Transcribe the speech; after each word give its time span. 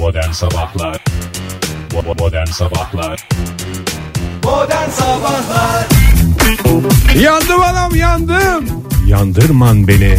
Modern 0.00 0.32
Sabahlar. 0.32 0.96
Modern 1.92 2.46
Sabahlar. 2.46 3.20
Modern 4.44 4.90
Sabahlar. 4.90 5.86
Yandım 7.14 7.60
anam 7.62 7.94
yandım. 7.94 8.79
Yandırman 9.10 9.88
beni. 9.88 10.16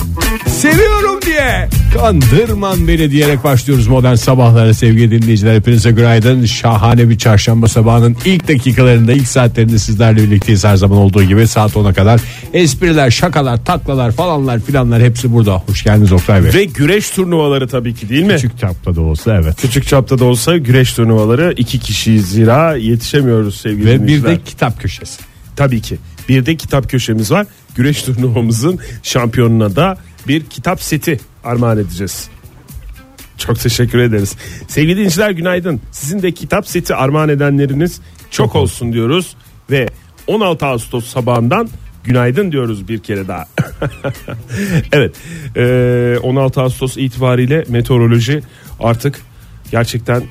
Seviyorum 0.48 1.22
diye. 1.26 1.70
Kandırman 1.94 2.88
beni 2.88 3.12
diyerek 3.12 3.44
başlıyoruz 3.44 3.88
modern 3.88 4.16
sabahlara 4.16 4.74
sevgili 4.74 5.22
dinleyiciler. 5.22 5.56
Hepinize 5.56 5.92
günaydın. 5.92 6.46
Şahane 6.46 7.10
bir 7.10 7.18
çarşamba 7.18 7.68
sabahının 7.68 8.18
ilk 8.26 8.48
dakikalarında 8.48 9.14
ilk 9.14 9.28
saatlerinde 9.28 9.80
sizlerle 9.80 10.24
birlikteyiz 10.24 10.66
her 10.66 10.76
zaman 10.76 10.98
olduğu 10.98 11.24
gibi 11.24 11.48
saat 11.48 11.72
10'a 11.72 11.94
kadar. 11.94 12.22
Espriler, 12.54 13.12
şakalar, 13.12 13.66
taklalar 13.66 14.12
falanlar 14.12 14.60
filanlar 14.60 15.02
hepsi 15.02 15.34
burada. 15.34 15.64
Hoş 15.68 15.84
geldiniz 15.84 16.12
Oktay 16.12 16.44
Bey. 16.44 16.54
Ve 16.54 16.64
güreş 16.66 17.10
turnuvaları 17.10 17.68
tabii 17.68 17.94
ki 17.96 18.10
değil 18.10 18.24
mi? 18.24 18.34
Küçük, 18.36 18.52
Küçük 18.52 18.60
çapta 18.62 18.96
da 18.96 19.02
olsa 19.02 19.36
evet. 19.36 19.88
çapta 19.88 20.20
da 20.20 20.26
olsa 20.26 20.58
güreş 20.58 20.94
turnuvaları 20.94 21.54
iki 21.58 21.80
kişiyiz 21.80 22.30
zira 22.30 22.76
yetişemiyoruz 22.76 23.56
sevgili 23.62 23.86
Ve 23.86 23.94
bir 23.94 24.00
dinleyiciler. 24.00 24.32
de 24.32 24.40
kitap 24.46 24.82
köşesi. 24.82 25.22
Tabii 25.56 25.82
ki. 25.82 25.98
Bir 26.30 26.46
de 26.46 26.56
kitap 26.56 26.90
köşemiz 26.90 27.32
var. 27.32 27.48
Güreş 27.76 28.04
turnuvamızın 28.04 28.80
şampiyonuna 29.04 29.76
da 29.76 29.98
bir 30.28 30.46
kitap 30.46 30.82
seti 30.82 31.20
armağan 31.44 31.78
edeceğiz. 31.78 32.30
Çok 33.38 33.60
teşekkür 33.60 34.00
ederiz. 34.00 34.36
Sevgili 34.68 34.96
dinleyiciler 34.96 35.32
günaydın. 35.32 35.82
Sizin 35.92 36.22
de 36.22 36.32
kitap 36.32 36.68
seti 36.68 36.96
armağan 36.96 37.30
edenleriniz 37.30 38.02
çok 38.32 38.56
olsun 38.56 38.94
diyoruz. 38.94 39.36
Ve 39.72 39.88
16 40.28 40.66
Ağustos 40.66 41.06
sabahından 41.06 41.70
günaydın 42.04 42.52
diyoruz 42.52 42.88
bir 42.88 43.00
kere 43.00 43.28
daha. 43.28 43.46
evet 44.92 45.16
e, 45.56 46.18
16 46.24 46.62
Ağustos 46.62 46.98
itibariyle 46.98 47.66
meteoroloji 47.70 48.42
artık 48.80 49.22
gerçekten 49.72 50.24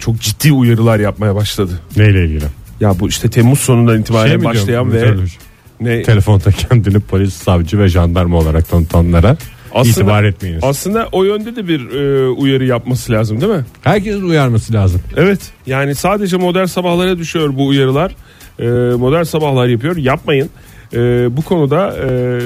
çok 0.00 0.20
ciddi 0.20 0.52
uyarılar 0.52 0.98
yapmaya 0.98 1.34
başladı. 1.34 1.80
Neyle 1.96 2.24
ilgili? 2.24 2.44
Ya 2.80 3.00
bu 3.00 3.08
işte 3.08 3.30
Temmuz 3.30 3.58
sonundan 3.58 4.00
itibaren 4.00 4.28
Şey 4.28 4.36
mi 4.36 4.44
başlayan 4.44 4.66
diyorum, 4.66 4.92
ve 4.92 5.00
meteoroloji? 5.00 5.36
Ne 5.80 6.02
Telefonda 6.02 6.50
kendini 6.50 7.00
polis, 7.00 7.34
savcı 7.34 7.78
ve 7.78 7.88
jandarma 7.88 8.38
olarak 8.38 8.68
tanıtanlara 8.68 9.36
itibar 9.84 10.24
etmeyiniz. 10.24 10.64
Aslında 10.64 11.08
o 11.12 11.24
yönde 11.24 11.56
de 11.56 11.68
bir 11.68 11.90
e, 11.90 12.28
uyarı 12.28 12.64
yapması 12.64 13.12
lazım 13.12 13.40
değil 13.40 13.52
mi? 13.52 13.64
Herkesin 13.82 14.22
uyarması 14.22 14.72
lazım. 14.72 15.00
Evet. 15.16 15.40
Yani 15.66 15.94
sadece 15.94 16.36
modern 16.36 16.64
sabahlara 16.64 17.18
düşüyor 17.18 17.56
bu 17.56 17.66
uyarılar. 17.66 18.16
E, 18.58 18.64
modern 18.96 19.22
sabahlar 19.22 19.66
yapıyor. 19.66 19.96
Yapmayın. 19.96 20.50
E, 20.92 20.98
bu 21.36 21.42
konuda 21.42 21.96
e, 21.96 22.40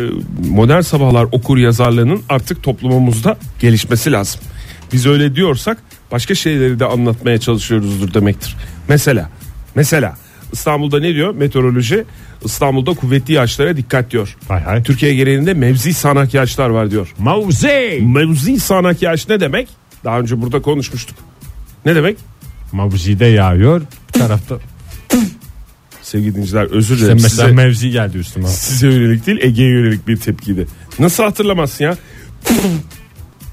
modern 0.48 0.80
sabahlar 0.80 1.26
okur 1.32 1.58
yazarlığının 1.58 2.22
artık 2.28 2.62
toplumumuzda 2.62 3.36
gelişmesi 3.60 4.12
lazım. 4.12 4.40
Biz 4.92 5.06
öyle 5.06 5.34
diyorsak 5.34 5.78
başka 6.12 6.34
şeyleri 6.34 6.80
de 6.80 6.84
anlatmaya 6.84 7.38
çalışıyoruzdur 7.38 8.14
demektir. 8.14 8.56
Mesela 8.88 9.30
mesela 9.74 10.16
İstanbul'da 10.52 11.00
ne 11.00 11.14
diyor 11.14 11.34
meteoroloji? 11.34 12.04
İstanbul'da 12.44 12.94
kuvvetli 12.94 13.34
yağışlara 13.34 13.76
dikkat 13.76 14.10
diyor. 14.10 14.36
Hay 14.48 14.60
hay. 14.62 14.82
Türkiye 14.82 15.14
genelinde 15.14 15.54
mevzi 15.54 15.94
sağanak 15.94 16.34
yağışlar 16.34 16.68
var 16.70 16.90
diyor. 16.90 17.14
Mavzi. 17.18 17.98
Mevzi 18.02 18.60
sağanak 18.60 19.02
yağış 19.02 19.28
ne 19.28 19.40
demek? 19.40 19.68
Daha 20.04 20.20
önce 20.20 20.42
burada 20.42 20.62
konuşmuştuk. 20.62 21.16
Ne 21.86 21.94
demek? 21.94 22.16
Mavzi'de 22.72 23.26
yağıyor. 23.26 23.82
Bir 24.14 24.20
tarafta 24.20 24.58
Sevgili 26.02 26.30
dinleyiciler 26.32 26.62
özür 26.64 26.96
sen 26.96 27.04
dilerim. 27.04 27.18
mesela 27.22 27.42
Size, 27.48 27.54
mevzi 27.56 27.90
geldi 27.90 28.18
üstüme. 28.18 28.48
size 28.48 28.86
yönelik 28.86 29.26
değil 29.26 29.38
Ege'ye 29.42 29.68
yönelik 29.70 30.08
bir 30.08 30.16
tepkiydi. 30.16 30.66
Nasıl 30.98 31.22
hatırlamazsın 31.22 31.84
ya? 31.84 31.96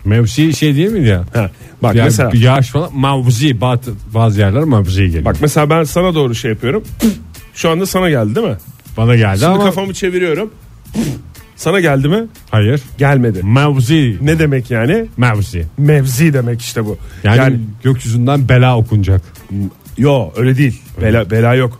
Mevzi 0.07 0.53
şey 0.53 0.75
değil 0.75 0.91
miydi 0.91 1.07
ya? 1.07 1.23
Ha, 1.33 1.49
bak 1.83 1.95
Yani 1.95 2.05
mesela 2.05 2.31
yağış 2.33 2.67
falan 2.67 2.89
mavzi 2.95 3.61
bazı, 3.61 3.93
bazı 4.13 4.39
yerler 4.39 4.63
mavzi 4.63 5.03
geliyor. 5.05 5.25
bak 5.25 5.35
mesela 5.41 5.69
ben 5.69 5.83
sana 5.83 6.15
doğru 6.15 6.35
şey 6.35 6.51
yapıyorum. 6.51 6.83
Şu 7.53 7.69
anda 7.69 7.85
sana 7.85 8.09
geldi 8.09 8.35
değil 8.35 8.47
mi? 8.47 8.57
bana 8.97 9.15
geldi 9.15 9.39
Şimdi 9.39 9.51
ama 9.51 9.63
kafamı 9.63 9.93
çeviriyorum. 9.93 10.51
Sana 11.55 11.79
geldi 11.79 12.07
mi? 12.07 12.25
hayır. 12.51 12.81
Gelmedi. 12.97 13.43
Mavzi. 13.43 14.17
Ne 14.21 14.39
demek 14.39 14.71
yani? 14.71 15.05
Mavzi. 15.17 15.65
Mevzi 15.77 16.33
demek 16.33 16.61
işte 16.61 16.85
bu. 16.85 16.97
Yani, 17.23 17.37
Yani, 17.37 17.59
gökyüzünden 17.83 18.49
bela 18.49 18.77
okunacak. 18.77 19.21
yo 19.97 20.31
öyle 20.35 20.57
değil. 20.57 20.81
Bela, 21.01 21.31
bela 21.31 21.55
yok. 21.55 21.79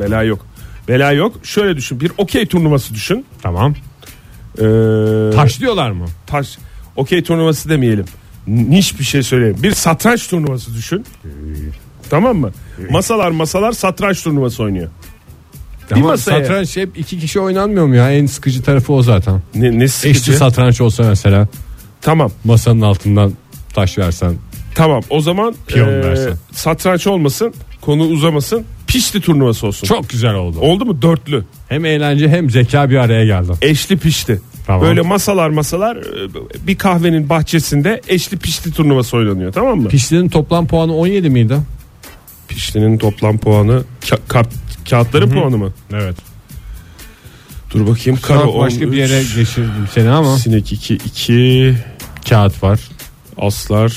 Bela 0.00 0.22
yok. 0.22 0.46
Bela 0.88 1.12
yok. 1.12 1.36
Şöyle 1.42 1.76
düşün. 1.76 2.00
Bir 2.00 2.12
okey 2.18 2.46
turnuvası 2.46 2.94
düşün. 2.94 3.24
Tamam. 3.42 3.74
Ee, 4.58 4.62
Taşlıyorlar 5.34 5.90
mı? 5.90 6.04
taş 6.26 6.58
okey 6.98 7.22
turnuvası 7.22 7.68
demeyelim. 7.68 8.04
Niş 8.46 8.98
bir 8.98 9.04
şey 9.04 9.22
söyleyeyim. 9.22 9.56
Bir 9.62 9.72
satranç 9.72 10.28
turnuvası 10.28 10.74
düşün. 10.74 11.04
Tamam 12.10 12.36
mı? 12.36 12.50
Masalar 12.90 13.30
masalar 13.30 13.72
satranç 13.72 14.22
turnuvası 14.22 14.62
oynuyor. 14.62 14.88
Ama 15.92 16.06
masaya- 16.06 16.40
satranç 16.40 16.76
hep 16.76 16.98
iki 16.98 17.18
kişi 17.20 17.40
oynanmıyor 17.40 17.86
mu 17.86 17.94
ya? 17.96 18.12
En 18.12 18.26
sıkıcı 18.26 18.62
tarafı 18.62 18.92
o 18.92 19.02
zaten. 19.02 19.42
Ne, 19.54 19.78
ne 19.78 19.88
sıkıcı? 19.88 20.10
Eşli 20.20 20.32
satranç 20.36 20.80
olsa 20.80 21.02
mesela 21.02 21.48
Tamam. 22.00 22.30
masanın 22.44 22.80
altından 22.80 23.32
taş 23.74 23.98
versen. 23.98 24.34
Tamam. 24.74 25.02
O 25.10 25.20
zaman 25.20 25.54
Piyon 25.66 25.88
eee, 25.88 26.02
versen. 26.04 26.32
satranç 26.52 27.06
olmasın. 27.06 27.54
Konu 27.80 28.02
uzamasın. 28.04 28.64
Pişti 28.86 29.20
turnuvası 29.20 29.66
olsun. 29.66 29.86
Çok 29.86 30.08
güzel 30.10 30.34
oldu. 30.34 30.58
Oldu 30.60 30.84
mu? 30.84 31.02
Dörtlü. 31.02 31.44
Hem 31.68 31.84
eğlence 31.84 32.28
hem 32.28 32.50
zeka 32.50 32.90
bir 32.90 32.96
araya 32.96 33.24
geldi. 33.24 33.52
Eşli 33.62 33.96
pişti. 33.96 34.40
Tamam. 34.68 34.82
Böyle 34.82 35.00
masalar 35.00 35.48
masalar 35.48 35.96
e, 35.96 36.66
bir 36.66 36.78
kahvenin 36.78 37.28
bahçesinde 37.28 38.00
eşli 38.08 38.36
pişti 38.36 38.72
turnuvası 38.72 39.16
oynanıyor 39.16 39.52
tamam 39.52 39.80
mı? 39.80 39.88
Pişti'nin 39.88 40.28
toplam 40.28 40.66
puanı 40.66 40.96
17 40.96 41.30
miydi? 41.30 41.58
Piştinin 42.48 42.98
toplam 42.98 43.38
puanı 43.38 43.82
ka- 44.02 44.18
kart 44.28 44.48
kağıtların 44.90 45.30
puanı 45.30 45.58
mı? 45.58 45.72
Evet. 45.92 46.16
Dur 47.70 47.86
bakayım. 47.86 48.18
Karo 48.22 48.58
başka 48.58 48.84
13, 48.84 48.92
bir 48.92 48.96
yere 48.96 49.18
geçirdim 49.22 49.88
seni 49.94 50.10
ama 50.10 50.36
Sinek 50.38 50.72
2 50.72 50.94
2 50.94 51.76
kağıt 52.28 52.62
var. 52.62 52.80
Aslar 53.38 53.92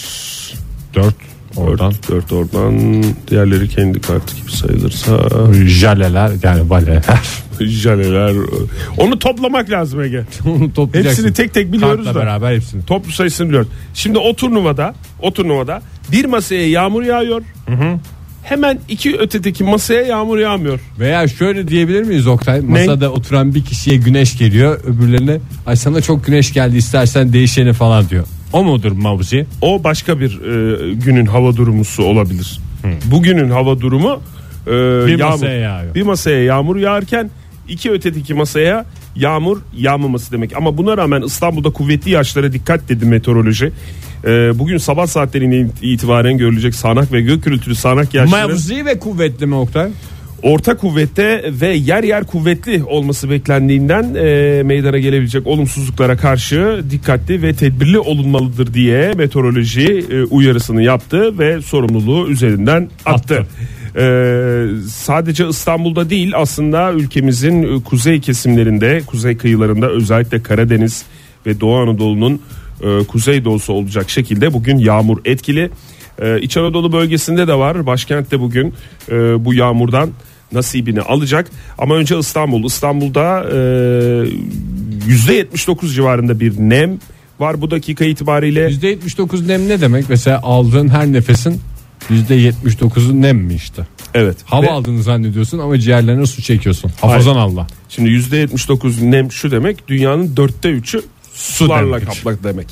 4 0.95 1.15
oradan. 1.55 1.93
4, 2.09 2.31
4 2.31 2.33
oradan 2.33 3.03
diğerleri 3.27 3.69
kendi 3.69 4.01
kartı 4.01 4.35
gibi 4.35 4.51
sayılırsa 4.51 5.17
Jaleler 5.67 6.31
yani 6.43 6.69
baleler. 6.69 7.03
jaleler 7.61 8.35
onu 8.97 9.19
toplamak 9.19 9.69
lazım 9.69 10.01
Ege. 10.01 10.23
Onu 10.45 10.73
toplayacaksın. 10.73 11.23
Hepsini 11.23 11.33
tek 11.45 11.53
tek 11.53 11.73
biliyoruz 11.73 12.05
Kartla 12.05 12.19
da. 12.19 12.23
beraber 12.25 12.55
hepsini. 12.55 12.85
Toplu 12.85 13.11
sayısını 13.11 13.47
biliyoruz. 13.47 13.69
Şimdi 13.93 14.17
o 14.17 14.35
turnuvada 14.35 14.93
o 15.21 15.33
turnuvada 15.33 15.81
bir 16.11 16.25
masaya 16.25 16.69
yağmur 16.69 17.03
yağıyor. 17.03 17.41
Hemen 18.43 18.79
iki 18.89 19.17
ötedeki 19.17 19.63
masaya 19.63 20.01
yağmur 20.01 20.37
yağmıyor. 20.37 20.79
Veya 20.99 21.27
şöyle 21.27 21.67
diyebilir 21.67 22.03
miyiz 22.03 22.27
Oktay? 22.27 22.61
Masada 22.61 23.09
oturan 23.11 23.55
bir 23.55 23.65
kişiye 23.65 23.97
güneş 23.97 24.37
geliyor 24.37 24.79
öbürlerine 24.83 25.39
ay 25.65 25.75
sana 25.75 26.01
çok 26.01 26.25
güneş 26.25 26.53
geldi 26.53 26.77
istersen 26.77 27.33
değişeni 27.33 27.73
falan 27.73 28.09
diyor. 28.09 28.25
O 28.53 28.63
mudur 28.63 28.91
mavzi? 28.91 29.45
O 29.61 29.83
başka 29.83 30.19
bir 30.19 30.41
e, 30.41 30.93
günün 30.93 31.25
hava 31.25 31.55
durumusu 31.55 32.03
olabilir. 32.03 32.59
Bugünün 33.05 33.49
hava 33.49 33.79
durumu 33.81 34.21
e, 34.67 34.71
Bir 34.71 35.19
yağmur. 35.19 35.31
masaya 35.33 35.59
yağıyor. 35.59 35.95
Bir 35.95 36.01
masaya 36.01 36.43
yağmur 36.43 36.75
yağarken 36.77 37.29
iki 37.69 37.91
ötedeki 37.91 38.33
masaya 38.33 38.85
yağmur 39.15 39.57
yağmaması 39.77 40.31
demek. 40.31 40.57
Ama 40.57 40.77
buna 40.77 40.97
rağmen 40.97 41.21
İstanbul'da 41.21 41.69
kuvvetli 41.69 42.11
yağışlara 42.11 42.53
dikkat 42.53 42.89
dedi 42.89 43.05
meteoroloji. 43.05 43.71
E, 44.25 44.29
bugün 44.59 44.77
sabah 44.77 45.07
saatlerine 45.07 45.67
itibaren 45.81 46.37
görülecek 46.37 46.75
sağanak 46.75 47.11
ve 47.11 47.21
gök 47.21 47.43
gürültülü 47.43 47.75
sağanak 47.75 48.13
yağışların 48.13 48.49
Mavzi 48.49 48.85
ve 48.85 48.99
kuvvetli 48.99 49.45
mi 49.45 49.55
Oktay? 49.55 49.89
Orta 50.43 50.77
kuvvette 50.77 51.51
ve 51.61 51.67
yer 51.67 52.03
yer 52.03 52.23
kuvvetli 52.23 52.83
olması 52.83 53.29
beklendiğinden 53.29 54.15
e, 54.15 54.63
meydana 54.63 54.97
gelebilecek 54.97 55.47
olumsuzluklara 55.47 56.17
karşı 56.17 56.83
dikkatli 56.89 57.41
ve 57.41 57.53
tedbirli 57.53 57.99
olunmalıdır 57.99 58.73
diye 58.73 59.13
meteoroloji 59.13 60.05
e, 60.11 60.23
uyarısını 60.23 60.83
yaptı 60.83 61.39
ve 61.39 61.61
sorumluluğu 61.61 62.29
üzerinden 62.29 62.89
attı. 63.05 63.35
Attı. 63.35 63.47
E, 63.95 64.05
sadece 64.89 65.47
İstanbul'da 65.47 66.09
değil 66.09 66.33
aslında 66.35 66.93
ülkemizin 66.93 67.63
e, 67.63 67.83
kuzey 67.83 68.21
kesimlerinde, 68.21 69.01
kuzey 69.05 69.37
kıyılarında 69.37 69.89
özellikle 69.89 70.43
Karadeniz 70.43 71.05
ve 71.45 71.59
Doğu 71.59 71.77
Anadolu'nun 71.77 72.41
e, 72.83 73.03
kuzeydoğusu 73.03 73.73
olacak 73.73 74.09
şekilde 74.09 74.53
bugün 74.53 74.77
yağmur 74.77 75.17
etkili. 75.25 75.69
E, 76.21 76.41
İç 76.41 76.57
Anadolu 76.57 76.93
bölgesinde 76.93 77.47
de 77.47 77.53
var. 77.53 77.85
Başkentte 77.85 78.39
bugün 78.39 78.73
e, 79.11 79.45
bu 79.45 79.53
yağmurdan 79.53 80.09
nasibini 80.51 81.01
alacak. 81.01 81.47
Ama 81.77 81.95
önce 81.95 82.19
İstanbul. 82.19 82.63
İstanbul'da 82.65 83.43
e, 83.43 83.55
%79 85.07 85.93
civarında 85.93 86.39
bir 86.39 86.53
nem 86.57 86.99
var 87.39 87.61
bu 87.61 87.71
dakika 87.71 88.05
itibariyle. 88.05 88.67
%79 88.67 89.47
nem 89.47 89.69
ne 89.69 89.81
demek? 89.81 90.09
Mesela 90.09 90.41
aldığın 90.43 90.89
her 90.89 91.07
nefesin 91.07 91.61
%79'u 92.09 93.21
nem 93.21 93.37
mi 93.37 93.53
işte? 93.53 93.87
Evet. 94.13 94.37
Hava 94.45 94.61
Ve 94.61 94.71
aldığını 94.71 95.03
zannediyorsun 95.03 95.59
ama 95.59 95.79
ciğerlerine 95.79 96.25
su 96.25 96.41
çekiyorsun. 96.41 96.91
Hafazan 97.01 97.35
Allah. 97.35 97.67
Şimdi 97.89 98.09
%79 98.09 99.11
nem 99.11 99.31
şu 99.31 99.51
demek 99.51 99.87
dünyanın 99.87 100.37
dörtte 100.37 100.69
üçü 100.69 101.01
sularla 101.33 102.01
demek. 102.01 102.07
kaplak 102.07 102.43
demek. 102.43 102.67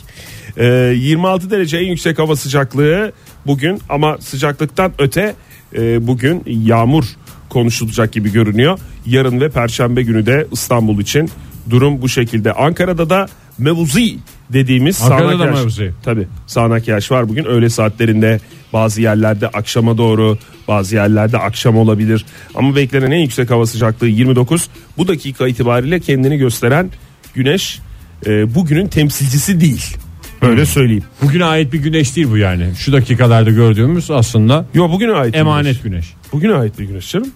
Ee, 0.57 0.65
26 0.95 1.51
derece 1.51 1.77
en 1.77 1.87
yüksek 1.87 2.19
hava 2.19 2.35
sıcaklığı 2.35 3.11
bugün 3.47 3.81
ama 3.89 4.17
sıcaklıktan 4.17 4.93
öte 4.99 5.35
e, 5.77 6.07
bugün 6.07 6.43
yağmur 6.45 7.05
konuşulacak 7.49 8.11
gibi 8.13 8.31
görünüyor. 8.31 8.79
Yarın 9.05 9.39
ve 9.41 9.49
perşembe 9.49 10.01
günü 10.03 10.25
de 10.25 10.47
İstanbul 10.51 10.99
için 11.01 11.29
durum 11.69 12.01
bu 12.01 12.09
şekilde. 12.09 12.53
Ankara'da 12.53 13.09
da 13.09 13.27
mevuzi 13.57 14.15
dediğimiz 14.53 15.01
Ankara'da 15.01 15.29
sağanak 15.29 15.45
yağış. 15.47 15.59
mevuzi. 15.59 15.91
Tabii 16.03 16.27
sağanak 16.47 16.87
yağış 16.87 17.11
var 17.11 17.29
bugün 17.29 17.43
öğle 17.45 17.69
saatlerinde 17.69 18.39
bazı 18.73 19.01
yerlerde 19.01 19.47
akşama 19.47 19.97
doğru 19.97 20.37
bazı 20.67 20.95
yerlerde 20.95 21.37
akşam 21.37 21.77
olabilir. 21.77 22.25
Ama 22.55 22.75
beklenen 22.75 23.11
en 23.11 23.19
yüksek 23.19 23.51
hava 23.51 23.65
sıcaklığı 23.65 24.07
29. 24.07 24.69
Bu 24.97 25.07
dakika 25.07 25.47
itibariyle 25.47 25.99
kendini 25.99 26.37
gösteren 26.37 26.89
güneş 27.33 27.79
e, 28.25 28.55
bugünün 28.55 28.87
temsilcisi 28.87 29.61
değil. 29.61 29.97
Böyle 30.41 30.65
söyleyeyim. 30.65 31.03
Bugüne 31.21 31.45
ait 31.45 31.73
bir 31.73 31.79
güneş 31.79 32.15
değil 32.15 32.27
bu 32.31 32.37
yani. 32.37 32.65
Şu 32.77 32.93
dakikalarda 32.93 33.49
gördüğümüz 33.51 34.11
aslında 34.11 34.65
Yo 34.73 34.89
bugüne 34.91 35.11
ait 35.11 35.35
emanet 35.35 35.65
güneş. 35.65 35.81
güneş. 35.83 36.13
Bugüne 36.33 36.53
ait 36.53 36.79
bir 36.79 36.83
güneş 36.85 37.11
canım. 37.11 37.27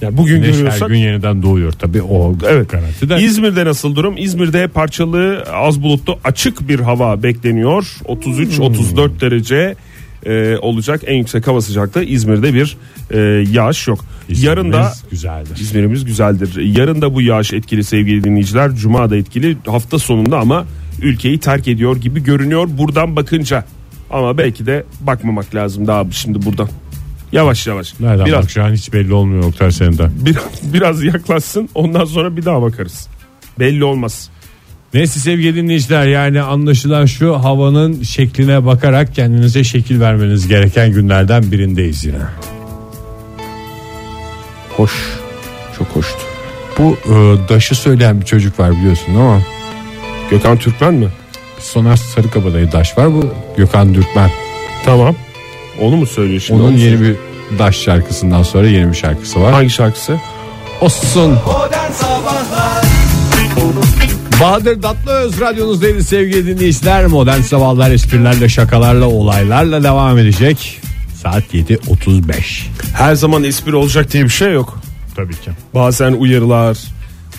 Yani 0.00 0.16
bugün 0.16 0.34
Güneş 0.34 0.48
her 0.48 0.52
görüyorsak 0.52 0.88
gün 0.88 0.96
yeniden 0.96 1.42
doğuyor 1.42 1.72
tabii 1.72 2.02
o 2.02 2.36
Evet. 2.48 2.70
garanti 2.70 3.08
de. 3.08 3.22
İzmir'de 3.22 3.64
nasıl 3.64 3.96
durum? 3.96 4.14
İzmir'de 4.18 4.68
parçalı 4.68 5.44
az 5.54 5.82
bulutlu 5.82 6.18
açık 6.24 6.68
bir 6.68 6.80
hava 6.80 7.22
bekleniyor. 7.22 7.96
33-34 8.04 9.20
derece 9.20 9.74
e, 10.26 10.56
olacak 10.56 11.00
en 11.06 11.14
yüksek 11.16 11.46
hava 11.46 11.60
sıcaklığı 11.60 12.04
İzmir'de 12.04 12.54
bir 12.54 12.76
e, 13.10 13.18
yağış 13.52 13.88
yok. 13.88 14.04
İzmirimiz 14.28 14.44
Yarın 14.44 14.72
da 14.72 14.92
güzeldir. 15.10 15.56
İzmir'imiz 15.60 16.04
güzeldir. 16.04 16.76
Yarın 16.78 17.02
da 17.02 17.14
bu 17.14 17.22
yağış 17.22 17.52
etkili 17.52 17.84
sevgili 17.84 18.24
dinleyiciler. 18.24 18.74
Cuma 18.74 19.10
da 19.10 19.16
etkili 19.16 19.56
hafta 19.66 19.98
sonunda 19.98 20.38
ama 20.38 20.66
ülkeyi 21.02 21.38
terk 21.38 21.68
ediyor 21.68 21.96
gibi 21.96 22.22
görünüyor 22.22 22.68
buradan 22.78 23.16
bakınca. 23.16 23.64
Ama 24.10 24.38
belki 24.38 24.66
de 24.66 24.84
bakmamak 25.00 25.54
lazım 25.54 25.86
daha 25.86 26.04
şimdi 26.10 26.46
buradan. 26.46 26.68
Yavaş 27.32 27.66
yavaş. 27.66 28.00
Nereden 28.00 28.26
biraz, 28.26 28.42
bakacağın 28.42 28.74
hiç 28.74 28.92
belli 28.92 29.14
olmuyor 29.14 29.44
Oktay 29.44 29.72
senin 29.72 29.98
de. 29.98 30.08
biraz, 30.16 30.44
biraz 30.62 31.04
yaklaşsın 31.04 31.68
ondan 31.74 32.04
sonra 32.04 32.36
bir 32.36 32.44
daha 32.44 32.62
bakarız. 32.62 33.08
Belli 33.58 33.84
olmaz. 33.84 34.30
Neyse 34.94 35.20
sevgili 35.20 35.56
dinleyiciler 35.56 36.06
yani 36.06 36.42
anlaşılan 36.42 37.06
şu 37.06 37.34
havanın 37.34 38.02
şekline 38.02 38.66
bakarak 38.66 39.14
kendinize 39.14 39.64
şekil 39.64 40.00
vermeniz 40.00 40.48
gereken 40.48 40.92
günlerden 40.92 41.52
birindeyiz 41.52 42.04
yine. 42.04 42.22
Hoş. 44.76 44.92
Çok 45.78 45.88
hoştu. 45.88 46.20
Bu 46.78 46.96
e, 47.04 47.48
daşı 47.48 47.74
söyleyen 47.74 48.20
bir 48.20 48.26
çocuk 48.26 48.60
var 48.60 48.70
biliyorsun 48.70 49.14
ama 49.14 49.42
Gökhan 50.30 50.58
Türkmen 50.58 50.94
mi? 50.94 51.08
Soner 51.58 51.96
Sarıkabadayı 51.96 52.72
daş 52.72 52.98
var 52.98 53.14
bu 53.14 53.34
Gökhan 53.56 53.94
Dürkmen. 53.94 54.30
Tamam. 54.84 55.16
Onu 55.80 55.96
mu 55.96 56.06
söylüyor 56.06 56.40
şimdi? 56.40 56.62
Onun 56.62 56.72
Onu 56.72 56.78
yeni 56.78 57.00
bir 57.00 57.16
daş 57.58 57.76
şarkısından 57.76 58.42
sonra 58.42 58.66
yeni 58.66 58.90
bir 58.90 58.96
şarkısı 58.96 59.40
var. 59.40 59.52
Hangi 59.52 59.70
şarkısı? 59.70 60.16
Olsun. 60.80 61.30
Modern 61.30 61.92
Sabahlar 61.92 62.84
Bahadır 64.40 64.82
Tatlıöz 64.82 65.40
radyonuzdaydı 65.40 66.04
sevgili 66.04 66.46
dinleyiciler. 66.46 67.06
Modern 67.06 67.40
sabahlar 67.40 67.90
esprilerle, 67.90 68.48
şakalarla, 68.48 69.06
olaylarla 69.06 69.82
devam 69.82 70.18
edecek. 70.18 70.80
Saat 71.22 71.54
7.35. 71.54 72.32
Her 72.94 73.14
zaman 73.14 73.44
espri 73.44 73.76
olacak 73.76 74.12
diye 74.12 74.24
bir 74.24 74.28
şey 74.28 74.52
yok. 74.52 74.78
Tabii 75.16 75.32
ki. 75.32 75.50
Bazen 75.74 76.12
uyarılar, 76.12 76.78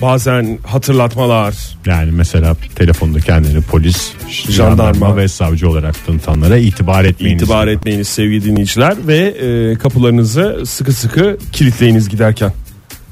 bazen 0.02 0.60
hatırlatmalar. 0.64 1.56
Yani 1.86 2.12
mesela 2.12 2.56
telefonda 2.76 3.20
kendini 3.20 3.62
polis, 3.62 4.12
Jandarma. 4.30 4.54
jandarma 4.54 5.18
ve 5.18 5.28
savcı 5.28 5.70
olarak 5.70 6.06
tanıtanlara 6.06 6.58
itibar 6.58 7.06
etmeyiniz. 7.06 7.44
İtibar 7.44 7.68
etmeyiniz 7.68 8.08
sevgili 8.08 8.44
dinleyiciler 8.46 8.96
ve 9.08 9.18
e, 9.18 9.76
kapılarınızı 9.76 10.64
sıkı 10.66 10.94
sıkı 10.94 11.38
kilitleyiniz 11.52 12.10
giderken. 12.10 12.54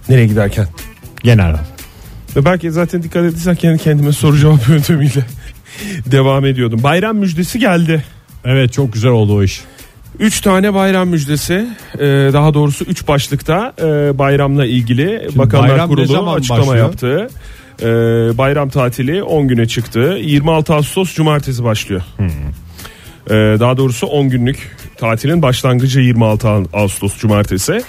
Nereye 0.09 0.27
giderken? 0.27 0.67
Genel. 1.23 1.55
Ve 2.35 2.45
belki 2.45 2.71
zaten 2.71 3.03
dikkat 3.03 3.25
ettiysen 3.25 3.55
kendi 3.55 3.83
kendime 3.83 4.11
soru 4.11 4.37
cevap 4.37 4.67
yöntemiyle 4.69 5.25
devam 6.05 6.45
ediyordum. 6.45 6.83
Bayram 6.83 7.17
müjdesi 7.17 7.59
geldi. 7.59 8.03
Evet 8.45 8.73
çok 8.73 8.93
güzel 8.93 9.11
oldu 9.11 9.35
o 9.35 9.43
iş. 9.43 9.61
3 10.19 10.41
tane 10.41 10.73
bayram 10.73 11.09
müjdesi 11.09 11.67
e, 11.95 11.99
daha 12.33 12.53
doğrusu 12.53 12.83
3 12.85 13.07
başlıkta 13.07 13.73
e, 13.81 13.83
bayramla 14.17 14.65
ilgili 14.65 15.27
Bakanlar 15.35 15.69
bayram 15.69 15.89
Kurulu 15.89 16.31
açıklama 16.31 16.61
başlıyor? 16.61 16.85
yaptı. 16.85 17.29
E, 17.81 17.87
bayram 18.37 18.69
tatili 18.69 19.23
10 19.23 19.47
güne 19.47 19.67
çıktı. 19.67 19.99
26 20.21 20.73
Ağustos 20.73 21.13
cumartesi 21.15 21.63
başlıyor. 21.63 22.01
E, 23.29 23.33
daha 23.33 23.77
doğrusu 23.77 24.07
10 24.07 24.29
günlük 24.29 24.75
tatilin 24.97 25.41
başlangıcı 25.41 25.99
26 25.99 26.47
Ağustos 26.73 27.17
cumartesi. 27.17 27.83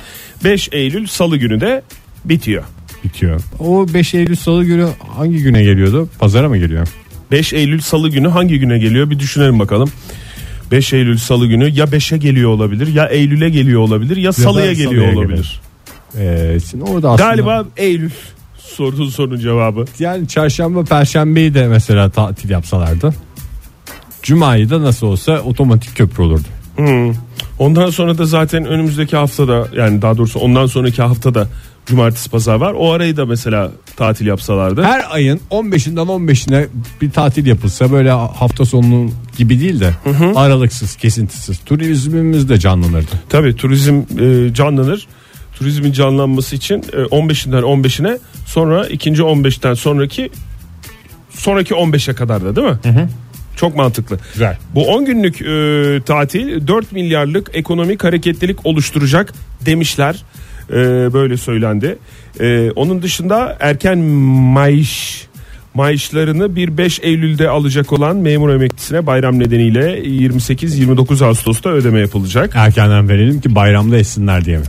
5 0.45 0.69
Eylül 0.73 1.07
salı 1.07 1.37
günü 1.37 1.61
de 1.61 1.83
bitiyor. 2.25 2.65
Bitiyor. 3.05 3.41
O 3.59 3.87
5 3.95 4.15
Eylül 4.15 4.37
salı 4.37 4.65
günü 4.65 4.87
hangi 5.17 5.43
güne 5.43 5.63
geliyordu? 5.63 6.09
Pazara 6.19 6.49
mı 6.49 6.57
geliyor? 6.59 6.89
5 7.31 7.53
Eylül 7.53 7.81
salı 7.81 8.09
günü 8.09 8.29
hangi 8.29 8.59
güne 8.59 8.79
geliyor 8.79 9.11
bir 9.11 9.19
düşünelim 9.19 9.59
bakalım. 9.59 9.91
5 10.71 10.93
Eylül 10.93 11.19
salı 11.19 11.47
günü 11.47 11.69
ya 11.71 11.85
5'e 11.85 12.19
geliyor 12.19 12.51
olabilir 12.51 12.95
ya 12.95 13.07
Eylül'e 13.07 13.49
geliyor 13.49 13.81
olabilir 13.81 14.17
ya, 14.17 14.33
salıya 14.33 14.73
geliyor 14.73 15.05
salıya 15.05 15.19
olabilir. 15.19 15.61
Ee, 16.19 16.59
şimdi 16.71 16.85
orada 16.85 17.11
aslında... 17.11 17.29
Galiba 17.29 17.67
Eylül 17.77 18.11
sorduğun 18.59 19.09
sorunun 19.09 19.39
cevabı. 19.39 19.85
Yani 19.99 20.29
çarşamba 20.29 20.85
perşembeyi 20.85 21.55
de 21.55 21.69
mesela 21.69 22.11
tatil 22.11 22.51
yapsalardı. 22.51 23.15
Cuma'yı 24.23 24.71
da 24.71 24.83
nasıl 24.83 25.07
olsa 25.07 25.41
otomatik 25.41 25.97
köprü 25.97 26.23
olurdu. 26.23 26.49
Hmm. 26.77 27.15
Ondan 27.59 27.91
sonra 27.91 28.19
da 28.19 28.25
zaten 28.25 28.65
önümüzdeki 28.65 29.17
haftada 29.17 29.69
yani 29.77 30.03
daha 30.03 30.17
doğrusu 30.17 30.39
ondan 30.39 30.67
sonraki 30.67 31.03
haftada 31.03 31.49
cumartesi 31.91 32.31
pazar 32.31 32.55
var. 32.55 32.75
O 32.79 32.93
arayı 32.93 33.17
da 33.17 33.27
mesela 33.27 33.71
tatil 33.97 34.27
yapsalardı. 34.27 34.83
Her 34.83 35.05
ayın 35.11 35.41
15'inden 35.51 36.07
15'ine 36.07 36.67
bir 37.03 37.11
tatil 37.11 37.47
yapılsa 37.47 37.93
böyle 37.93 38.11
hafta 38.11 38.65
sonu 38.65 39.11
gibi 39.39 39.61
değil 39.61 39.81
de 39.81 39.95
aralıksız 40.37 40.97
kesintisiz 40.97 41.59
turizmimiz 41.59 42.49
de 42.49 42.59
canlanırdı. 42.59 43.21
Tabii 43.29 43.57
turizm 43.57 44.03
e, 44.21 44.55
canlanır. 44.55 45.07
Turizmin 45.59 45.93
canlanması 45.93 46.57
için 46.57 46.79
e, 46.93 46.97
15'inden 46.97 47.63
15'ine 47.63 48.19
sonra 48.47 48.87
ikinci 48.87 49.23
15'ten 49.23 49.75
sonraki 49.75 50.31
sonraki 51.31 51.75
15'e 51.75 52.15
kadar 52.15 52.45
da 52.45 52.57
değil 52.57 52.67
mi? 52.67 52.79
Çok 53.57 53.77
mantıklı. 53.77 54.19
Güzel. 54.33 54.57
Bu 54.75 54.87
10 54.87 55.05
günlük 55.05 55.43
e, 55.43 56.03
tatil 56.07 56.67
4 56.67 56.93
milyarlık 56.93 57.51
ekonomik 57.53 58.05
hareketlilik 58.05 58.67
oluşturacak 58.67 59.35
demişler. 59.67 60.23
E, 60.71 61.13
böyle 61.13 61.37
söylendi. 61.37 61.99
E, 62.41 62.71
onun 62.71 63.03
dışında 63.03 63.57
erken 63.61 63.99
maaş 63.99 65.27
maaşlarını 65.75 66.57
bir 66.57 66.79
5 66.79 67.01
Eylül'de 67.03 67.49
alacak 67.49 67.93
olan 67.93 68.17
memur 68.17 68.51
emeklisine 68.51 69.07
bayram 69.07 69.39
nedeniyle 69.39 70.01
28-29 70.03 71.25
Ağustos'ta 71.25 71.71
ödeme 71.71 72.01
yapılacak. 72.01 72.53
Erkenden 72.55 73.09
verelim 73.09 73.41
ki 73.41 73.55
bayramda 73.55 73.99
etsinler 73.99 74.45
diye 74.45 74.59
mi? 74.59 74.65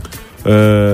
E, 0.46 0.52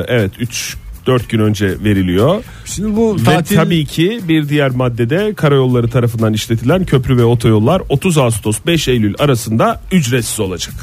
evet 0.08 0.32
3 0.38 0.76
4 1.06 1.28
gün 1.28 1.38
önce 1.38 1.84
veriliyor. 1.84 2.44
Şimdi 2.64 2.96
bu 2.96 3.16
Ve 3.16 3.24
tatil 3.24 3.56
tabii 3.56 3.84
ki 3.84 4.20
bir 4.28 4.48
diğer 4.48 4.70
maddede 4.70 5.34
karayolları 5.34 5.90
tarafından 5.90 6.32
işletilen 6.32 6.84
köprü 6.84 7.16
ve 7.16 7.24
otoyollar 7.24 7.82
30 7.88 8.18
Ağustos 8.18 8.58
5 8.66 8.88
Eylül 8.88 9.14
arasında 9.18 9.80
ücretsiz 9.92 10.40
olacak. 10.40 10.74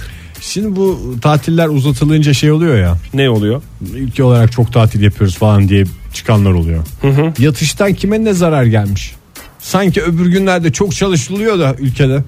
Şimdi 0.45 0.75
bu 0.75 1.15
tatiller 1.21 1.67
uzatılınca 1.67 2.33
şey 2.33 2.51
oluyor 2.51 2.77
ya. 2.77 2.97
Ne 3.13 3.29
oluyor? 3.29 3.61
Ülke 3.95 4.23
olarak 4.23 4.51
çok 4.51 4.73
tatil 4.73 5.01
yapıyoruz 5.01 5.37
falan 5.37 5.69
diye 5.69 5.83
çıkanlar 6.13 6.51
oluyor. 6.51 6.83
Yatıştan 7.39 7.93
kime 7.93 8.23
ne 8.23 8.33
zarar 8.33 8.63
gelmiş? 8.63 9.15
Sanki 9.59 10.01
öbür 10.01 10.25
günlerde 10.31 10.71
çok 10.71 10.95
çalışılıyor 10.95 11.59
da 11.59 11.75
ülkede. 11.79 12.23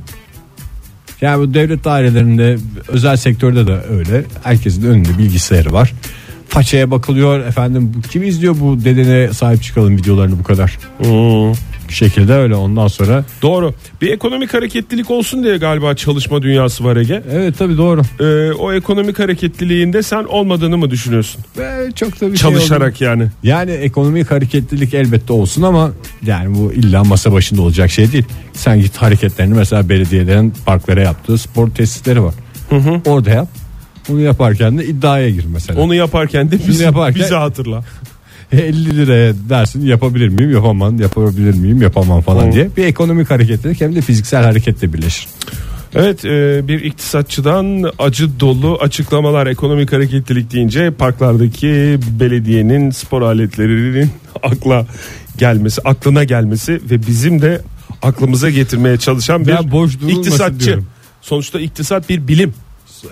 Yani 1.22 1.40
bu 1.42 1.54
devlet 1.54 1.84
dairelerinde 1.84 2.58
özel 2.88 3.18
sektörde 3.18 3.68
de 3.68 3.80
öyle. 3.90 4.24
Herkesin 4.44 4.84
önünde 4.84 5.18
bilgisayarı 5.18 5.74
var. 5.74 5.94
Façaya 6.50 6.92
bakılıyor 6.92 7.40
efendim 7.40 7.92
kim 8.12 8.24
izliyor 8.24 8.56
bu 8.60 8.86
dedene 8.86 9.34
sahip 9.34 9.64
çıkalım 9.64 9.98
videolarını 9.98 10.40
bu 10.40 10.44
kadar. 10.44 10.78
Bir 11.00 11.58
şekilde 11.94 12.34
öyle 12.34 12.56
ondan 12.56 12.88
sonra. 12.88 13.26
Doğru. 13.42 13.74
Bir 14.02 14.12
ekonomik 14.14 14.54
hareketlilik 14.54 15.12
olsun 15.12 15.44
diye 15.44 15.58
galiba 15.58 15.96
çalışma 15.96 16.42
dünyası 16.42 16.84
var 16.84 16.96
Ege. 16.96 17.24
Evet 17.32 17.58
tabi 17.58 17.78
doğru. 17.78 18.02
Ee, 18.20 18.52
o 18.54 18.74
ekonomik 18.74 19.20
hareketliliğinde 19.20 20.04
sen 20.04 20.24
olmadığını 20.24 20.78
mı 20.78 20.90
düşünüyorsun? 20.90 21.42
Ve 21.58 21.92
çok 21.96 22.22
da 22.22 22.32
bir 22.32 22.38
şey 22.38 22.50
oldu. 22.50 22.58
Çalışarak 22.58 23.02
yani. 23.02 23.28
Yani 23.44 23.72
ekonomik 23.72 24.32
hareketlilik 24.32 24.94
elbette 24.94 25.34
olsun 25.34 25.62
ama 25.62 25.92
yani 26.26 26.56
bu 26.56 26.74
illa 26.74 27.04
masa 27.04 27.32
başında 27.32 27.62
olacak 27.62 27.92
şey 27.92 28.12
değil. 28.12 28.26
Sen 28.54 28.82
git 28.82 28.98
hareketlerini 28.98 29.54
mesela 29.54 29.90
belediyelerin 29.90 30.54
parklara 30.66 31.02
yaptığı 31.02 31.38
spor 31.38 31.70
tesisleri 31.70 32.24
var. 32.24 32.34
Orada 33.06 33.30
yap. 33.30 33.48
Bunu 34.10 34.22
yaparken 34.22 34.78
de 34.78 34.86
iddiaya 34.86 35.30
gir 35.30 35.46
mesela. 35.54 35.82
Onu 35.82 35.96
yaparken 35.96 36.52
de 36.52 36.60
bizi, 36.68 36.84
yaparken- 36.84 37.24
bizi 37.24 37.36
hatırla. 37.36 37.84
50 38.52 38.98
liraya 38.98 39.34
dersin 39.50 39.86
yapabilir 39.86 40.28
miyim 40.28 40.52
yapamam 40.52 41.00
yapabilir 41.00 41.54
miyim 41.54 41.82
yapamam 41.82 42.22
falan 42.22 42.52
diye 42.52 42.70
bir 42.78 42.86
ekonomik 42.86 43.32
hareketlilik 43.32 43.82
hem 43.82 43.96
de 43.96 44.02
fiziksel 44.02 44.44
hareketle 44.44 44.94
birleşir. 44.94 45.28
Evet 45.96 46.26
e, 46.26 46.68
bir 46.68 46.84
iktisatçıdan 46.84 47.92
acı 48.00 48.40
dolu 48.40 48.78
açıklamalar 48.82 49.48
ekonomik 49.48 49.94
hareketlilik 49.94 50.52
deyince 50.54 50.92
parklardaki 50.92 52.00
belediyenin 52.20 52.92
spor 52.92 53.22
aletlerinin 53.22 54.12
akla 54.44 54.86
gelmesi 55.38 55.82
aklına 55.86 56.24
gelmesi 56.24 56.82
ve 56.92 57.08
bizim 57.08 57.42
de 57.42 57.62
aklımıza 58.02 58.50
getirmeye 58.50 58.98
çalışan 58.98 59.48
bir 59.48 59.52
Ben 59.52 59.72
boş 59.72 59.96
iktisatçı. 59.96 60.60
diyorum. 60.60 60.86
Sonuçta 61.22 61.60
iktisat 61.60 62.10
bir 62.10 62.28
bilim. 62.28 62.54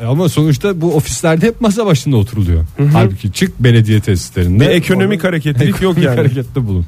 Ama 0.08 0.30
sonuçta 0.30 0.82
bu 0.82 0.96
ofislerde 0.96 1.48
hep 1.48 1.62
masa 1.62 1.86
başında 1.86 2.18
oturuluyor. 2.18 2.66
Halbuki 2.94 3.32
çık 3.32 3.60
belediye 3.60 4.00
tesislerinde. 4.00 4.68
Ve 4.68 4.74
ekonomik 4.74 5.24
hareketlilik 5.24 5.70
yok 5.70 5.78
Ekonomik 5.78 6.04
yani. 6.04 6.16
harekette 6.16 6.68
bulun. 6.68 6.86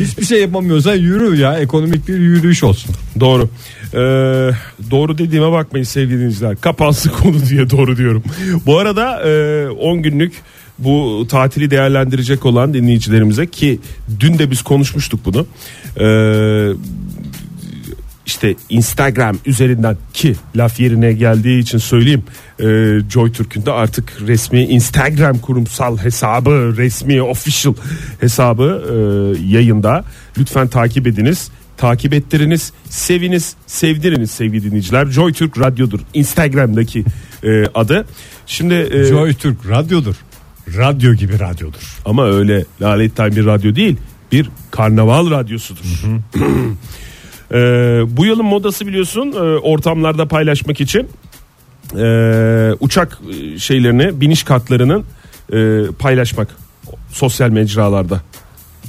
Hiçbir 0.00 0.24
şey 0.24 0.40
yapamıyorsan 0.40 0.94
yürü 0.94 1.36
ya 1.40 1.58
ekonomik 1.58 2.08
bir 2.08 2.14
yürüyüş 2.18 2.64
olsun. 2.64 2.94
Doğru. 3.20 3.42
Ee, 3.42 3.96
doğru 4.90 5.18
dediğime 5.18 5.52
bakmayın 5.52 5.84
sevgili 5.84 6.16
dinleyiciler. 6.16 6.56
Kapansın 6.56 7.10
konu 7.10 7.46
diye 7.48 7.70
doğru 7.70 7.96
diyorum. 7.96 8.22
Bu 8.66 8.78
arada 8.78 9.28
e, 9.28 9.68
10 9.68 10.02
günlük 10.02 10.32
bu 10.78 11.26
tatili 11.28 11.70
değerlendirecek 11.70 12.46
olan 12.46 12.74
dinleyicilerimize 12.74 13.46
ki 13.46 13.78
dün 14.20 14.38
de 14.38 14.50
biz 14.50 14.62
konuşmuştuk 14.62 15.20
bunu. 15.24 15.46
Ee, 15.96 16.02
işte 18.30 18.54
Instagram 18.68 19.38
üzerinden 19.46 19.96
ki 20.12 20.36
laf 20.56 20.80
yerine 20.80 21.12
geldiği 21.12 21.58
için 21.58 21.78
söyleyeyim. 21.78 22.22
Ee, 22.60 22.64
Joy 23.10 23.32
Türk'ün 23.32 23.66
de 23.66 23.72
artık 23.72 24.20
resmi 24.20 24.62
Instagram 24.64 25.38
kurumsal 25.38 25.98
hesabı, 25.98 26.74
resmi 26.76 27.22
official 27.22 27.74
hesabı 28.20 28.82
e, 28.88 28.94
yayında. 29.46 30.04
Lütfen 30.38 30.68
takip 30.68 31.06
ediniz. 31.06 31.50
Takip 31.76 32.12
ettiriniz, 32.14 32.72
seviniz, 32.88 33.54
sevdiriniz 33.66 34.30
sevgili 34.30 34.64
dinleyiciler. 34.64 35.06
Joy 35.06 35.32
Türk 35.32 35.58
Radyo'dur 35.58 36.00
Instagram'daki 36.14 37.04
e, 37.44 37.64
adı. 37.74 38.06
Şimdi 38.46 38.74
e, 38.74 39.04
Joy 39.04 39.34
Türk 39.34 39.68
radyodur. 39.68 40.14
Radyo 40.76 41.14
gibi 41.14 41.38
radyodur. 41.40 41.96
ama 42.04 42.26
öyle 42.26 42.64
laletten 42.80 43.36
bir 43.36 43.46
radyo 43.46 43.74
değil, 43.74 43.96
bir 44.32 44.50
karnaval 44.70 45.30
radyosudur. 45.30 46.04
Ee, 47.52 47.56
bu 48.08 48.26
yılın 48.26 48.44
modası 48.44 48.86
biliyorsun 48.86 49.32
e, 49.32 49.58
ortamlarda 49.58 50.28
paylaşmak 50.28 50.80
için 50.80 51.08
e, 51.98 52.72
uçak 52.80 53.18
e, 53.30 53.58
şeylerini 53.58 54.20
biniş 54.20 54.42
kartlarının 54.42 55.04
e, 55.52 55.86
paylaşmak 55.98 56.48
sosyal 57.12 57.50
mecralarda. 57.50 58.20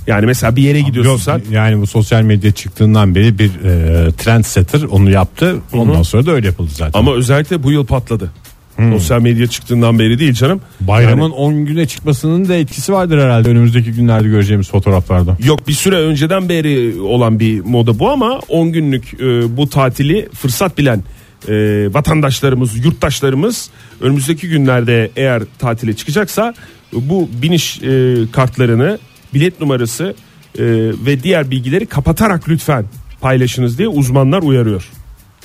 Yani 0.08 0.26
mesela 0.26 0.56
bir 0.56 0.62
yere 0.62 0.82
gidiyorsun 0.82 1.12
Yok, 1.12 1.22
sen. 1.22 1.42
Yani 1.52 1.82
bu 1.82 1.88
sosyal 1.88 2.22
medya 2.22 2.52
çıktığından 2.52 3.16
beri 3.16 3.40
bir 3.40 3.50
e, 3.50 4.12
trendsetter 4.12 4.82
onu 4.82 5.10
yaptı. 5.10 5.58
Ondan 5.74 6.04
sonra 6.04 6.26
da 6.26 6.32
öyle 6.32 6.48
yapıldı 6.48 6.72
zaten. 6.74 7.00
Ama 7.00 7.14
özellikle 7.14 7.64
bu 7.64 7.72
yıl 7.72 7.86
patladı. 7.86 8.32
Sosyal 8.78 9.22
medya 9.22 9.48
çıktığından 9.48 10.00
beri 10.00 10.20
değil 10.20 10.34
canım. 10.34 10.62
Bayramın 10.80 11.24
Yani 11.24 11.34
10 11.34 11.66
güne 11.66 11.86
çıkmasının 11.86 12.50
da 12.50 12.56
etkisi 12.56 12.94
vardır 12.94 13.18
herhalde 13.18 13.50
önümüzdeki 13.50 13.92
günlerde 13.92 14.28
göreceğimiz 14.28 14.70
fotoğraflarda. 14.70 15.38
Yok 15.44 15.68
bir 15.68 15.74
süre 15.74 15.96
önceden 15.96 16.50
beri 16.50 17.02
olan 17.02 17.40
bir 17.40 17.60
moda 17.60 18.00
bu 18.00 18.10
ama 18.10 18.40
10 18.48 18.72
günlük 18.72 19.14
e, 19.14 19.58
bu 19.58 19.70
tatili 19.70 20.30
fırsat 20.34 20.78
bilen 20.78 21.04
e, 21.48 21.54
vatandaşlarımız, 21.94 22.86
yurttaşlarımız 22.86 23.70
önümüzdeki 24.02 24.50
günlerde 24.50 25.12
eğer 25.16 25.44
tatile 25.60 25.94
çıkacaksa 25.94 26.54
bu 26.94 27.30
biniş 27.42 27.82
e, 27.82 28.16
kartlarını, 28.32 29.00
bilet 29.34 29.62
numarası 29.62 30.16
e, 30.58 30.64
ve 31.06 31.24
diğer 31.24 31.52
bilgileri 31.52 31.86
kapatarak 31.86 32.50
lütfen 32.50 32.86
paylaşınız 33.22 33.78
diye 33.78 33.88
uzmanlar 33.88 34.42
uyarıyor. 34.42 34.90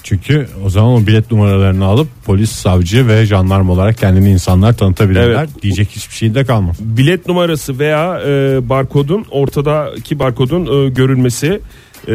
Çünkü 0.06 0.48
o 0.64 0.70
zaman 0.70 0.92
o 0.92 1.06
bilet 1.06 1.30
numaralarını 1.30 1.84
alıp 1.84 2.08
polis, 2.24 2.50
savcı 2.50 3.08
ve 3.08 3.26
jandarma 3.26 3.72
olarak 3.72 3.98
kendini 3.98 4.30
insanlar 4.30 4.76
tanıtabilirler. 4.76 5.28
Evet. 5.28 5.62
Diyecek 5.62 5.88
hiçbir 5.90 6.14
şey 6.14 6.34
de 6.34 6.44
kalmaz. 6.44 6.76
bilet 6.80 7.26
numarası 7.26 7.78
veya 7.78 8.20
e, 8.26 8.68
barkodun 8.68 9.26
ortadaki 9.30 10.18
barkodun 10.18 10.86
e, 10.86 10.88
görülmesi 10.88 11.60
e, 12.08 12.12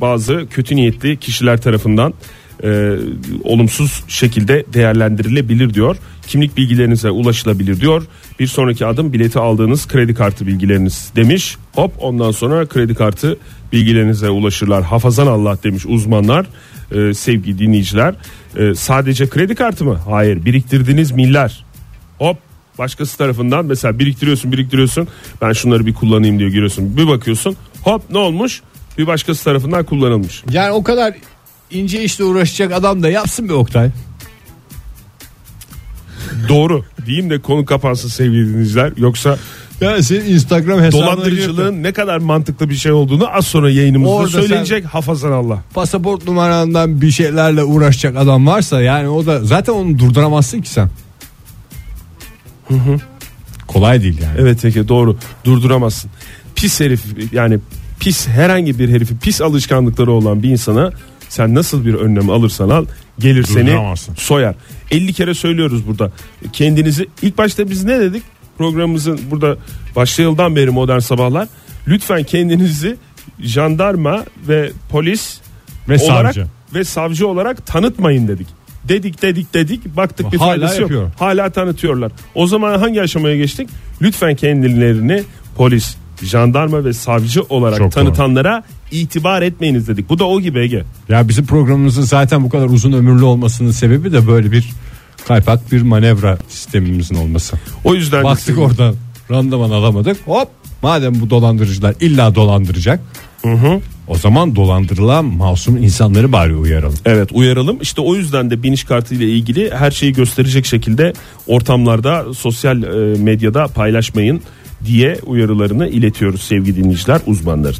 bazı 0.00 0.46
kötü 0.50 0.76
niyetli 0.76 1.16
kişiler 1.16 1.60
tarafından 1.60 2.14
e, 2.64 2.92
olumsuz 3.44 4.04
şekilde 4.08 4.64
değerlendirilebilir 4.72 5.74
diyor. 5.74 5.96
Kimlik 6.26 6.56
bilgilerinize 6.56 7.10
ulaşılabilir 7.10 7.80
diyor. 7.80 8.02
Bir 8.38 8.46
sonraki 8.46 8.86
adım 8.86 9.12
bileti 9.12 9.38
aldığınız 9.38 9.88
kredi 9.88 10.14
kartı 10.14 10.46
bilgileriniz 10.46 11.12
demiş. 11.16 11.56
Hop 11.74 11.92
ondan 11.98 12.30
sonra 12.30 12.66
kredi 12.66 12.94
kartı 12.94 13.38
bilgilerinize 13.72 14.30
ulaşırlar. 14.30 14.84
Hafazan 14.84 15.26
Allah 15.26 15.58
demiş 15.62 15.86
uzmanlar. 15.86 16.46
E, 16.92 17.14
sevgili 17.14 17.58
dinleyiciler. 17.58 18.14
E, 18.56 18.74
sadece 18.74 19.28
kredi 19.28 19.54
kartı 19.54 19.84
mı? 19.84 20.00
Hayır. 20.08 20.44
Biriktirdiğiniz 20.44 21.12
miller. 21.12 21.64
Hop 22.18 22.36
başkası 22.78 23.18
tarafından 23.18 23.64
mesela 23.64 23.98
biriktiriyorsun 23.98 24.52
biriktiriyorsun 24.52 25.08
ben 25.42 25.52
şunları 25.52 25.86
bir 25.86 25.94
kullanayım 25.94 26.38
diye 26.38 26.50
giriyorsun 26.50 26.96
bir 26.96 27.08
bakıyorsun 27.08 27.56
hop 27.82 28.02
ne 28.10 28.18
olmuş 28.18 28.62
bir 28.98 29.06
başkası 29.06 29.44
tarafından 29.44 29.84
kullanılmış 29.84 30.44
Yani 30.50 30.72
o 30.72 30.82
kadar 30.82 31.14
ince 31.70 32.02
işle 32.02 32.24
uğraşacak 32.24 32.72
adam 32.72 33.02
da 33.02 33.08
yapsın 33.10 33.48
bir 33.48 33.54
Oktay. 33.54 33.90
Doğru. 36.48 36.84
Diyeyim 37.06 37.30
de 37.30 37.40
konu 37.40 37.64
kapansın 37.64 38.08
sevgili 38.08 38.48
dinleyiciler. 38.48 38.92
Yoksa 38.96 39.38
Yani 39.80 40.02
senin 40.02 40.24
Instagram 40.24 40.80
hesabına 40.80 41.06
dolandırıcılığın 41.06 41.82
ne 41.82 41.92
kadar 41.92 42.18
mantıklı 42.18 42.70
bir 42.70 42.74
şey 42.74 42.92
olduğunu 42.92 43.36
az 43.36 43.46
sonra 43.46 43.70
yayınımızda 43.70 44.14
Orada 44.14 44.28
söyleyecek. 44.28 44.84
Hafazan 44.84 45.32
Allah. 45.32 45.62
Pasaport 45.74 46.26
numarandan 46.26 47.00
bir 47.00 47.10
şeylerle 47.10 47.64
uğraşacak 47.64 48.16
adam 48.16 48.46
varsa 48.46 48.80
yani 48.82 49.08
o 49.08 49.26
da 49.26 49.44
zaten 49.44 49.72
onu 49.72 49.98
durduramazsın 49.98 50.60
ki 50.60 50.70
sen. 50.70 50.90
Kolay 53.66 54.02
değil 54.02 54.18
yani. 54.22 54.38
evet 54.40 54.64
Ege 54.64 54.88
doğru. 54.88 55.16
Durduramazsın. 55.44 56.10
Pis 56.54 56.80
herif 56.80 57.02
yani 57.32 57.58
pis 58.00 58.28
herhangi 58.28 58.78
bir 58.78 58.88
herifi 58.88 59.18
pis 59.18 59.40
alışkanlıkları 59.40 60.12
olan 60.12 60.42
bir 60.42 60.48
insana 60.50 60.92
sen 61.28 61.54
nasıl 61.54 61.86
bir 61.86 61.94
önlem 61.94 62.30
alırsan 62.30 62.68
al 62.68 62.86
gelir 63.18 63.42
seni 63.44 63.94
soyar. 64.16 64.54
50 64.90 65.12
kere 65.12 65.34
söylüyoruz 65.34 65.86
burada. 65.86 66.10
Kendinizi 66.52 67.06
ilk 67.22 67.38
başta 67.38 67.70
biz 67.70 67.84
ne 67.84 68.00
dedik? 68.00 68.22
Programımızın 68.58 69.20
burada 69.30 69.56
başlayıldan 69.96 70.56
beri 70.56 70.70
modern 70.70 70.98
sabahlar. 70.98 71.48
Lütfen 71.88 72.22
kendinizi 72.24 72.96
jandarma 73.40 74.24
ve 74.48 74.70
polis 74.90 75.40
Ve 75.88 75.96
olarak 75.98 76.34
savcı. 76.34 76.46
ve 76.74 76.84
savcı 76.84 77.28
olarak 77.28 77.66
tanıtmayın 77.66 78.28
dedik. 78.28 78.46
Dedik 78.84 79.22
dedik 79.22 79.54
dedik 79.54 79.96
baktık 79.96 80.32
bir 80.32 80.38
Hala 80.38 80.48
faydası 80.48 80.74
yok. 80.74 80.90
yapıyor. 80.90 81.10
Hala 81.18 81.50
tanıtıyorlar. 81.50 82.12
O 82.34 82.46
zaman 82.46 82.78
hangi 82.78 83.02
aşamaya 83.02 83.36
geçtik? 83.36 83.68
Lütfen 84.02 84.34
kendilerini 84.36 85.22
polis, 85.56 85.96
jandarma 86.22 86.84
ve 86.84 86.92
savcı 86.92 87.42
olarak 87.42 87.78
Çok 87.78 87.92
tanıtanlara 87.92 88.62
itibar 88.90 89.42
etmeyiniz 89.42 89.88
dedik. 89.88 90.08
Bu 90.08 90.18
da 90.18 90.24
o 90.24 90.40
gibi 90.40 90.58
Ege. 90.60 90.84
Ya 91.08 91.28
bizim 91.28 91.46
programımızın 91.46 92.02
zaten 92.02 92.44
bu 92.44 92.48
kadar 92.48 92.66
uzun 92.66 92.92
ömürlü 92.92 93.24
olmasının 93.24 93.70
sebebi 93.70 94.12
de 94.12 94.26
böyle 94.26 94.52
bir 94.52 94.70
kaypak 95.28 95.72
bir 95.72 95.82
manevra 95.82 96.38
sistemimizin 96.48 97.14
olması. 97.14 97.56
O 97.84 97.94
yüzden 97.94 98.20
de 98.20 98.24
Baktık 98.24 98.46
sevgili- 98.46 98.64
orada 98.64 98.94
randıman 99.30 99.70
alamadık. 99.70 100.16
Hop 100.26 100.48
madem 100.82 101.20
bu 101.20 101.30
dolandırıcılar 101.30 101.94
illa 102.00 102.34
dolandıracak. 102.34 103.00
O 104.08 104.16
zaman 104.18 104.56
dolandırılan 104.56 105.24
masum 105.24 105.76
insanları 105.76 106.32
bari 106.32 106.54
uyaralım. 106.56 106.98
Evet 107.04 107.30
uyaralım. 107.32 107.78
İşte 107.80 108.00
o 108.00 108.14
yüzden 108.14 108.50
de 108.50 108.62
biniş 108.62 108.84
kartı 108.84 109.14
ile 109.14 109.24
ilgili 109.28 109.70
her 109.70 109.90
şeyi 109.90 110.12
gösterecek 110.12 110.66
şekilde 110.66 111.12
ortamlarda 111.46 112.34
sosyal 112.34 112.82
e, 112.82 112.86
medyada 113.22 113.66
paylaşmayın 113.66 114.42
diye 114.84 115.18
uyarılarını 115.26 115.88
iletiyoruz 115.88 116.42
sevgili 116.42 116.76
dinleyiciler 116.76 117.20
uzmanların. 117.26 117.76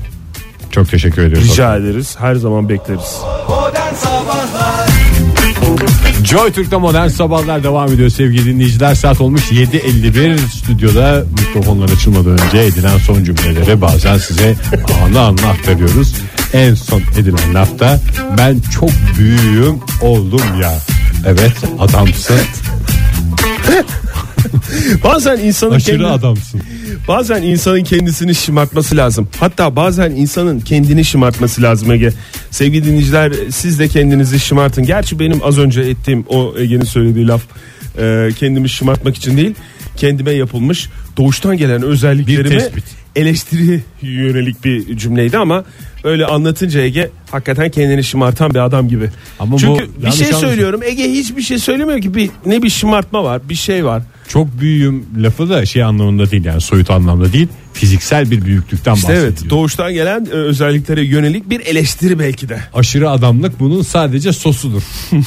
Çok 0.70 0.90
teşekkür 0.90 1.22
ediyoruz. 1.22 1.50
Rica 1.50 1.76
ederiz. 1.76 2.16
Her 2.18 2.34
zaman 2.34 2.68
bekleriz. 2.68 3.20
Modern 3.48 3.94
Sabahlar 3.94 4.86
Joy 6.24 6.52
Türk'te 6.52 6.76
modern 6.76 7.08
sabahlar 7.08 7.62
devam 7.62 7.92
ediyor 7.92 8.10
sevgili 8.10 8.44
dinleyiciler. 8.44 8.94
Saat 8.94 9.20
olmuş 9.20 9.52
7.51 9.52 10.38
stüdyoda 10.38 11.24
mikrofonlar 11.38 11.88
açılmadan 11.88 12.38
önce 12.46 12.58
edilen 12.58 12.98
son 12.98 13.24
cümleleri 13.24 13.80
bazen 13.80 14.18
size 14.18 14.54
anı 15.04 15.20
anı 15.20 15.48
aktarıyoruz. 15.48 16.14
En 16.52 16.74
son 16.74 17.00
edilen 17.18 17.54
lafta 17.54 18.00
ben 18.38 18.60
çok 18.60 18.90
büyüğüm 19.18 19.80
oldum 20.02 20.60
ya. 20.62 20.72
Evet 21.26 21.52
adamsın 21.78 22.36
Bazen 25.04 25.38
insanın 25.38 25.70
aşırı 25.74 25.96
kendi- 25.96 26.06
adamsın. 26.06 26.60
bazen 27.08 27.42
insanın 27.42 27.84
kendisini 27.84 28.34
şımartması 28.34 28.96
lazım. 28.96 29.28
Hatta 29.40 29.76
bazen 29.76 30.10
insanın 30.10 30.60
kendini 30.60 31.04
şımartması 31.04 31.62
lazım 31.62 31.92
Ege. 31.92 32.10
Sevgili 32.50 32.84
dinleyiciler 32.84 33.32
siz 33.50 33.78
de 33.78 33.88
kendinizi 33.88 34.40
şımartın. 34.40 34.84
Gerçi 34.84 35.18
benim 35.18 35.44
az 35.44 35.58
önce 35.58 35.80
ettiğim 35.80 36.24
o 36.28 36.54
Ege'nin 36.58 36.84
söylediği 36.84 37.26
laf 37.28 37.42
e, 37.98 38.28
kendimi 38.38 38.68
şımartmak 38.68 39.16
için 39.16 39.36
değil. 39.36 39.54
Kendime 39.96 40.30
yapılmış 40.30 40.88
doğuştan 41.16 41.56
gelen 41.56 41.82
Bir 41.82 41.86
özelliklerimi 41.86 42.62
eleştiri 43.16 43.80
yönelik 44.02 44.64
bir 44.64 44.96
cümleydi 44.96 45.38
ama 45.38 45.64
öyle 46.04 46.26
anlatınca 46.26 46.80
Ege 46.80 47.10
hakikaten 47.30 47.70
kendini 47.70 48.04
şımartan 48.04 48.50
bir 48.54 48.58
adam 48.58 48.88
gibi. 48.88 49.10
Ama 49.38 49.52
bu 49.52 49.58
Çünkü 49.58 49.82
bir 49.82 50.02
yanlış 50.02 50.18
şey 50.18 50.26
anlaşılma. 50.26 50.48
söylüyorum 50.48 50.82
Ege 50.82 51.12
hiçbir 51.12 51.42
şey 51.42 51.58
söylemiyor 51.58 52.00
ki 52.00 52.14
bir, 52.14 52.30
ne 52.46 52.62
bir 52.62 52.70
şımartma 52.70 53.24
var 53.24 53.48
bir 53.48 53.54
şey 53.54 53.84
var. 53.84 54.02
Çok 54.28 54.60
büyüğüm 54.60 55.04
lafı 55.18 55.48
da 55.50 55.66
şey 55.66 55.82
anlamında 55.82 56.30
değil 56.30 56.44
yani 56.44 56.60
soyut 56.60 56.90
anlamda 56.90 57.32
değil. 57.32 57.48
Fiziksel 57.72 58.30
bir 58.30 58.44
büyüklükten 58.44 58.94
İşte 58.94 59.08
bahsediyor. 59.08 59.32
evet 59.38 59.50
doğuştan 59.50 59.92
gelen 59.92 60.24
e, 60.26 60.28
özelliklere 60.34 61.04
yönelik 61.04 61.50
bir 61.50 61.60
eleştiri 61.60 62.18
belki 62.18 62.48
de. 62.48 62.60
Aşırı 62.74 63.10
adamlık 63.10 63.60
bunun 63.60 63.82
sadece 63.82 64.32
sosudur. 64.32 64.82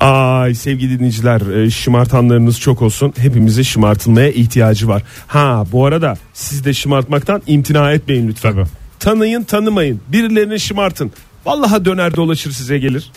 Ay 0.00 0.54
sevgili 0.54 0.98
dinleyiciler 0.98 1.64
e, 1.64 1.70
şımartanlarınız 1.70 2.60
çok 2.60 2.82
olsun. 2.82 3.12
Hepimize 3.18 3.64
şımartılmaya 3.64 4.30
ihtiyacı 4.30 4.88
var. 4.88 5.02
Ha 5.26 5.64
bu 5.72 5.86
arada 5.86 6.16
siz 6.34 6.64
de 6.64 6.74
şımartmaktan 6.74 7.42
imtina 7.46 7.92
etmeyin 7.92 8.28
lütfen. 8.28 8.52
Tabii. 8.52 8.66
Tanıyın 9.00 9.42
tanımayın. 9.42 10.00
Birilerini 10.08 10.60
şımartın. 10.60 11.12
Vallahi 11.46 11.84
döner 11.84 12.16
dolaşır 12.16 12.50
size 12.52 12.78
gelir. 12.78 13.10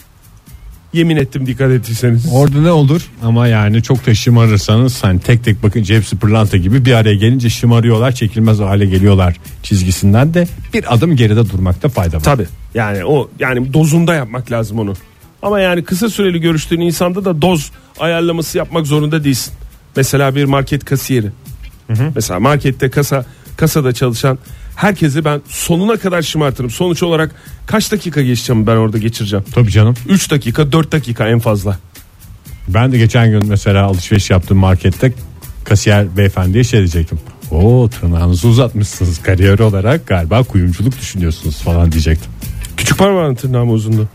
Yemin 0.94 1.18
ettim 1.18 1.46
dikkat 1.46 1.72
ettiyseniz. 1.72 2.26
Orada 2.34 2.62
ne 2.62 2.72
olur 2.72 3.02
ama 3.24 3.48
yani 3.48 3.84
çok 3.84 4.06
da 4.06 4.16
şımarırsanız 4.16 5.04
hani 5.04 5.20
tek 5.20 5.44
tek 5.44 5.64
bakınca 5.64 5.96
hepsi 5.96 6.18
pırlanta 6.18 6.58
gibi 6.58 6.86
bir 6.86 6.94
araya 6.94 7.16
gelince 7.16 7.50
şımarıyorlar 7.50 8.12
çekilmez 8.12 8.60
hale 8.60 8.86
geliyorlar 8.86 9.38
çizgisinden 9.64 10.34
de 10.34 10.48
bir 10.74 10.94
adım 10.94 11.16
geride 11.16 11.50
durmakta 11.50 11.90
fayda 11.90 12.18
var. 12.18 12.24
Tabi 12.24 12.46
yani 12.74 13.06
o 13.06 13.30
yani 13.40 13.74
dozunda 13.74 14.14
yapmak 14.14 14.52
lazım 14.52 14.80
onu. 14.80 14.94
Ama 15.42 15.60
yani 15.60 15.84
kısa 15.84 16.10
süreli 16.10 16.42
görüştüğün 16.42 16.80
insanda 16.82 17.26
da 17.26 17.42
doz 17.42 17.72
ayarlaması 18.00 18.58
yapmak 18.58 18.88
zorunda 18.88 19.24
değilsin. 19.24 19.54
Mesela 19.96 20.36
bir 20.36 20.46
market 20.46 20.86
kasiyeri. 20.86 21.32
Mesela 22.16 22.40
markette 22.40 22.90
kasa 22.90 23.26
kasada 23.58 23.94
çalışan 23.94 24.40
herkesi 24.76 25.26
ben 25.26 25.42
sonuna 25.48 25.98
kadar 25.98 26.22
şımartırım. 26.22 26.70
Sonuç 26.70 27.04
olarak 27.04 27.36
kaç 27.66 27.92
dakika 27.92 28.22
geçeceğim 28.22 28.68
ben 28.68 28.76
orada 28.76 28.98
geçireceğim? 28.98 29.46
Tabii 29.54 29.72
canım. 29.72 29.96
3 30.10 30.32
dakika 30.32 30.72
4 30.72 30.92
dakika 30.92 31.28
en 31.28 31.40
fazla. 31.40 31.80
Ben 32.68 32.92
de 32.92 32.98
geçen 32.98 33.32
gün 33.32 33.48
mesela 33.48 33.86
alışveriş 33.86 34.30
yaptığım 34.30 34.58
markette 34.58 35.14
kasiyer 35.64 36.18
beyefendiye 36.18 36.64
şey 36.64 36.80
diyecektim. 36.80 37.20
O 37.52 37.90
tırnağınızı 37.90 38.48
uzatmışsınız 38.48 39.22
kariyer 39.22 39.60
olarak 39.60 40.08
galiba 40.08 40.44
kuyumculuk 40.44 41.00
düşünüyorsunuz 41.02 41.62
falan 41.62 41.92
diyecektim. 41.92 42.32
Küçük 42.78 42.98
parmağın 42.98 43.36
tırnağı 43.36 43.66
mı 43.66 43.72
uzundu? 43.72 44.10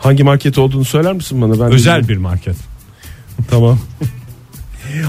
Hangi 0.00 0.24
market 0.24 0.58
olduğunu 0.58 0.84
söyler 0.84 1.12
misin 1.12 1.42
bana? 1.42 1.52
Ben 1.52 1.72
Özel 1.72 2.08
bir 2.08 2.16
market. 2.16 2.56
Tamam. 3.50 3.78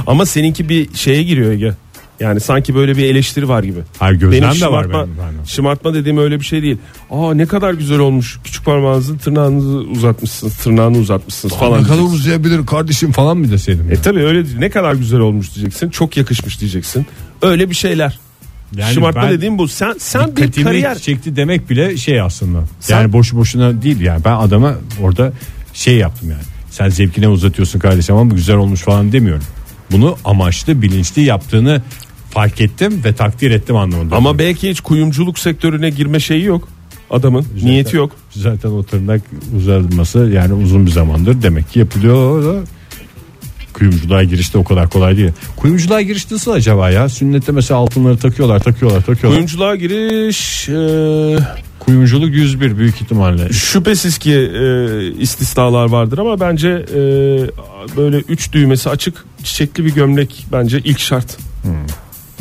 Ama 0.08 0.26
seninki 0.26 0.70
bir 0.70 0.94
şeye 0.94 1.24
giriyor 1.24 1.52
Ege. 1.52 1.74
Yani 2.20 2.40
sanki 2.40 2.76
böyle 2.76 2.98
bir 2.98 3.04
eleştiri 3.06 3.50
var 3.50 3.64
gibi. 3.64 3.80
Hayır 4.00 4.20
gözlem 4.20 4.42
Benim 4.42 4.62
de 4.62 4.68
var 4.72 4.90
benim. 4.90 5.00
benim. 5.18 5.46
şımartma 5.48 5.94
dediğim 5.94 6.18
öyle 6.18 6.40
bir 6.40 6.46
şey 6.46 6.62
değil. 6.64 6.78
Aa 7.12 7.34
ne 7.34 7.46
kadar 7.46 7.74
güzel 7.74 8.00
olmuş. 8.00 8.40
Küçük 8.44 8.66
parmağınızın 8.66 9.18
tırnağınızı 9.18 9.78
uzatmışsınız. 9.78 10.58
Tırnağını 10.58 10.98
uzatmışsınız 10.98 11.56
falan. 11.56 11.84
ne 11.84 11.88
kadar 11.88 12.02
uzayabilir 12.02 12.66
kardeşim 12.66 13.12
falan 13.12 13.38
mı 13.38 13.52
deseydim. 13.52 13.92
E 13.92 13.96
tabi 14.02 14.20
öyle. 14.20 14.44
Ne 14.60 14.70
kadar 14.70 14.94
güzel 14.94 15.20
olmuş 15.20 15.56
diyeceksin. 15.56 15.90
Çok 15.90 16.18
yakışmış 16.18 16.60
diyeceksin. 16.60 17.06
Öyle 17.42 17.70
bir 17.70 17.76
şeyler. 17.76 18.20
Yani 18.78 18.94
Şımartma 18.94 19.22
ben- 19.24 19.32
dediğim 19.32 19.58
bu. 19.58 19.68
Sen 19.68 19.96
sen 20.00 20.32
bir 20.32 20.36
Dikkatimi 20.36 20.64
kariyer. 20.66 20.98
çekti 21.00 21.36
demek 21.36 21.70
bile 21.70 21.98
şey 21.98 22.22
aslında. 22.22 22.64
Sen- 22.80 23.02
Yani 23.02 23.14
boşu 23.14 23.38
boşuna 23.38 23.82
değil 23.82 24.00
yani. 24.00 24.26
Ben 24.26 24.34
adama 24.36 24.76
orada 25.02 25.32
şey 25.74 25.98
yaptım 25.98 26.30
yani. 26.30 26.42
Sen 26.72 26.90
zevkine 26.90 27.28
uzatıyorsun 27.28 27.80
kardeşim 27.80 28.16
ama 28.16 28.32
bu 28.32 28.36
güzel 28.36 28.56
olmuş 28.56 28.82
falan 28.82 29.12
demiyorum. 29.12 29.44
Bunu 29.92 30.18
amaçlı 30.26 30.82
bilinçli 30.82 31.22
yaptığını 31.22 31.82
fark 32.30 32.62
ettim 32.62 33.02
ve 33.06 33.14
takdir 33.16 33.52
ettim 33.52 33.76
anlamında. 33.76 34.16
Ama 34.16 34.40
belki 34.40 34.70
hiç 34.70 34.82
kuyumculuk 34.82 35.40
sektörüne 35.40 35.90
girme 35.90 36.20
şeyi 36.20 36.44
yok. 36.44 36.68
Adamın 37.10 37.46
niyeti 37.64 37.96
yok. 37.96 38.12
Zaten 38.32 38.70
o 38.70 38.84
tırnak 38.84 39.22
uzatılması 39.58 40.20
yani 40.34 40.54
uzun 40.54 40.86
bir 40.86 40.92
zamandır 40.92 41.42
demek 41.42 41.70
ki 41.72 41.80
yapılıyor 41.80 42.64
kuyumculuğa 43.74 44.24
girişte 44.24 44.58
o 44.58 44.64
kadar 44.64 44.90
kolay 44.90 45.18
değil. 45.18 45.32
Kuyumculuğa 45.58 46.02
giriş 46.02 46.32
nasıl 46.32 46.52
acaba 46.52 46.90
ya? 46.90 47.10
Sünnette 47.10 47.52
mesela 47.52 47.80
altınları 47.80 48.18
takıyorlar 48.18 48.60
takıyorlar 48.60 49.02
takıyorlar. 49.02 49.38
Kuyumculuğa 49.38 49.76
giriş 49.76 50.70
e, 50.70 51.62
Kuyumculuk 51.80 52.34
101 52.36 52.78
büyük 52.78 53.02
ihtimalle. 53.02 53.50
Şüphesiz 53.54 54.18
ki 54.18 54.34
e, 54.34 55.22
istisnalar 55.22 55.86
vardır 55.90 56.18
ama 56.18 56.40
bence 56.40 56.70
e, 56.70 56.98
böyle 57.98 58.18
üç 58.18 58.54
düğmesi 58.54 58.90
açık 58.90 59.26
çiçekli 59.44 59.86
bir 59.86 59.94
gömlek 59.94 60.46
bence 60.52 60.80
ilk 60.80 61.00
şart. 61.00 61.38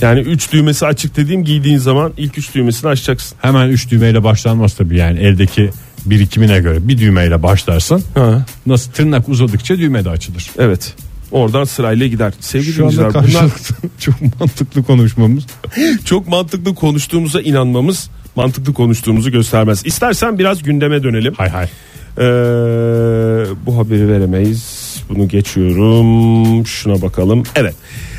Yani 0.01 0.21
üç 0.21 0.53
düğmesi 0.53 0.87
açık 0.87 1.17
dediğim 1.17 1.45
giydiğin 1.45 1.79
zaman 1.79 2.13
ilk 2.17 2.39
üç 2.39 2.55
düğmesini 2.55 2.91
açacaksın. 2.91 3.39
Hemen 3.43 3.69
3 3.69 3.91
düğmeyle 3.91 4.25
başlanmaz 4.25 4.75
tabii 4.75 4.97
yani 4.97 5.19
eldeki 5.19 5.71
birikimine 6.07 6.59
göre 6.61 6.89
bir 6.89 6.99
düğmeyle 6.99 7.43
başlarsın. 7.43 8.03
Ha, 8.15 8.47
Nasıl 8.67 8.93
tırnak 8.93 9.29
uzadıkça 9.29 9.79
düğme 9.79 10.05
de 10.05 10.11
açılır. 10.11 10.51
evet. 10.59 10.95
Oradan 11.31 11.65
sırayla 11.65 12.07
gider. 12.07 12.33
Sevgili 12.41 12.73
Şu 12.73 12.87
anda 12.87 13.09
bunlar 13.15 13.51
çok 13.99 14.15
mantıklı 14.41 14.83
konuşmamız. 14.83 15.45
çok 16.05 16.29
mantıklı 16.29 16.75
konuştuğumuza 16.75 17.41
inanmamız 17.41 18.11
mantıklı 18.37 18.75
konuştuğumuzu 18.75 19.31
göstermez. 19.31 19.83
İstersen 19.87 20.39
biraz 20.39 20.63
gündeme 20.63 21.03
dönelim. 21.03 21.35
Hay 21.35 21.49
hay. 21.49 21.65
Ee, 21.65 22.23
bu 23.67 23.79
haberi 23.79 24.09
veremeyiz. 24.09 24.81
Bunu 25.09 25.29
geçiyorum. 25.29 26.67
Şuna 26.67 27.03
bakalım. 27.03 27.43
Evet. 27.57 27.75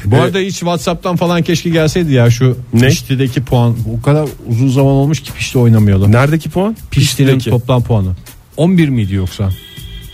Bu 0.06 0.16
Ee, 0.16 0.20
arada 0.20 0.40
hiç 0.40 0.54
Whatsapp'tan 0.60 1.16
falan 1.16 1.42
keşke 1.42 1.70
gelseydi 1.70 2.14
ya 2.14 2.30
şu 2.30 2.58
Ne? 2.74 2.88
Pişti'deki 2.88 3.44
puan. 3.44 3.76
O 3.98 4.02
kadar 4.02 4.28
uzun 4.50 4.70
zaman 4.70 4.92
olmuş 4.92 5.20
ki 5.20 5.32
Pişti 5.34 5.58
oynamıyorlar. 5.58 6.12
Neredeki 6.12 6.50
puan? 6.50 6.78
Pişti'nin 6.92 7.28
Pişti'deki. 7.36 7.50
toplam 7.50 7.84
puanı. 7.84 8.12
11 8.58 8.90
miydi 8.90 9.16
yoksa? 9.16 9.50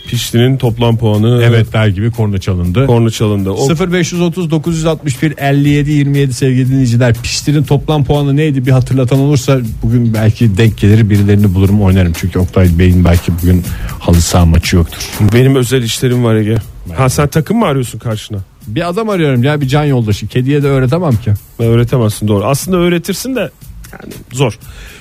Pişti'nin 0.08 0.56
toplam 0.58 0.96
puanı. 0.96 1.42
Evet 1.44 1.72
der 1.72 1.86
gibi 1.86 2.10
korna 2.10 2.38
çalındı. 2.38 2.86
Korna 2.86 3.10
çalındı. 3.10 3.50
O 3.50 3.68
0530 3.92 4.50
961 4.50 5.34
57 5.38 5.90
27 5.90 6.34
sevgili 6.34 6.68
dinleyiciler 6.70 7.14
Pişti'nin 7.14 7.62
toplam 7.62 8.04
puanı 8.04 8.36
neydi 8.36 8.66
bir 8.66 8.70
hatırlatan 8.70 9.18
olursa 9.18 9.60
bugün 9.82 10.14
belki 10.14 10.56
denk 10.58 10.78
gelir 10.78 11.10
birilerini 11.10 11.54
bulurum 11.54 11.82
oynarım 11.82 12.12
çünkü 12.20 12.38
Oktay 12.38 12.78
Bey'in 12.78 13.04
belki 13.04 13.32
bugün 13.42 13.64
halı 14.00 14.20
saha 14.20 14.46
maçı 14.46 14.76
yoktur. 14.76 14.98
benim 15.34 15.56
özel 15.56 15.82
işlerim 15.82 16.24
var 16.24 16.34
Ege. 16.34 16.56
Ha 16.96 17.08
sen 17.08 17.28
takım 17.28 17.58
mı 17.58 17.66
arıyorsun 17.66 17.98
karşına? 17.98 18.38
Bir 18.66 18.88
adam 18.88 19.08
arıyorum 19.08 19.42
ya 19.42 19.60
bir 19.60 19.68
can 19.68 19.84
yoldaşı 19.84 20.26
kediye 20.26 20.62
de 20.62 20.66
öğretemem 20.66 21.16
ki. 21.16 21.32
Öğretemezsin 21.58 22.28
doğru. 22.28 22.44
Aslında 22.44 22.76
öğretirsin 22.76 23.36
de 23.36 23.50
yani 23.92 24.12
zor. 24.32 24.58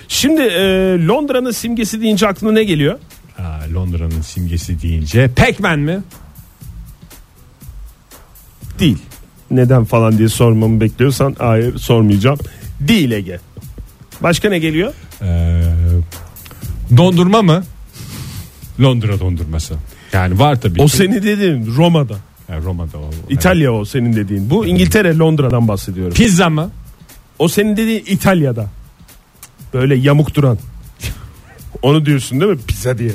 Şimdi 0.08 0.42
e, 0.42 0.62
Londra'nın 1.08 1.52
simgesi 1.52 2.02
deyince 2.02 2.28
aklına 2.28 2.52
ne 2.52 2.64
geliyor? 2.64 3.00
Ha, 3.38 3.60
Londra'nın 3.74 4.22
simgesi 4.22 4.82
deyince 4.82 5.28
Pac-Man 5.36 5.80
mi? 5.80 6.00
Değil. 8.80 8.98
Neden 9.52 9.86
falan 9.86 10.18
diye 10.18 10.30
sormamı 10.30 10.82
bekliyorsan 10.82 11.36
hayır 11.40 11.78
sormayacağım. 11.78 12.40
Değil 12.80 13.12
Ege. 13.12 13.40
Başka 14.22 14.50
ne 14.50 14.60
geliyor? 14.60 14.94
Ee, 15.22 15.64
dondurma 16.98 17.42
mı? 17.42 17.64
Londra 18.82 19.20
dondurması. 19.20 19.76
Yani 20.14 20.40
var 20.40 20.62
tabii. 20.62 20.82
O 20.82 20.86
ki. 20.86 20.98
seni 20.98 21.24
dediğin 21.24 21.76
Roma'da. 21.78 22.16
Yani 22.50 22.66
Roma'da 22.66 22.98
o. 22.98 23.10
İtalya 23.30 23.74
o 23.74 23.86
senin 23.86 24.16
dediğin. 24.16 24.50
Bu 24.50 24.66
İngiltere 24.66 25.18
Londra'dan 25.18 25.68
bahsediyorum. 25.68 26.14
Pizza 26.14 26.50
mı? 26.50 26.72
O 27.40 27.48
senin 27.48 27.78
dediğin 27.78 28.04
İtalya'da. 28.08 28.70
Böyle 29.74 29.96
yamuk 29.96 30.36
duran. 30.36 30.58
Onu 31.82 32.06
diyorsun 32.06 32.42
değil 32.42 32.52
mi? 32.52 32.60
Pizza 32.68 32.98
diye. 32.98 33.12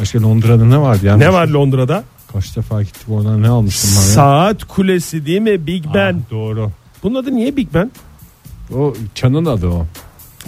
Başka 0.00 0.22
Londra'da 0.22 0.64
ne 0.64 0.78
vardı 0.78 1.06
ya? 1.06 1.16
Ne 1.16 1.32
var 1.32 1.48
Londra'da? 1.48 2.04
Kaç 2.32 2.56
defa 2.56 2.82
gittik 2.82 3.08
oradan 3.08 3.42
ne 3.42 3.48
almıştım 3.48 3.90
ben 3.92 4.00
ya? 4.00 4.06
Saat 4.06 4.64
kulesi 4.64 5.26
değil 5.26 5.40
mi? 5.40 5.66
Big 5.66 5.84
Ben. 5.94 6.22
Ah, 6.26 6.30
doğru. 6.30 6.70
Bunun 7.02 7.14
adı 7.22 7.34
niye 7.34 7.56
Big 7.56 7.68
Ben? 7.74 7.90
O 8.74 8.94
çanın 9.14 9.44
adı 9.46 9.68
o. 9.68 9.86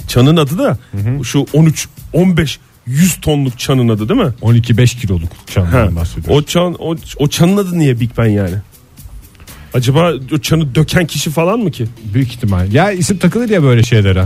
Çanın 0.09 0.37
adı 0.37 0.59
da 0.59 0.78
şu 1.22 1.46
13 1.52 1.88
15 2.12 2.59
100 2.87 3.20
tonluk 3.20 3.59
çanın 3.59 3.88
adı 3.88 4.09
değil 4.09 4.20
mi? 4.20 4.33
12-5 4.42 5.00
kiloluk 5.00 5.30
çandan 5.46 5.96
bahsediyoruz. 5.96 6.37
O 6.37 6.42
çan 6.42 6.76
o, 6.78 6.96
o 7.18 7.28
çanın 7.28 7.57
adı 7.57 7.78
niye 7.78 8.00
Big 8.00 8.11
Ben 8.18 8.26
yani? 8.28 8.54
Acaba 9.74 10.12
o 10.33 10.38
çanı 10.38 10.74
döken 10.74 11.07
kişi 11.07 11.30
falan 11.30 11.59
mı 11.59 11.70
ki? 11.70 11.87
Büyük 12.14 12.28
ihtimal. 12.28 12.72
Ya 12.72 12.90
isim 12.92 13.18
takılır 13.18 13.48
ya 13.48 13.62
böyle 13.62 13.83
şeylere. 13.83 14.24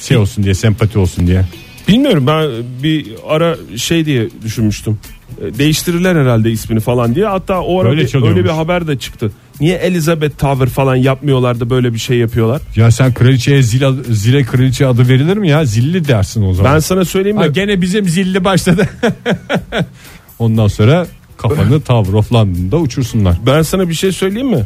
Şey 0.00 0.16
olsun 0.16 0.44
diye 0.44 0.54
sempati 0.54 0.98
olsun 0.98 1.26
diye. 1.26 1.44
Bilmiyorum 1.88 2.26
ben 2.26 2.50
bir 2.82 3.06
ara 3.28 3.56
şey 3.76 4.04
diye 4.06 4.28
düşünmüştüm. 4.44 4.98
E, 5.44 5.58
Değiştirirler 5.58 6.16
herhalde 6.16 6.50
ismini 6.50 6.80
falan 6.80 7.14
diye. 7.14 7.26
Hatta 7.26 7.60
o 7.60 7.80
ara 7.80 7.88
Öyle 7.88 8.02
bir, 8.02 8.08
çalıyormuş. 8.08 8.38
öyle 8.38 8.48
bir 8.48 8.54
haber 8.54 8.86
de 8.86 8.98
çıktı. 8.98 9.32
Niye 9.60 9.76
Elizabeth 9.76 10.38
Tower 10.38 10.66
falan 10.68 10.96
yapmıyorlar 10.96 11.60
da 11.60 11.70
böyle 11.70 11.94
bir 11.94 11.98
şey 11.98 12.16
yapıyorlar? 12.18 12.62
Ya 12.76 12.90
sen 12.90 13.14
kraliçeye 13.14 13.62
zil 13.62 13.88
adı- 13.88 14.14
zile 14.14 14.42
kraliçe 14.44 14.86
adı 14.86 15.08
verilir 15.08 15.36
mi 15.36 15.48
ya? 15.48 15.64
Zilli 15.64 16.08
dersin 16.08 16.42
o 16.42 16.54
zaman. 16.54 16.74
Ben 16.74 16.78
sana 16.78 17.04
söyleyeyim 17.04 17.36
Ha, 17.36 17.46
mi? 17.46 17.52
gene 17.52 17.80
bizim 17.82 18.08
zilli 18.08 18.44
başladı. 18.44 18.88
Ondan 20.38 20.68
sonra 20.68 21.06
kafanı 21.36 21.80
Tower 21.80 22.12
of 22.12 22.32
London'da 22.32 22.76
uçursunlar. 22.78 23.36
Ben 23.46 23.62
sana 23.62 23.88
bir 23.88 23.94
şey 23.94 24.12
söyleyeyim 24.12 24.48
mi? 24.48 24.64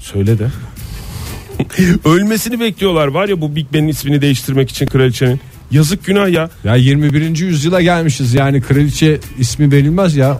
Söyle 0.00 0.38
de. 0.38 0.46
Ölmesini 2.04 2.60
bekliyorlar 2.60 3.06
var 3.06 3.28
ya 3.28 3.40
bu 3.40 3.56
Big 3.56 3.66
Ben'in 3.72 3.88
ismini 3.88 4.20
değiştirmek 4.22 4.70
için 4.70 4.86
kraliçenin. 4.86 5.40
Yazık 5.70 6.04
günah 6.04 6.28
ya. 6.28 6.50
Ya 6.64 6.76
21. 6.76 7.38
yüzyıla 7.38 7.80
gelmişiz 7.82 8.34
yani 8.34 8.60
kraliçe 8.60 9.18
ismi 9.38 9.72
verilmez 9.72 10.16
ya. 10.16 10.38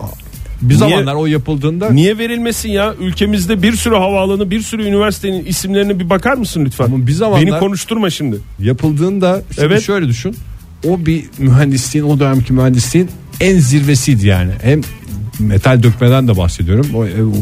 Bir 0.63 0.69
Niye- 0.69 0.79
zamanlar 0.79 1.15
o 1.15 1.27
yapıldığında 1.27 1.91
Niye 1.91 2.19
verilmesin 2.19 2.69
ya? 2.69 2.95
Ülkemizde 3.01 3.63
bir 3.63 3.73
sürü 3.73 3.95
havaalanı, 3.95 4.51
bir 4.51 4.61
sürü 4.61 4.83
üniversitenin 4.85 5.45
isimlerine 5.45 5.99
bir 6.01 6.11
bakar 6.11 6.35
mısın 6.37 6.65
lütfen? 6.65 6.85
Ama 6.85 7.07
bir 7.07 7.13
zamanlar- 7.13 7.47
Beni 7.47 7.59
konuşturma 7.59 8.11
şimdi. 8.11 8.37
yapıldığında 8.61 9.43
şimdi 9.55 9.67
Evet. 9.67 9.83
şöyle 9.83 10.09
düşün. 10.09 10.37
O 10.89 11.07
bir 11.07 11.25
mühendisliğin 11.39 12.05
o 12.05 12.21
dönemki 12.21 12.53
mühendisliğin 12.53 13.09
en 13.41 13.59
zirvesiydi 13.59 14.27
yani. 14.27 14.53
Hem 14.63 14.81
metal 15.39 15.83
dökmeden 15.83 16.29
de 16.29 16.37
bahsediyorum. 16.37 16.87
O, 16.95 17.07
e, 17.07 17.23
o 17.25 17.33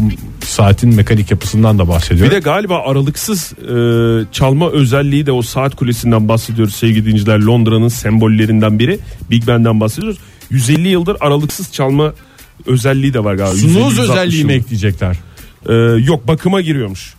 saatin 0.45 0.95
mekanik 0.95 1.31
yapısından 1.31 1.79
da 1.79 1.83
Bir 1.83 1.89
bahsediyorum. 1.89 2.35
de 2.35 2.39
galiba 2.41 2.79
aralıksız 2.87 3.53
e, 3.53 4.33
çalma 4.33 4.71
özelliği 4.71 5.27
de 5.27 5.33
o 5.33 5.43
saat 5.43 5.75
kulesinden 5.77 6.29
bahsediyoruz 6.29 6.75
sevgili 6.75 7.05
dinleyiciler. 7.05 7.39
Londra'nın 7.39 7.89
sembollerinden 7.89 8.79
biri. 8.79 8.99
Big 9.31 9.47
Ben'den 9.47 9.81
bahsediyoruz. 9.81 10.19
150 10.51 10.89
yıldır 10.89 11.17
aralıksız 11.21 11.73
çalma 11.73 12.13
özelliği 12.67 13.15
de 13.15 13.25
var 13.25 13.35
galiba. 13.35 13.57
Sunuz 13.57 13.99
150-160 13.99 14.01
özelliği 14.03 14.45
mi 14.45 14.53
ekleyecekler? 14.53 15.17
Ee, 15.69 15.73
yok 16.05 16.29
bakıma 16.29 16.61
giriyormuş. 16.61 17.15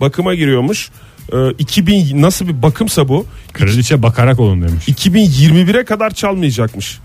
Bakıma 0.00 0.34
giriyormuş. 0.34 0.90
Ee, 1.32 1.36
2000 1.58 2.22
nasıl 2.22 2.48
bir 2.48 2.62
bakımsa 2.62 3.08
bu? 3.08 3.26
Kraliçe 3.52 4.02
bakarak 4.02 4.40
olun 4.40 4.62
demiş. 4.62 4.88
2021'e 4.88 5.84
kadar 5.84 6.10
çalmayacakmış. 6.10 6.98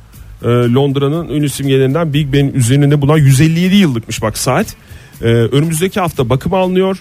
Ee, 0.44 0.48
Londra'nın 0.48 1.30
ünlü 1.30 1.50
simgelerinden 1.50 2.14
Big 2.14 2.34
Ben'in 2.34 2.54
üzerinde 2.54 3.02
bulunan 3.02 3.18
157 3.18 3.76
yıllıkmış 3.76 4.22
bak 4.22 4.38
saat. 4.38 4.76
Ee, 5.22 5.26
önümüzdeki 5.26 6.00
hafta 6.00 6.30
bakıma 6.30 6.58
alınıyor. 6.58 6.98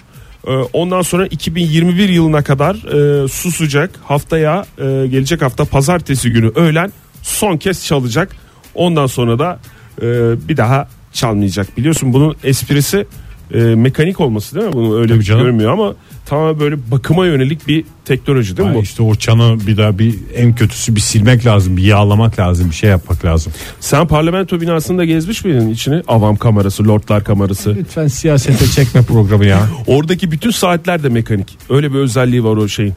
Ee, 0.47 0.51
ondan 0.51 1.01
sonra 1.01 1.27
2021 1.27 2.09
yılına 2.09 2.43
kadar 2.43 2.75
e, 2.75 3.27
susacak. 3.27 3.91
Haftaya 4.03 4.65
e, 4.77 4.83
gelecek 5.07 5.41
hafta 5.41 5.65
pazartesi 5.65 6.31
günü 6.31 6.51
öğlen 6.55 6.91
son 7.21 7.57
kez 7.57 7.85
çalacak. 7.85 8.35
Ondan 8.75 9.07
sonra 9.07 9.39
da 9.39 9.59
e, 10.01 10.05
bir 10.49 10.57
daha 10.57 10.87
çalmayacak. 11.13 11.77
Biliyorsun 11.77 12.13
bunun 12.13 12.35
esprisi 12.43 13.07
e, 13.53 13.57
mekanik 13.57 14.19
olması 14.19 14.55
değil 14.55 14.67
mi? 14.67 14.73
Bunu 14.73 14.97
öyle 14.97 15.07
Tabii 15.07 15.19
bir 15.19 15.25
canım. 15.25 15.43
görünmüyor 15.43 15.71
ama 15.73 15.93
tamamen 16.25 16.59
böyle 16.59 16.75
bakıma 16.91 17.25
yönelik 17.25 17.67
bir 17.67 17.83
teknoloji 18.05 18.57
değil 18.57 18.69
mi 18.69 18.75
bu? 18.75 18.81
işte 18.81 19.03
o 19.03 19.15
çanı 19.15 19.67
bir 19.67 19.77
daha 19.77 19.99
bir 19.99 20.15
en 20.35 20.55
kötüsü 20.55 20.95
bir 20.95 21.01
silmek 21.01 21.45
lazım, 21.45 21.77
bir 21.77 21.83
yağlamak 21.83 22.39
lazım, 22.39 22.69
bir 22.69 22.75
şey 22.75 22.89
yapmak 22.89 23.25
lazım. 23.25 23.53
Sen 23.79 24.07
parlamento 24.07 24.61
binasında 24.61 25.05
gezmiş 25.05 25.45
miydin 25.45 25.69
içini? 25.69 26.03
Avam 26.07 26.35
kamerası, 26.35 26.87
lordlar 26.87 27.23
kamerası. 27.23 27.75
Lütfen 27.75 28.07
siyasete 28.07 28.67
çekme 28.67 29.01
programı 29.01 29.45
ya. 29.45 29.69
Oradaki 29.87 30.31
bütün 30.31 30.51
saatler 30.51 31.03
de 31.03 31.09
mekanik. 31.09 31.57
Öyle 31.69 31.93
bir 31.93 31.97
özelliği 31.97 32.43
var 32.43 32.57
o 32.57 32.67
şeyin. 32.67 32.93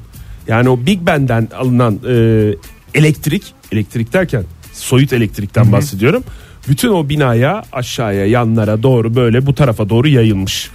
Yani 0.48 0.68
o 0.68 0.86
Big 0.86 1.06
Ben'den 1.06 1.48
alınan 1.56 1.98
e, 2.08 2.54
elektrik, 2.94 3.42
elektrik 3.72 4.12
derken 4.12 4.44
soyut 4.72 5.12
elektrikten 5.12 5.72
bahsediyorum. 5.72 6.24
Bütün 6.68 6.88
o 6.88 7.08
binaya 7.08 7.62
aşağıya, 7.72 8.26
yanlara 8.26 8.82
doğru 8.82 9.14
böyle 9.14 9.46
bu 9.46 9.54
tarafa 9.54 9.88
doğru 9.88 10.08
yayılmış 10.08 10.70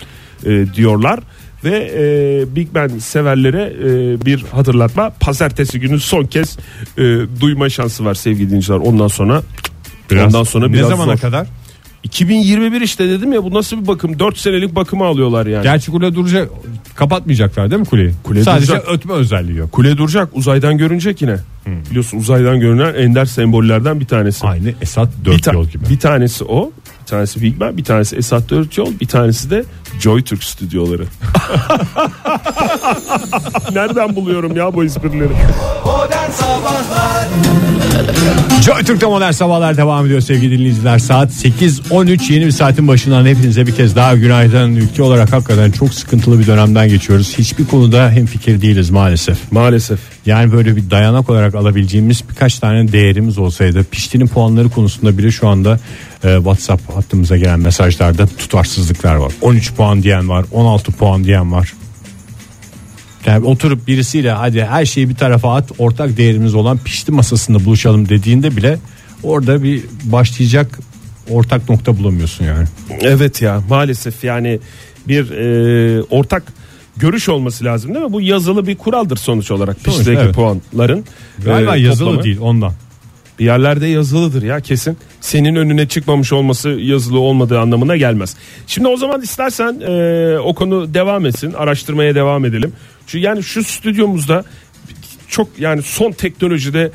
e, 0.45 0.65
diyorlar. 0.75 1.19
Ve 1.63 1.91
e, 1.95 2.55
Big 2.55 2.67
Ben 2.73 2.87
severlere 2.87 3.73
e, 3.83 4.25
bir 4.25 4.45
hatırlatma. 4.51 5.09
Pazartesi 5.19 5.79
günü 5.79 5.99
son 5.99 6.23
kez 6.23 6.57
e, 6.97 7.01
duyma 7.39 7.69
şansı 7.69 8.05
var 8.05 8.13
sevgili 8.13 8.47
dinleyiciler. 8.47 8.77
Ondan 8.77 9.07
sonra 9.07 9.41
ondan 10.11 10.43
sonra 10.43 10.67
ne 10.67 10.73
biraz 10.73 10.89
zamana 10.89 11.11
zor. 11.11 11.21
kadar? 11.21 11.47
2021 12.03 12.81
işte 12.81 13.09
dedim 13.09 13.33
ya 13.33 13.43
bu 13.43 13.53
nasıl 13.53 13.81
bir 13.81 13.87
bakım 13.87 14.19
4 14.19 14.37
senelik 14.37 14.75
bakımı 14.75 15.05
alıyorlar 15.05 15.45
yani. 15.45 15.63
Gerçi 15.63 15.91
kule 15.91 16.15
duracak 16.15 16.49
kapatmayacaklar 16.95 17.71
değil 17.71 17.79
mi 17.79 17.85
kuleyi? 17.85 18.11
Kule 18.23 18.43
Sadece 18.43 18.67
duracak. 18.71 18.87
ötme 18.91 19.13
özelliği 19.13 19.57
yok. 19.57 19.71
Kule 19.71 19.97
duracak 19.97 20.29
uzaydan 20.33 20.77
görünecek 20.77 21.21
yine. 21.21 21.35
Biliyorsun 21.89 22.17
uzaydan 22.17 22.59
görünen 22.59 22.93
ender 22.93 23.25
sembollerden 23.25 23.99
bir 23.99 24.05
tanesi. 24.05 24.47
Aynı 24.47 24.73
Esat 24.81 25.09
bir, 25.21 25.25
dört 25.25 25.43
ta- 25.43 25.53
yol 25.53 25.67
gibi. 25.67 25.89
bir 25.89 25.99
tanesi 25.99 26.43
o. 26.43 26.71
Bir 27.01 27.05
tanesi 27.05 27.41
Big 27.41 27.59
Ben, 27.59 27.77
bir 27.77 27.83
tanesi 27.83 28.15
Esat 28.15 28.49
Dört 28.49 28.77
Yol, 28.77 28.91
bir 29.01 29.07
tanesi 29.07 29.49
de 29.49 29.63
Joy 29.99 30.23
Türk 30.23 30.43
stüdyoları. 30.43 31.03
Nereden 33.73 34.15
buluyorum 34.15 34.55
ya 34.55 34.73
bu 34.73 34.83
esprileri? 34.83 35.33
Modern 35.85 36.31
Sabahlar 36.31 37.27
Joy 38.65 38.83
Türk'te 38.83 39.05
modern 39.05 39.31
sabahlar 39.31 39.77
devam 39.77 40.05
ediyor 40.05 40.21
sevgili 40.21 40.59
dinleyiciler. 40.59 40.99
Saat 40.99 41.31
8.13 41.31 42.33
yeni 42.33 42.45
bir 42.45 42.51
saatin 42.51 42.87
başından 42.87 43.25
hepinize 43.25 43.67
bir 43.67 43.75
kez 43.75 43.95
daha 43.95 44.15
günaydın. 44.15 44.75
Ülke 44.75 45.03
olarak 45.03 45.33
hakikaten 45.33 45.71
çok 45.71 45.93
sıkıntılı 45.93 46.39
bir 46.39 46.47
dönemden 46.47 46.89
geçiyoruz. 46.89 47.37
Hiçbir 47.37 47.65
konuda 47.65 48.09
hemfikir 48.09 48.61
değiliz 48.61 48.89
maalesef. 48.89 49.51
Maalesef. 49.51 49.99
Yani 50.27 50.51
böyle 50.51 50.75
bir 50.75 50.89
dayanak 50.89 51.29
olarak 51.29 51.55
alabileceğimiz 51.55 52.23
birkaç 52.29 52.59
tane 52.59 52.91
değerimiz 52.91 53.37
olsaydı 53.37 53.83
piştinin 53.83 54.27
puanları 54.27 54.69
konusunda 54.69 55.17
bile 55.17 55.31
şu 55.31 55.47
anda 55.47 55.79
e, 56.23 56.35
WhatsApp 56.35 56.95
hattımıza 56.95 57.37
gelen 57.37 57.59
mesajlarda 57.59 58.27
tutarsızlıklar 58.27 59.15
var. 59.15 59.33
13 59.41 59.73
puan 59.73 60.03
diyen 60.03 60.29
var, 60.29 60.45
16 60.51 60.91
puan 60.91 61.23
diyen 61.23 61.51
var. 61.51 61.73
Yani 63.25 63.45
oturup 63.45 63.87
birisiyle 63.87 64.31
hadi 64.31 64.65
her 64.65 64.85
şeyi 64.85 65.09
bir 65.09 65.15
tarafa 65.15 65.55
at 65.55 65.71
ortak 65.77 66.17
değerimiz 66.17 66.55
olan 66.55 66.77
pişti 66.77 67.11
masasında 67.11 67.65
buluşalım 67.65 68.09
dediğinde 68.09 68.57
bile 68.57 68.79
orada 69.23 69.63
bir 69.63 69.83
başlayacak 70.03 70.79
ortak 71.29 71.69
nokta 71.69 71.97
bulamıyorsun 71.97 72.45
yani. 72.45 72.67
Evet 73.01 73.41
ya 73.41 73.61
maalesef 73.69 74.23
yani 74.23 74.59
bir 75.07 75.31
e, 75.31 76.01
ortak 76.01 76.43
görüş 76.99 77.29
olması 77.29 77.65
lazım 77.65 77.93
değil 77.93 78.05
mi? 78.05 78.13
Bu 78.13 78.21
yazılı 78.21 78.67
bir 78.67 78.75
kuraldır 78.75 79.17
sonuç 79.17 79.51
olarak 79.51 79.77
Sonuç, 79.85 79.97
pişteki 79.97 80.21
evet. 80.21 80.35
puanların. 80.35 81.05
Galiba 81.45 81.75
e, 81.75 81.79
yazılı 81.79 82.05
toplamı. 82.07 82.23
değil 82.23 82.37
ondan. 82.41 82.73
Bir 83.39 83.45
yerlerde 83.45 83.87
yazılıdır 83.87 84.43
ya 84.43 84.59
kesin. 84.59 84.97
Senin 85.21 85.55
önüne 85.55 85.87
çıkmamış 85.87 86.33
olması 86.33 86.69
yazılı 86.69 87.19
olmadığı 87.19 87.59
anlamına 87.59 87.97
gelmez. 87.97 88.35
Şimdi 88.67 88.87
o 88.87 88.97
zaman 88.97 89.21
istersen 89.21 89.79
e, 89.79 90.39
o 90.39 90.55
konu 90.55 90.93
devam 90.93 91.25
etsin. 91.25 91.53
Araştırmaya 91.53 92.15
devam 92.15 92.45
edelim. 92.45 92.73
Çünkü 93.07 93.25
yani 93.25 93.43
şu 93.43 93.63
stüdyomuzda 93.63 94.43
çok 95.27 95.59
yani 95.59 95.81
son 95.81 96.11
teknolojide 96.11 96.91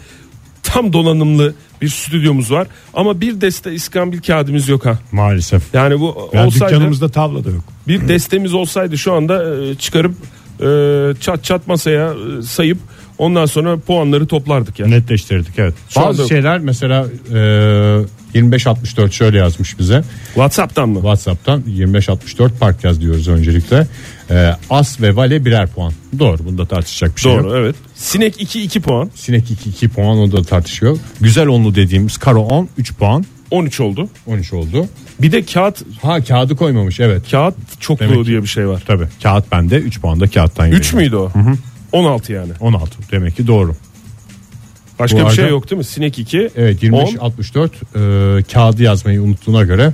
tam 0.63 0.93
donanımlı 0.93 1.55
bir 1.83 1.89
stüdyomuz 1.89 2.51
var. 2.53 2.67
Ama 2.95 3.21
bir 3.21 3.41
deste 3.41 3.73
iskambil 3.73 4.21
kağıdımız 4.23 4.69
yok 4.69 4.87
ha. 4.87 4.99
Maalesef. 5.13 5.63
Yani 5.75 6.01
bu 6.01 6.31
Yani 6.33 6.47
olsaydı 6.47 6.73
dükkanımızda 6.75 7.09
tavla 7.09 7.45
da 7.45 7.51
yok. 7.51 7.65
bir 7.89 8.09
destemiz 8.09 8.55
olsaydı 8.55 8.99
şu 8.99 9.13
anda 9.13 9.57
e, 9.65 9.75
çıkarıp 9.75 10.15
e, 10.61 11.21
çat 11.21 11.45
çat 11.45 11.67
masaya 11.67 12.15
e, 12.39 12.43
sayıp 12.43 12.79
ondan 13.19 13.47
sonra 13.47 13.77
puanları 13.79 14.27
toplardık 14.27 14.79
yani. 14.79 14.91
Netleştirdik 14.91 15.55
evet. 15.59 15.75
Şu 15.89 16.01
Bazı 16.01 16.23
anda- 16.23 16.29
şeyler 16.29 16.59
mesela 16.59 17.07
e, 17.35 17.39
2564 18.35 19.13
şöyle 19.13 19.39
yazmış 19.39 19.79
bize. 19.79 20.03
WhatsApp'tan 20.27 20.89
mı? 20.89 20.95
WhatsApp'tan 20.95 21.61
2564 21.61 22.61
park 22.61 22.85
yaz 22.85 23.01
diyoruz 23.01 23.29
öncelikle. 23.29 23.87
E, 24.31 24.53
As 24.71 25.01
ve 25.01 25.17
Vale 25.17 25.45
birer 25.45 25.67
puan. 25.67 25.93
Doğru 26.19 26.45
bunda 26.45 26.67
tartışacak 26.67 27.17
bir 27.17 27.21
şey 27.21 27.33
yok. 27.35 27.45
Doğru 27.45 27.57
evet. 27.59 27.77
Sinek 27.95 28.41
2 28.41 28.63
2 28.63 28.81
puan. 28.81 29.11
Sinek 29.15 29.51
2 29.51 29.69
2 29.71 29.89
puan 29.89 30.19
o 30.19 30.33
da 30.33 30.43
tartışıyor. 30.43 30.99
Güzel 31.21 31.47
onlu 31.47 31.75
dediğimiz 31.75 32.17
Karo 32.19 32.41
10 32.41 32.69
3 32.79 32.95
puan 32.95 33.25
13 33.51 33.81
oldu. 33.81 34.09
13 34.27 34.53
oldu. 34.53 34.87
Bir 35.23 35.33
de 35.33 35.45
kağıt 35.45 35.83
Ha 36.03 36.25
kağıdı 36.25 36.57
koymamış 36.57 37.01
evet. 37.01 37.31
kağıt 37.31 37.55
çokluğu 37.81 38.05
Demek 38.09 38.19
ki- 38.21 38.27
diye 38.27 38.43
bir 38.43 38.49
şey 38.49 38.69
var. 38.69 38.83
Tabii 38.87 39.05
kağıt 39.23 39.53
bende 39.53 39.77
3 39.77 40.01
puan 40.01 40.21
da 40.21 40.27
kağıttan 40.29 40.73
3 40.73 40.93
geliyor. 40.93 41.03
müydü 41.03 41.17
o? 41.17 41.31
16 41.93 42.33
yani. 42.33 42.53
16 42.61 42.93
demek 43.13 43.37
ki 43.37 43.47
doğru. 43.47 43.77
Başka 45.03 45.25
Bu 45.25 45.29
bir 45.29 45.35
şey 45.35 45.49
yok 45.49 45.71
değil 45.71 45.79
mi? 45.79 45.85
Sinek 45.85 46.19
2. 46.19 46.51
Evet 46.57 46.83
25 46.83 47.15
10, 47.15 47.17
64 47.17 47.73
e, 47.75 47.79
kağıdı 48.53 48.83
yazmayı 48.83 49.23
unuttuğuna 49.23 49.63
göre 49.63 49.93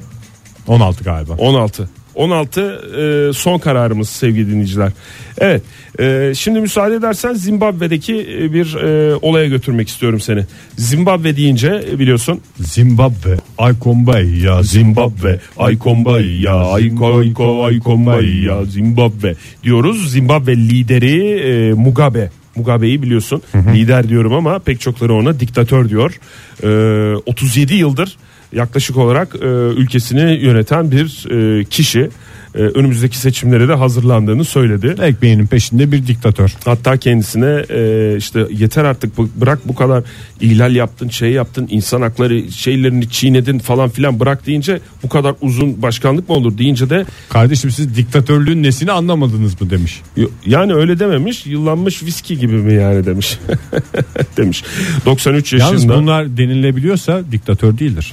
16 0.66 1.04
galiba. 1.04 1.32
16. 1.38 1.88
16 2.14 2.60
e, 2.60 3.32
son 3.32 3.58
kararımız 3.58 4.08
sevgili 4.08 4.50
dinleyiciler. 4.50 4.92
Evet. 5.38 5.62
e, 5.98 6.32
şimdi 6.34 6.60
müsaade 6.60 6.94
edersen 6.94 7.34
Zimbabwe'deki 7.34 8.14
e, 8.14 8.52
bir 8.52 8.74
e, 8.74 9.14
olaya 9.16 9.48
götürmek 9.48 9.88
istiyorum 9.88 10.20
seni. 10.20 10.44
Zimbabwe 10.76 11.36
deyince 11.36 11.84
e, 11.92 11.98
biliyorsun 11.98 12.40
Zimbabwe, 12.60 13.36
Aykombay 13.58 14.38
ya 14.38 14.62
Zimbabwe, 14.62 15.40
Aykombay 15.58 16.40
ya, 16.42 16.54
Ayko 16.54 17.18
Ayko 17.18 17.64
Aykombay 17.64 18.44
ya, 18.44 18.64
Zimbabwe 18.64 19.34
diyoruz. 19.64 20.12
Zimbabwe 20.12 20.56
lideri 20.56 21.40
e, 21.40 21.72
Mugabe. 21.72 22.30
Mugabe'yi 22.56 23.02
biliyorsun. 23.02 23.42
Lider 23.74 24.08
diyorum 24.08 24.32
ama 24.32 24.58
pek 24.58 24.80
çokları 24.80 25.14
ona 25.14 25.40
diktatör 25.40 25.88
diyor. 25.88 26.20
E, 26.62 27.16
37 27.26 27.74
yıldır 27.74 28.16
yaklaşık 28.52 28.96
olarak 28.96 29.34
e, 29.42 29.46
ülkesini 29.76 30.44
yöneten 30.44 30.90
bir 30.90 31.26
e, 31.30 31.64
kişi. 31.64 32.11
E, 32.58 32.60
önümüzdeki 32.60 33.18
seçimlere 33.18 33.68
de 33.68 33.74
hazırlandığını 33.74 34.44
söyledi. 34.44 34.94
Ekmeğinin 35.02 35.46
peşinde 35.46 35.92
bir 35.92 36.06
diktatör. 36.06 36.54
Hatta 36.64 36.96
kendisine 36.96 37.64
e, 37.70 38.14
işte 38.16 38.46
yeter 38.50 38.84
artık 38.84 39.18
bırak 39.18 39.68
bu 39.68 39.74
kadar 39.74 40.04
ihlal 40.40 40.74
yaptın 40.76 41.08
şey 41.08 41.30
yaptın 41.30 41.68
insan 41.70 42.02
hakları 42.02 42.52
şeylerini 42.52 43.10
çiğnedin 43.10 43.58
falan 43.58 43.88
filan 43.88 44.20
bırak 44.20 44.46
deyince 44.46 44.80
bu 45.02 45.08
kadar 45.08 45.34
uzun 45.40 45.82
başkanlık 45.82 46.28
mı 46.28 46.34
olur 46.34 46.58
deyince 46.58 46.90
de 46.90 47.04
Kardeşim 47.28 47.70
siz 47.70 47.96
diktatörlüğün 47.96 48.62
nesini 48.62 48.92
anlamadınız 48.92 49.60
mı 49.60 49.70
demiş. 49.70 50.02
yani 50.46 50.74
öyle 50.74 50.98
dememiş 50.98 51.46
yıllanmış 51.46 52.02
viski 52.02 52.38
gibi 52.38 52.54
mi 52.54 52.74
yani 52.74 53.06
demiş 53.06 53.38
demiş 54.36 54.64
93 55.06 55.52
Yalnız 55.52 55.72
yaşında 55.72 55.96
bunlar 55.96 56.36
denilebiliyorsa 56.36 57.22
diktatör 57.32 57.78
değildir. 57.78 58.12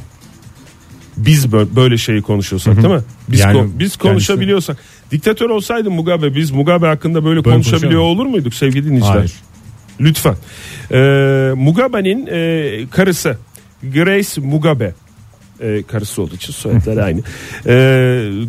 Biz 1.17 1.45
bö- 1.45 1.75
böyle 1.75 1.97
şeyi 1.97 2.21
konuşuyorsak 2.21 2.75
değil 2.83 2.93
mi 2.93 3.01
biz 3.29 3.39
Yani 3.39 3.57
ko- 3.57 3.63
biz 3.65 3.77
kendisi- 3.77 3.97
konuşabiliyorsak 3.99 4.77
diktatör 5.11 5.49
olsaydı 5.49 5.91
Mugabe 5.91 6.35
biz 6.35 6.51
Mugabe 6.51 6.87
hakkında 6.87 7.25
böyle, 7.25 7.45
Böyle 7.45 7.55
konuşabiliyor 7.55 8.01
konuşalım. 8.01 8.19
olur 8.19 8.25
muyduk 8.25 8.53
sevgili 8.53 8.85
dinleyiciler 8.85 9.15
Hayır. 9.15 9.33
Lütfen. 10.01 10.35
Ee, 10.91 11.51
Mugabe'nin 11.55 12.27
e, 12.31 12.87
karısı 12.91 13.37
Grace 13.83 14.41
Mugabe 14.41 14.93
e, 15.59 15.83
karısı 15.83 16.21
olduğu 16.21 16.35
için 16.35 16.53
soyadları 16.53 17.03
aynı. 17.03 17.19
Ee, 17.67 17.71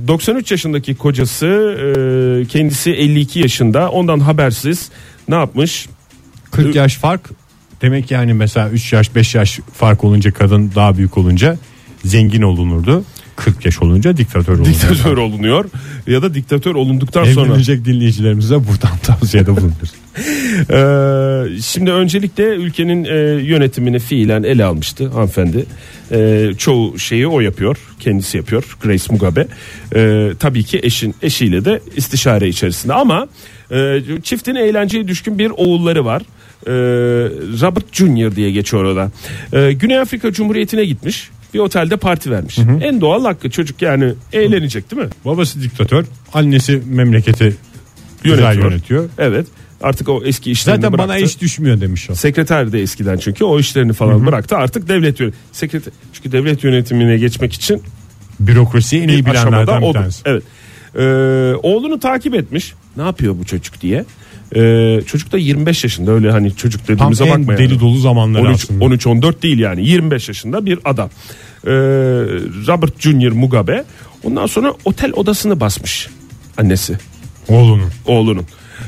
93 0.09 0.51
yaşındaki 0.51 0.95
kocası 0.95 1.47
e, 1.47 2.47
kendisi 2.47 2.91
52 2.93 3.39
yaşında 3.41 3.91
ondan 3.91 4.21
habersiz 4.21 4.89
ne 5.29 5.35
yapmış? 5.35 5.87
40 6.51 6.75
yaş 6.75 6.97
fark 6.97 7.31
demek 7.83 8.11
yani 8.11 8.35
mesela 8.35 8.71
3 8.71 8.93
yaş 8.93 9.15
5 9.15 9.35
yaş 9.35 9.61
fark 9.75 10.05
olunca 10.05 10.31
kadın 10.33 10.73
daha 10.75 10.97
büyük 10.97 11.19
olunca 11.19 11.57
zengin 12.07 12.43
olunurdu. 12.43 13.05
40 13.37 13.65
yaş 13.65 13.83
olunca 13.83 14.17
diktatör 14.17 14.55
olunurdu. 14.55 14.69
Diktatör 14.71 15.17
olunuyor 15.17 15.65
ya 16.07 16.23
da 16.23 16.35
diktatör 16.35 16.75
olunduktan 16.75 17.25
sonra. 17.25 17.47
Evlenecek 17.47 17.85
dinleyicilerimize 17.85 18.55
buradan 18.55 18.99
tavsiyede 19.03 19.57
bulunuruz. 19.57 19.93
Ee, 20.71 21.61
şimdi 21.63 21.91
öncelikle 21.91 22.45
ülkenin 22.45 23.05
e, 23.05 23.15
yönetimini 23.43 23.99
fiilen 23.99 24.43
ele 24.43 24.65
almıştı 24.65 25.09
hanımefendi. 25.09 25.67
Ee, 26.13 26.51
çoğu 26.59 26.99
şeyi 26.99 27.27
o 27.27 27.41
yapıyor, 27.41 27.77
kendisi 28.01 28.37
yapıyor 28.37 28.77
Grace 28.83 29.05
Mugabe. 29.11 29.47
Ee, 29.97 30.31
tabii 30.39 30.65
ki 30.65 30.81
eşin 30.83 31.15
eşiyle 31.23 31.65
de 31.65 31.81
istişare 31.97 32.49
içerisinde 32.49 32.95
ama 32.95 33.29
e, 33.71 34.01
çiftin 34.23 34.55
eğlenceye 34.55 35.09
düşkün 35.09 35.39
bir 35.39 35.51
oğulları 35.51 36.05
var. 36.05 36.23
Ee, 36.67 36.73
Robert 37.63 37.95
Junior 37.95 38.37
diye 38.37 38.51
geçiyor 38.51 38.85
o 38.85 38.97
da. 38.97 39.11
Ee, 39.53 39.73
Güney 39.73 39.99
Afrika 39.99 40.33
Cumhuriyeti'ne 40.33 40.85
gitmiş. 40.85 41.31
Bir 41.57 41.61
otelde 41.61 41.97
parti 41.97 42.31
vermiş. 42.31 42.59
En 42.81 43.01
doğal 43.01 43.25
hakkı 43.25 43.51
çocuk 43.51 43.83
yani 43.83 44.13
eğlenecek 44.33 44.91
değil 44.91 45.03
mi? 45.03 45.09
Babası 45.25 45.63
diktatör, 45.63 46.05
annesi 46.35 46.83
memleketi 46.87 47.57
güzel 48.23 48.39
Yönetiyor. 48.43 48.71
yönetiyor. 48.71 49.09
Evet. 49.19 49.47
Artık 49.83 50.09
o 50.09 50.23
eski 50.25 50.51
işlerini 50.51 50.81
Zaten 50.83 50.99
bana 50.99 51.09
bıraktı. 51.09 51.25
iş 51.25 51.41
düşmüyor 51.41 51.81
demiş 51.81 52.11
o. 52.11 52.15
Sekreter 52.15 52.73
de 52.73 52.81
eskiden 52.83 53.17
çünkü 53.17 53.45
o 53.45 53.59
işlerini 53.59 53.93
falan 53.93 54.27
bıraktı 54.27 54.57
artık 54.57 54.89
devlet 54.89 55.21
yönetimi. 55.21 55.33
Sekreter 55.53 55.93
çünkü 56.13 56.33
devlet 56.33 56.65
yönetimine 56.65 57.17
geçmek 57.19 57.53
için 57.53 57.83
Bürokrasiyi 58.41 59.03
en 59.03 59.09
iyi 59.09 59.27
bilenlerden 59.27 59.83
bir 59.83 59.93
tanesi. 59.93 60.23
Evet. 60.25 60.43
Ee, 60.99 61.55
oğlunu 61.63 62.01
takip 62.01 62.35
etmiş. 62.35 62.73
Ne 62.97 63.03
yapıyor 63.03 63.35
bu 63.39 63.45
çocuk 63.45 63.81
diye. 63.81 64.05
Ee, 64.57 65.01
çocuk 65.07 65.33
da 65.33 65.39
25 65.39 65.85
yaşında 65.85 66.13
öyle 66.13 66.31
hani 66.31 66.57
çocuk 66.57 66.87
Tam 66.87 66.97
dediğimize 66.97 67.25
en 67.25 67.31
bakmayın. 67.41 67.61
deli 67.61 67.81
dolu 67.81 67.99
zamanları 67.99 68.43
13 68.43 68.55
aslında. 68.65 68.85
13 68.85 69.07
14 69.07 69.43
değil 69.43 69.59
yani 69.59 69.87
25 69.89 70.29
yaşında 70.29 70.67
bir 70.67 70.79
adam. 70.85 71.11
Ee, 71.65 71.71
Robert 72.67 73.01
Junior 73.01 73.33
Mugabe 73.33 73.85
ondan 74.25 74.47
sonra 74.47 74.75
otel 74.85 75.13
odasını 75.13 75.61
basmış 75.61 76.09
annesi 76.59 76.99
Oğlunun. 77.49 77.91
oğlunun. 78.07 78.45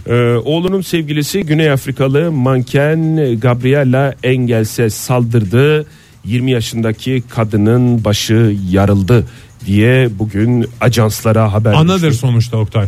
Ee, 0.06 0.14
oğlunun 0.44 0.80
sevgilisi 0.80 1.42
Güney 1.42 1.70
Afrikalı 1.70 2.32
manken 2.32 3.16
Gabriela 3.40 4.14
Engels'e 4.22 4.90
saldırdı. 4.90 5.86
20 6.24 6.50
yaşındaki 6.50 7.22
kadının 7.28 8.04
başı 8.04 8.56
yarıldı 8.70 9.26
diye 9.66 10.08
bugün 10.18 10.66
ajanslara 10.80 11.52
haber 11.52 11.72
Anadır 11.72 12.02
düştü. 12.10 12.18
sonuçta 12.20 12.56
Oktay. 12.56 12.86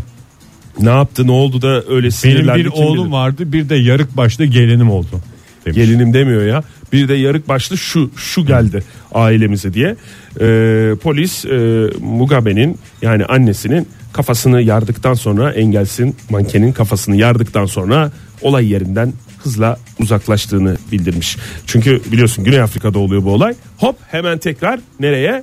Ne 0.80 0.88
yaptı 0.90 1.26
ne 1.26 1.30
oldu 1.32 1.62
da 1.62 1.68
öyle 1.88 2.00
Benim 2.02 2.10
sinirlendi 2.12 2.64
bir 2.64 2.70
kim 2.70 2.84
oğlum 2.84 3.04
bilir. 3.04 3.12
vardı 3.12 3.52
bir 3.52 3.68
de 3.68 3.76
yarık 3.76 4.16
başlı 4.16 4.44
gelinim 4.44 4.90
oldu. 4.90 5.20
Demiş. 5.64 5.76
Gelinim 5.76 6.14
demiyor 6.14 6.46
ya. 6.46 6.62
Bir 6.92 7.08
de 7.08 7.14
yarık 7.14 7.48
başlı 7.48 7.78
şu 7.78 8.10
şu 8.16 8.46
geldi 8.46 8.82
ailemize 9.12 9.74
diye. 9.74 9.96
Ee, 10.40 10.92
polis 11.02 11.44
e, 11.44 11.90
Mugabe'nin 12.00 12.78
yani 13.02 13.24
annesinin 13.24 13.88
kafasını 14.12 14.62
yardıktan 14.62 15.14
sonra 15.14 15.52
engelsin 15.52 16.16
mankenin 16.30 16.72
kafasını 16.72 17.16
yardıktan 17.16 17.66
sonra 17.66 18.12
olay 18.42 18.72
yerinden 18.72 19.12
hızla 19.38 19.78
uzaklaştığını 19.98 20.76
bildirmiş. 20.92 21.36
Çünkü 21.66 22.00
biliyorsun 22.12 22.44
Güney 22.44 22.60
Afrika'da 22.60 22.98
oluyor 22.98 23.24
bu 23.24 23.32
olay. 23.32 23.54
Hop 23.78 23.96
hemen 24.08 24.38
tekrar 24.38 24.80
nereye? 25.00 25.42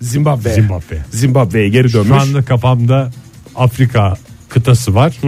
Zimbabwe. 0.00 0.54
Zimbabwe. 0.54 1.04
Zimbabwe'ye 1.10 1.68
geri 1.68 1.92
dönmüş. 1.92 2.08
Şu 2.08 2.14
anda 2.14 2.42
kafamda 2.42 3.10
Afrika 3.56 4.14
kıtası 4.48 4.94
var. 4.94 5.20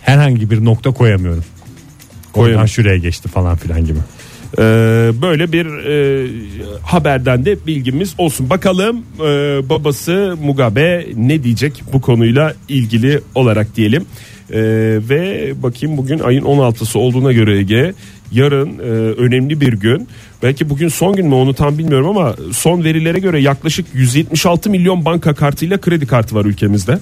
Herhangi 0.00 0.50
bir 0.50 0.64
nokta 0.64 0.90
koyamıyorum. 0.90 1.44
Koyamıyorum. 2.32 2.68
şuraya 2.68 2.96
geçti 2.96 3.28
falan 3.28 3.56
filan 3.56 3.84
gibi. 3.86 3.98
Ee, 4.58 4.62
böyle 5.22 5.52
bir 5.52 5.66
e, 5.66 6.28
haberden 6.82 7.44
de 7.44 7.66
bilgimiz 7.66 8.14
olsun. 8.18 8.50
Bakalım 8.50 8.96
e, 9.20 9.22
babası 9.68 10.36
Mugabe 10.42 11.06
ne 11.16 11.44
diyecek 11.44 11.82
bu 11.92 12.00
konuyla 12.00 12.54
ilgili 12.68 13.20
olarak 13.34 13.76
diyelim. 13.76 14.06
Ee, 14.50 14.58
ve 15.08 15.52
bakayım 15.62 15.96
bugün 15.96 16.18
ayın 16.18 16.44
16'sı 16.44 16.98
olduğuna 16.98 17.32
göre 17.32 17.58
Ege 17.58 17.94
yarın 18.32 18.78
e, 18.78 18.82
önemli 19.20 19.60
bir 19.60 19.72
gün. 19.72 20.08
Belki 20.42 20.70
bugün 20.70 20.88
son 20.88 21.16
gün 21.16 21.26
mü 21.26 21.34
onu 21.34 21.54
tam 21.54 21.78
bilmiyorum 21.78 22.08
ama 22.08 22.34
son 22.52 22.84
verilere 22.84 23.18
göre 23.18 23.40
yaklaşık 23.40 23.86
176 23.94 24.70
milyon 24.70 25.04
banka 25.04 25.34
kartıyla 25.34 25.80
kredi 25.80 26.06
kartı 26.06 26.34
var 26.34 26.44
ülkemizde. 26.44 26.98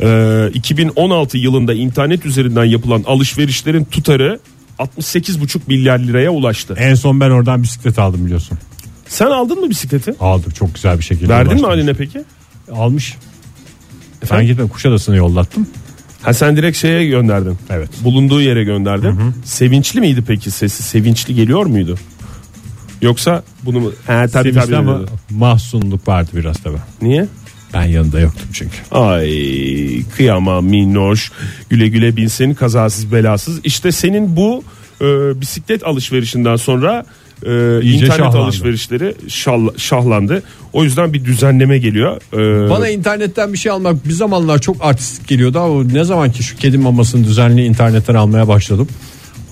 Ee, 0.00 0.50
2016 0.54 1.38
yılında 1.38 1.74
internet 1.74 2.26
üzerinden 2.26 2.64
yapılan 2.64 3.02
alışverişlerin 3.06 3.84
tutarı 3.84 4.38
68,5 4.78 5.58
milyar 5.66 5.98
liraya 5.98 6.30
ulaştı. 6.30 6.74
En 6.78 6.94
son 6.94 7.20
ben 7.20 7.30
oradan 7.30 7.62
bisiklet 7.62 7.98
aldım 7.98 8.24
biliyorsun. 8.24 8.58
Sen 9.08 9.26
aldın 9.26 9.60
mı 9.60 9.70
bisikleti? 9.70 10.14
Aldım 10.20 10.50
çok 10.52 10.74
güzel 10.74 10.98
bir 10.98 11.04
şekilde. 11.04 11.28
Verdin 11.28 11.46
mi 11.46 11.52
ulaştım. 11.52 11.70
haline 11.70 11.94
peki? 11.94 12.22
Almış. 12.72 13.14
Ben 14.22 14.26
Efendim? 14.26 14.46
gitme 14.46 14.68
Kuşadası'na 14.68 15.16
yollattım. 15.16 15.66
Ha 16.22 16.32
sen 16.32 16.56
direkt 16.56 16.76
şeye 16.78 17.06
gönderdin. 17.06 17.58
Evet. 17.70 17.90
Bulunduğu 18.04 18.40
yere 18.40 18.64
gönderdin. 18.64 19.18
Sevinçli 19.44 20.00
miydi 20.00 20.24
peki 20.26 20.50
sesi? 20.50 20.82
Sevinçli 20.82 21.34
geliyor 21.34 21.66
muydu? 21.66 21.98
Yoksa 23.02 23.42
bunu 23.62 23.80
mu? 23.80 23.92
He 24.06 24.12
tabii 24.12 24.28
Sevinçli 24.28 24.60
tabii. 24.60 24.76
ama 24.76 25.00
dedi. 25.00 25.10
mahzunluk 25.30 26.08
vardı 26.08 26.30
biraz 26.34 26.56
tabii. 26.58 26.76
Niye? 27.02 27.26
Ben 27.74 27.84
yanında 27.84 28.20
yoktum 28.20 28.48
çünkü. 28.52 28.76
Ay 28.90 29.28
kıyamam 30.16 30.64
minnoş. 30.66 31.32
Güle 31.70 31.88
güle 31.88 32.16
binsin 32.16 32.54
kazasız 32.54 33.12
belasız. 33.12 33.60
İşte 33.64 33.92
senin 33.92 34.36
bu 34.36 34.64
e, 35.00 35.04
bisiklet 35.40 35.84
alışverişinden 35.86 36.56
sonra 36.56 37.04
e, 37.46 37.80
İyice 37.82 38.04
internet 38.04 38.16
şahlandı. 38.16 38.38
alışverişleri 38.38 39.14
şal- 39.28 39.78
şahlandı. 39.78 40.42
O 40.72 40.84
yüzden 40.84 41.12
bir 41.12 41.24
düzenleme 41.24 41.78
geliyor. 41.78 42.16
E, 42.66 42.70
Bana 42.70 42.88
internetten 42.88 43.52
bir 43.52 43.58
şey 43.58 43.72
almak 43.72 44.08
bir 44.08 44.12
zamanlar 44.12 44.58
çok 44.58 44.76
artistik 44.84 45.28
geliyordu 45.28 45.58
ama 45.58 45.84
ne 45.84 46.04
zaman 46.04 46.32
ki 46.32 46.42
şu 46.42 46.56
kedi 46.56 46.78
mamasını 46.78 47.24
düzenli 47.24 47.64
internetten 47.64 48.14
almaya 48.14 48.48
başladım. 48.48 48.88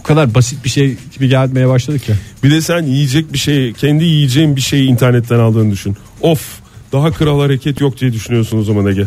O 0.01 0.03
kadar 0.03 0.35
basit 0.35 0.65
bir 0.65 0.71
şey 0.71 0.97
gibi 1.15 1.29
gelmeye 1.29 1.69
başladı 1.69 1.99
ki. 1.99 2.13
Bir 2.45 2.51
de 2.51 2.61
sen 2.61 2.83
yiyecek 2.83 3.33
bir 3.33 3.39
şey, 3.39 3.73
kendi 3.73 4.05
yiyeceğin 4.05 4.57
bir 4.57 4.61
şeyi 4.61 4.85
internetten 4.89 5.39
aldığını 5.39 5.73
düşün. 5.73 5.97
Of, 6.21 6.62
daha 6.93 7.11
kral 7.11 7.41
hareket 7.41 7.81
yok 7.81 8.01
diye 8.01 8.13
düşünüyorsun 8.13 8.59
o 8.59 8.63
zaman 8.63 8.87
Ege. 8.87 9.07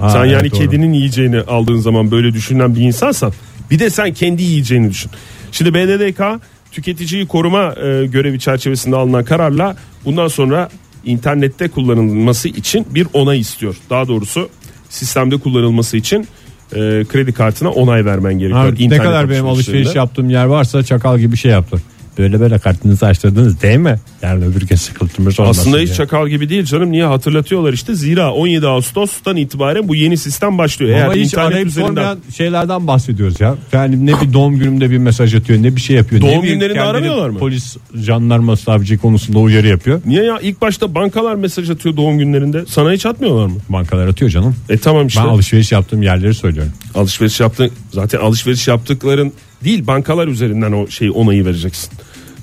Ha, 0.00 0.10
sen 0.10 0.20
evet, 0.20 0.32
yani 0.32 0.50
doğru. 0.50 0.60
kedinin 0.60 0.92
yiyeceğini 0.92 1.40
aldığın 1.40 1.78
zaman 1.78 2.10
böyle 2.10 2.32
düşünen 2.32 2.76
bir 2.76 2.80
insansan 2.80 3.32
bir 3.70 3.78
de 3.78 3.90
sen 3.90 4.12
kendi 4.12 4.42
yiyeceğini 4.42 4.90
düşün. 4.90 5.10
Şimdi 5.52 5.74
BDDK 5.74 6.42
tüketiciyi 6.72 7.26
koruma 7.26 7.74
e, 7.74 8.06
görevi 8.06 8.38
çerçevesinde 8.38 8.96
alınan 8.96 9.24
kararla 9.24 9.76
bundan 10.04 10.28
sonra 10.28 10.68
internette 11.04 11.68
kullanılması 11.68 12.48
için 12.48 12.86
bir 12.90 13.06
onay 13.12 13.40
istiyor. 13.40 13.76
Daha 13.90 14.08
doğrusu 14.08 14.48
sistemde 14.88 15.36
kullanılması 15.36 15.96
için 15.96 16.28
e, 16.72 16.78
kredi 17.08 17.32
kartına 17.32 17.70
onay 17.70 18.04
vermen 18.04 18.38
gerekiyor. 18.38 18.78
Ha, 18.78 18.88
ne 18.88 18.98
kadar 18.98 19.30
benim 19.30 19.46
alışveriş 19.46 19.94
yaptığım 19.94 20.30
yer 20.30 20.44
varsa 20.44 20.82
çakal 20.82 21.18
gibi 21.18 21.36
şey 21.36 21.50
yaptım. 21.52 21.80
Böyle 22.18 22.40
böyle 22.40 22.58
kartınızı 22.58 23.06
açtırdınız 23.06 23.62
değil 23.62 23.78
mi? 23.78 23.96
Yarın 24.22 24.42
öbür 24.42 24.66
gün 24.66 24.76
sıkıntımız 24.76 25.40
olmasın 25.40 25.60
Aslında 25.60 25.78
hiç 25.78 25.86
diye. 25.86 25.96
çakal 25.96 26.28
gibi 26.28 26.48
değil 26.48 26.64
canım. 26.64 26.92
Niye 26.92 27.04
hatırlatıyorlar 27.04 27.72
işte. 27.72 27.94
Zira 27.94 28.32
17 28.32 28.66
Ağustos'tan 28.66 29.36
itibaren 29.36 29.88
bu 29.88 29.94
yeni 29.94 30.16
sistem 30.16 30.58
başlıyor. 30.58 30.98
Ama 31.00 31.14
Eğer 31.14 31.20
hiç 31.24 31.32
internet 31.32 31.52
arayıp 31.52 31.68
üzerinden 31.68 31.88
sormayan 31.94 32.18
şeylerden 32.36 32.86
bahsediyoruz 32.86 33.40
ya. 33.40 33.54
Yani 33.72 34.06
ne 34.06 34.20
bir 34.20 34.32
doğum 34.32 34.58
günümde 34.58 34.90
bir 34.90 34.98
mesaj 34.98 35.34
atıyor 35.34 35.62
ne 35.62 35.76
bir 35.76 35.80
şey 35.80 35.96
yapıyor. 35.96 36.22
Doğum 36.22 36.42
ne 36.44 36.48
günlerinde 36.48 36.80
aramıyorlar 36.80 37.28
mı? 37.28 37.38
Polis, 37.38 37.76
jandarma, 37.94 38.56
savcı 38.56 38.98
konusunda 38.98 39.38
uyarı 39.38 39.66
yapıyor. 39.68 40.00
Niye 40.06 40.24
ya 40.24 40.38
ilk 40.40 40.60
başta 40.60 40.94
bankalar 40.94 41.34
mesaj 41.34 41.70
atıyor 41.70 41.96
doğum 41.96 42.18
günlerinde. 42.18 42.64
Sana 42.68 42.92
hiç 42.92 43.06
atmıyorlar 43.06 43.46
mı? 43.46 43.56
Bankalar 43.68 44.06
atıyor 44.08 44.30
canım. 44.30 44.56
E 44.68 44.78
tamam 44.78 45.06
işte. 45.06 45.20
Ben 45.20 45.28
alışveriş 45.28 45.72
yaptığım 45.72 46.02
yerleri 46.02 46.34
söylüyorum. 46.34 46.72
alışveriş 46.94 47.40
yaptın. 47.40 47.70
Zaten 47.92 48.18
alışveriş 48.18 48.68
yaptıkların 48.68 49.32
değil 49.64 49.86
bankalar 49.86 50.28
üzerinden 50.28 50.72
o 50.72 50.86
şey 50.86 51.10
onayı 51.14 51.44
vereceksin. 51.44 51.90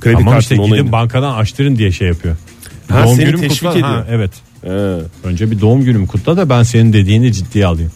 Kredi 0.02 0.16
Ama 0.16 0.26
kartının 0.26 0.40
işte 0.42 0.56
gidin 0.56 0.68
onayını. 0.68 0.92
bankadan 0.92 1.36
açtırın 1.36 1.76
diye 1.76 1.92
şey 1.92 2.08
yapıyor. 2.08 2.36
Ha, 2.92 3.06
günümü 3.18 3.38
teşvik 3.42 3.60
kutla- 3.60 3.72
ediyor. 3.72 3.88
Ha, 3.90 4.06
evet. 4.10 4.32
He. 4.62 5.28
Önce 5.28 5.52
bir 5.52 5.62
doğum 5.62 5.84
günümü 5.84 6.08
kutla 6.08 6.38
da 6.38 6.50
ben 6.50 6.64
senin 6.64 6.94
dediğini 6.94 7.34
ciddiye 7.34 7.66
alayım. 7.66 7.92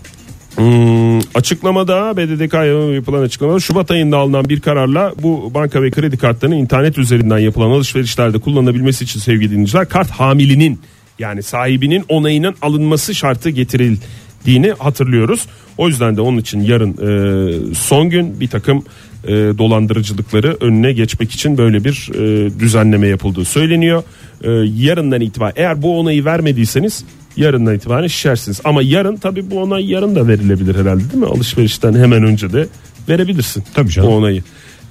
Hmm, 0.56 1.20
açıklamada 1.36 2.18
BDDK'ya 2.18 2.94
yapılan 2.94 3.22
açıklamada 3.22 3.60
Şubat 3.60 3.92
ayında 3.92 4.18
alınan 4.18 4.50
bir 4.50 4.60
kararla 4.60 5.14
bu 5.24 5.52
banka 5.54 5.82
ve 5.84 5.92
kredi 5.92 6.18
kartlarının 6.18 6.56
internet 6.56 6.98
üzerinden 6.98 7.38
yapılan 7.38 7.70
alışverişlerde 7.70 8.40
kullanılabilmesi 8.40 9.04
için 9.04 9.20
sevgili 9.20 9.52
dinleyiciler 9.52 9.90
kart 9.90 10.10
hamilinin 10.12 10.80
yani 11.20 11.44
sahibinin 11.44 12.06
onayının 12.10 12.56
alınması 12.62 13.16
şartı 13.16 13.50
getirildiğini 13.50 14.72
hatırlıyoruz. 14.80 15.46
O 15.78 15.88
yüzden 15.88 16.18
de 16.18 16.22
onun 16.22 16.38
için 16.38 16.60
yarın 16.62 16.92
e, 16.92 17.76
son 17.76 18.10
gün 18.10 18.40
bir 18.40 18.48
takım 18.48 18.84
e, 19.28 19.32
dolandırıcılıkları 19.32 20.58
önüne 20.62 20.92
geçmek 20.94 21.32
için 21.32 21.58
böyle 21.58 21.84
bir 21.84 22.10
e, 22.16 22.60
düzenleme 22.60 23.08
yapıldığı 23.08 23.46
söyleniyor. 23.46 24.04
E, 24.44 24.50
yarından 24.84 25.22
itibaren 25.22 25.54
eğer 25.56 25.82
bu 25.82 26.00
onayı 26.00 26.26
vermediyseniz 26.26 27.06
yarından 27.38 27.76
itibaren 27.76 28.08
şişersiniz. 28.08 28.62
Ama 28.64 28.82
yarın 28.82 29.16
tabii 29.18 29.52
bu 29.52 29.62
onay 29.62 29.92
yarın 29.92 30.16
da 30.16 30.28
verilebilir 30.28 30.76
herhalde 30.76 31.04
değil 31.12 31.24
mi? 31.24 31.26
Alışverişten 31.26 31.94
hemen 31.94 32.24
önce 32.24 32.54
de 32.54 32.68
verebilirsin. 33.10 33.64
Tabii 33.74 33.90
canım. 33.90 34.10
O 34.10 34.12
onayı. 34.12 34.44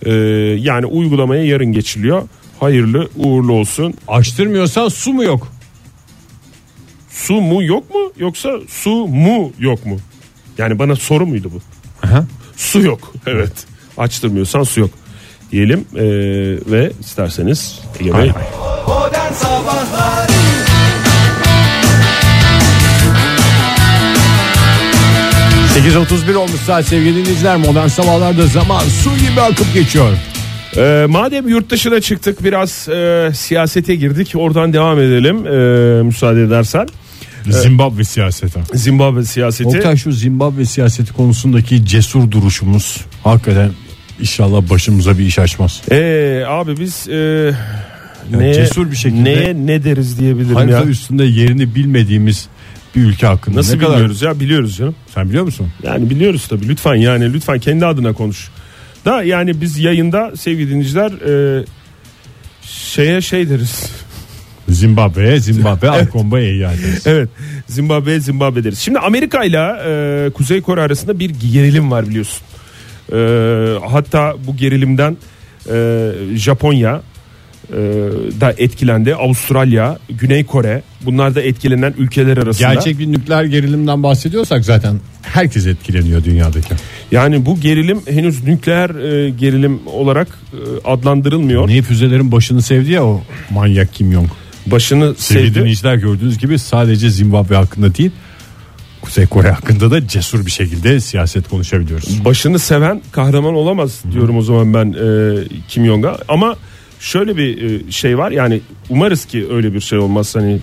E, 0.02 0.12
yani 0.60 0.86
uygulamaya 0.86 1.44
yarın 1.44 1.72
geçiliyor. 1.72 2.22
Hayırlı 2.60 3.08
uğurlu 3.16 3.52
olsun. 3.52 3.94
Açtırmıyorsan 4.08 4.88
su 4.88 5.12
mu 5.12 5.24
yok? 5.24 5.52
Su 7.10 7.34
mu 7.40 7.62
yok 7.64 7.94
mu 7.94 8.12
yoksa 8.18 8.50
su 8.68 8.90
mu 9.06 9.52
yok 9.58 9.86
mu? 9.86 9.96
Yani 10.58 10.78
bana 10.78 10.96
soru 10.96 11.26
muydu 11.26 11.50
bu? 11.54 11.60
Aha. 12.06 12.26
Su 12.56 12.80
yok. 12.80 13.12
Evet. 13.26 13.52
Açtırmıyorsan 14.02 14.62
su 14.62 14.80
yok. 14.80 14.90
Diyelim 15.52 15.84
e, 15.94 16.02
ve 16.72 16.92
isterseniz 17.00 17.78
Ege 18.00 18.14
Bey. 18.14 18.30
Modern 18.86 19.32
Sabahlar 19.32 20.28
Hı. 25.76 25.78
8.31 25.78 26.36
olmuş 26.36 26.60
saat 26.60 26.84
sevgili 26.84 27.16
dinleyiciler. 27.16 27.56
Modern 27.56 27.86
sabahlarda 27.86 28.46
zaman 28.46 28.80
su 28.80 29.10
gibi 29.16 29.40
akıp 29.40 29.74
geçiyor. 29.74 30.12
E, 30.76 31.06
madem 31.08 31.48
yurt 31.48 31.70
dışına 31.70 32.00
çıktık 32.00 32.44
biraz 32.44 32.88
e, 32.88 33.30
siyasete 33.34 33.94
girdik. 33.94 34.32
Oradan 34.36 34.72
devam 34.72 35.00
edelim 35.00 35.46
e, 35.46 36.02
müsaade 36.02 36.42
edersen. 36.42 36.88
Zimbabwe 37.50 38.04
siyaseti. 38.04 38.60
Zimbabwe 38.74 39.24
siyaseti. 39.24 39.76
Oktay 39.76 39.96
şu 39.96 40.12
Zimbabwe 40.12 40.64
siyaseti 40.64 41.12
konusundaki 41.12 41.86
cesur 41.86 42.30
duruşumuz 42.30 43.00
hakikaten 43.24 43.70
inşallah 44.22 44.70
başımıza 44.70 45.18
bir 45.18 45.24
iş 45.26 45.38
açmaz. 45.38 45.82
E, 45.90 46.44
abi 46.48 46.80
biz 46.80 47.08
e, 47.08 47.50
neye, 48.30 48.54
cesur 48.54 48.90
bir 48.90 48.96
şekilde- 48.96 49.24
neye 49.24 49.54
ne 49.66 49.84
deriz 49.84 50.18
diyebilirim 50.18 50.54
Harita 50.56 50.76
ya. 50.78 50.84
üstünde 50.84 51.24
yerini 51.24 51.74
bilmediğimiz 51.74 52.48
bir 52.96 53.00
ülke 53.04 53.26
hakkında. 53.26 53.58
Nasıl 53.58 53.74
ne 53.74 53.78
kadar- 53.78 53.94
biliyoruz 53.94 54.22
ya 54.22 54.40
biliyoruz 54.40 54.76
canım. 54.76 54.94
Sen 55.14 55.28
biliyor 55.28 55.44
musun? 55.44 55.68
Yani 55.82 56.10
biliyoruz 56.10 56.46
tabii 56.48 56.68
lütfen 56.68 56.94
yani 56.94 57.32
lütfen 57.32 57.58
kendi 57.58 57.86
adına 57.86 58.12
konuş. 58.12 58.48
Da 59.04 59.22
yani 59.22 59.60
biz 59.60 59.78
yayında 59.78 60.32
sevgili 60.36 60.70
dinleyiciler 60.70 61.10
e, 61.60 61.64
şeye 62.62 63.20
şey 63.20 63.48
deriz. 63.48 63.90
Zimbabwe'ye 64.68 65.40
Zimbabwe 65.40 65.88
Alkomba 65.90 66.40
iade. 66.40 66.76
evet 67.06 67.28
Zimbabwe 67.68 68.20
Zimbabwe 68.20 68.64
deriz. 68.64 68.78
Şimdi 68.78 68.98
Amerika 68.98 69.44
ile 69.44 69.58
e, 69.86 70.30
Kuzey 70.30 70.60
Kore 70.60 70.80
arasında 70.80 71.18
bir 71.18 71.30
gerilim 71.52 71.90
var 71.90 72.08
biliyorsun. 72.08 72.38
E, 73.12 73.18
hatta 73.90 74.34
bu 74.46 74.56
gerilimden 74.56 75.16
e, 75.70 76.10
Japonya 76.36 77.02
e, 77.68 77.76
da 78.40 78.54
etkilendi. 78.58 79.14
Avustralya, 79.14 79.98
Güney 80.08 80.44
Kore 80.44 80.82
bunlar 81.04 81.34
da 81.34 81.42
etkilenen 81.42 81.94
ülkeler 81.98 82.36
arasında. 82.36 82.74
Gerçek 82.74 82.98
bir 82.98 83.12
nükleer 83.12 83.44
gerilimden 83.44 84.02
bahsediyorsak 84.02 84.64
zaten 84.64 85.00
herkes 85.22 85.66
etkileniyor 85.66 86.24
dünyadaki. 86.24 86.74
Yani 87.12 87.46
bu 87.46 87.60
gerilim 87.60 88.00
henüz 88.08 88.44
nükleer 88.44 88.90
e, 88.90 89.30
gerilim 89.30 89.80
olarak 89.86 90.28
e, 90.52 90.58
adlandırılmıyor. 90.88 91.68
Niye 91.68 91.82
füzelerin 91.82 92.32
başını 92.32 92.62
sevdi 92.62 92.92
ya 92.92 93.04
o 93.04 93.22
manyak 93.50 93.94
Kim 93.94 94.12
Jong. 94.12 94.28
Başını 94.66 95.14
Sevgili 95.18 95.46
sevdi. 95.48 95.58
dinleyiciler 95.58 95.94
gördüğünüz 95.94 96.38
gibi 96.38 96.58
sadece 96.58 97.10
Zimbabwe 97.10 97.56
hakkında 97.56 97.94
değil 97.94 98.10
Kuzey 99.02 99.26
Kore 99.26 99.50
hakkında 99.50 99.90
da 99.90 100.08
cesur 100.08 100.46
bir 100.46 100.50
şekilde 100.50 101.00
siyaset 101.00 101.48
konuşabiliyoruz. 101.48 102.24
Başını 102.24 102.58
seven 102.58 103.02
kahraman 103.12 103.54
olamaz 103.54 104.02
diyorum 104.12 104.36
o 104.36 104.42
zaman 104.42 104.74
ben 104.74 104.92
e, 104.92 105.44
Kim 105.68 105.86
Jong'a. 105.86 106.18
Ama 106.28 106.56
şöyle 107.00 107.36
bir 107.36 107.62
e, 107.62 107.92
şey 107.92 108.18
var 108.18 108.30
yani 108.30 108.60
umarız 108.90 109.24
ki 109.24 109.46
öyle 109.50 109.74
bir 109.74 109.80
şey 109.80 109.98
olmaz. 109.98 110.34
Hani 110.34 110.60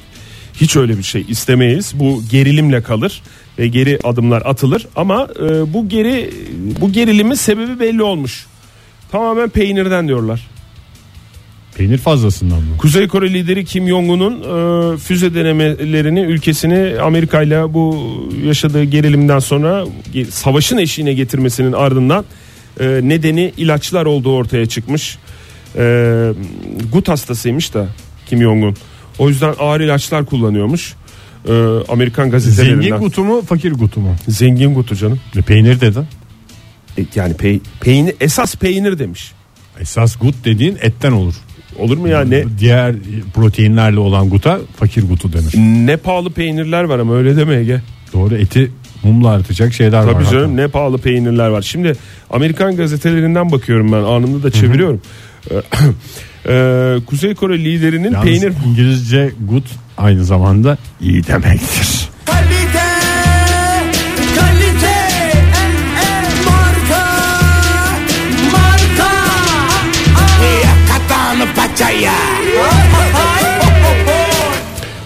hiç 0.54 0.76
öyle 0.76 0.98
bir 0.98 1.04
şey 1.04 1.26
istemeyiz. 1.28 1.94
Bu 1.96 2.22
gerilimle 2.32 2.84
kalır 2.84 3.22
ve 3.60 3.68
geri 3.68 4.00
adımlar 4.04 4.42
atılır. 4.46 4.88
Ama 4.96 5.28
e, 5.40 5.74
bu 5.74 5.90
geri 5.90 6.34
bu 6.82 6.92
gerilimin 6.92 7.36
sebebi 7.36 7.80
belli 7.80 8.04
olmuş. 8.04 8.46
Tamamen 9.12 9.50
peynirden 9.50 10.08
diyorlar. 10.08 10.48
Peynir 11.80 11.98
fazlasından 11.98 12.58
mı? 12.58 12.78
Kuzey 12.78 13.08
Kore 13.08 13.34
lideri 13.34 13.66
Kim 13.66 13.88
Jong-un'un 13.88 14.34
e, 14.94 14.98
füze 14.98 15.34
denemelerini 15.34 16.20
ülkesini 16.20 17.02
Amerika 17.02 17.42
ile 17.42 17.74
bu 17.74 18.14
yaşadığı 18.46 18.84
gerilimden 18.84 19.40
sonra 19.40 19.86
savaşın 20.30 20.78
eşiğine 20.78 21.14
getirmesinin 21.14 21.72
ardından 21.72 22.26
e, 22.80 22.86
nedeni 23.04 23.54
ilaçlar 23.58 24.06
olduğu 24.06 24.36
ortaya 24.36 24.66
çıkmış. 24.66 25.18
E, 25.78 26.32
gut 26.92 27.10
hastasıymış 27.10 27.74
da 27.74 27.88
Kim 28.30 28.42
Jong-un. 28.42 28.76
O 29.20 29.30
yüzden 29.30 29.54
ağır 29.60 29.80
ilaçlar 29.80 30.26
kullanıyormuş. 30.26 30.94
E, 31.50 31.54
Amerikan 31.90 32.30
gazetelerinden. 32.32 32.82
Zengin 32.82 32.98
gutu 32.98 33.24
mu 33.24 33.42
fakir 33.42 33.72
gutu 33.72 34.00
mu? 34.00 34.16
Zengin 34.28 34.74
gutu 34.74 34.96
canım. 34.96 35.20
E, 35.38 35.42
Peynir 35.42 35.82
dedin. 35.82 36.06
E, 36.98 37.06
yani 37.16 37.34
pey- 37.34 37.60
peynir 37.82 38.16
esas 38.22 38.56
peynir 38.56 39.00
demiş. 39.00 39.32
Esas 39.80 40.16
gut 40.18 40.36
dediğin 40.46 40.78
etten 40.82 41.12
olur. 41.12 41.34
Olur 41.80 41.98
mu 41.98 42.08
ya 42.08 42.22
ne 42.22 42.44
Diğer 42.60 42.96
proteinlerle 43.34 44.00
olan 44.00 44.30
guta 44.30 44.60
fakir 44.76 45.08
gutu 45.08 45.34
denir. 45.34 45.54
ne 45.88 45.98
pahalı 45.98 46.30
peynirler 46.30 46.84
var 46.84 47.00
ama 47.00 47.16
öyle 47.16 47.38
deme 47.38 47.56
Ege. 47.56 47.82
Doğru 48.14 48.36
eti 48.36 48.72
mumla 49.04 49.30
artacak 49.30 49.74
şeyler 49.74 50.04
var. 50.04 50.14
Tabii 50.14 50.26
canım 50.26 50.42
hatta. 50.52 50.62
ne 50.62 50.68
pahalı 50.68 50.98
peynirler 50.98 51.48
var. 51.48 51.62
Şimdi 51.62 51.94
Amerikan 52.30 52.76
gazetelerinden 52.76 53.52
bakıyorum 53.52 53.92
ben 53.92 53.98
anında 53.98 54.44
da 54.44 54.52
çeviriyorum. 54.52 55.02
Ee, 56.50 56.96
Kuzey 57.06 57.36
Kore 57.36 57.60
liderinin 57.60 58.12
Yalnız 58.12 58.24
peynir 58.26 58.54
İngilizce 58.68 59.32
good 59.50 59.64
aynı 59.98 60.26
zamanda 60.26 60.78
iyi 61.02 61.28
demektir. 61.28 61.99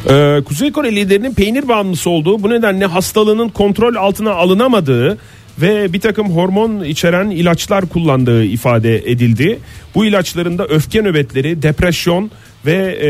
Ee, 0.10 0.42
Kuzey 0.46 0.72
Kore 0.72 0.96
liderinin 0.96 1.34
peynir 1.34 1.68
bağımlısı 1.68 2.10
olduğu 2.10 2.44
bu 2.44 2.50
nedenle 2.50 2.86
hastalığının 2.86 3.50
kontrol 3.50 3.96
altına 3.96 4.32
alınamadığı 4.32 5.18
ve 5.62 5.94
bir 5.94 6.02
takım 6.02 6.30
hormon 6.30 6.84
içeren 6.84 7.30
ilaçlar 7.30 7.86
kullandığı 7.86 8.44
ifade 8.44 8.98
edildi. 8.98 9.60
Bu 9.96 10.06
ilaçların 10.06 10.58
da 10.58 10.66
öfke 10.66 11.02
nöbetleri, 11.02 11.62
depresyon 11.62 12.32
ve 12.66 13.00
e, 13.02 13.10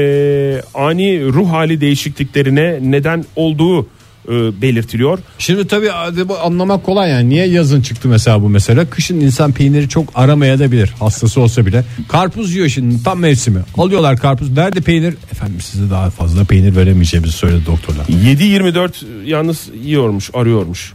ani 0.74 1.26
ruh 1.26 1.52
hali 1.52 1.82
değişikliklerine 1.82 2.80
neden 2.82 3.26
olduğu 3.36 3.88
e, 4.30 4.62
belirtiliyor. 4.62 5.20
Şimdi 5.38 5.68
tabii 5.68 5.90
bu 6.30 6.40
anlamak 6.40 6.84
kolay 6.84 7.10
yani. 7.12 7.30
Niye 7.30 7.48
yazın 7.48 7.82
çıktı 7.82 8.08
mesela 8.08 8.42
bu 8.42 8.50
mesela? 8.50 8.90
Kışın 8.90 9.20
insan 9.20 9.52
peyniri 9.52 9.90
çok 9.90 10.10
aramaya 10.16 10.60
da 10.60 10.72
bilir. 10.72 10.90
Hastası 11.00 11.42
olsa 11.42 11.66
bile. 11.66 11.84
Karpuz 12.08 12.54
yiyor 12.54 12.70
şimdi 12.70 13.04
tam 13.04 13.20
mevsimi. 13.20 13.60
Alıyorlar 13.78 14.18
karpuz. 14.18 14.52
Nerede 14.52 14.82
peynir? 14.82 15.14
Efendim 15.32 15.62
size 15.62 15.90
daha 15.90 16.10
fazla 16.10 16.44
peynir 16.44 16.76
veremeyeceğimizi 16.76 17.34
söyledi 17.34 17.66
doktorlar. 17.66 18.06
7-24 18.06 18.92
yalnız 19.26 19.70
yiyormuş, 19.84 20.30
arıyormuş 20.34 20.94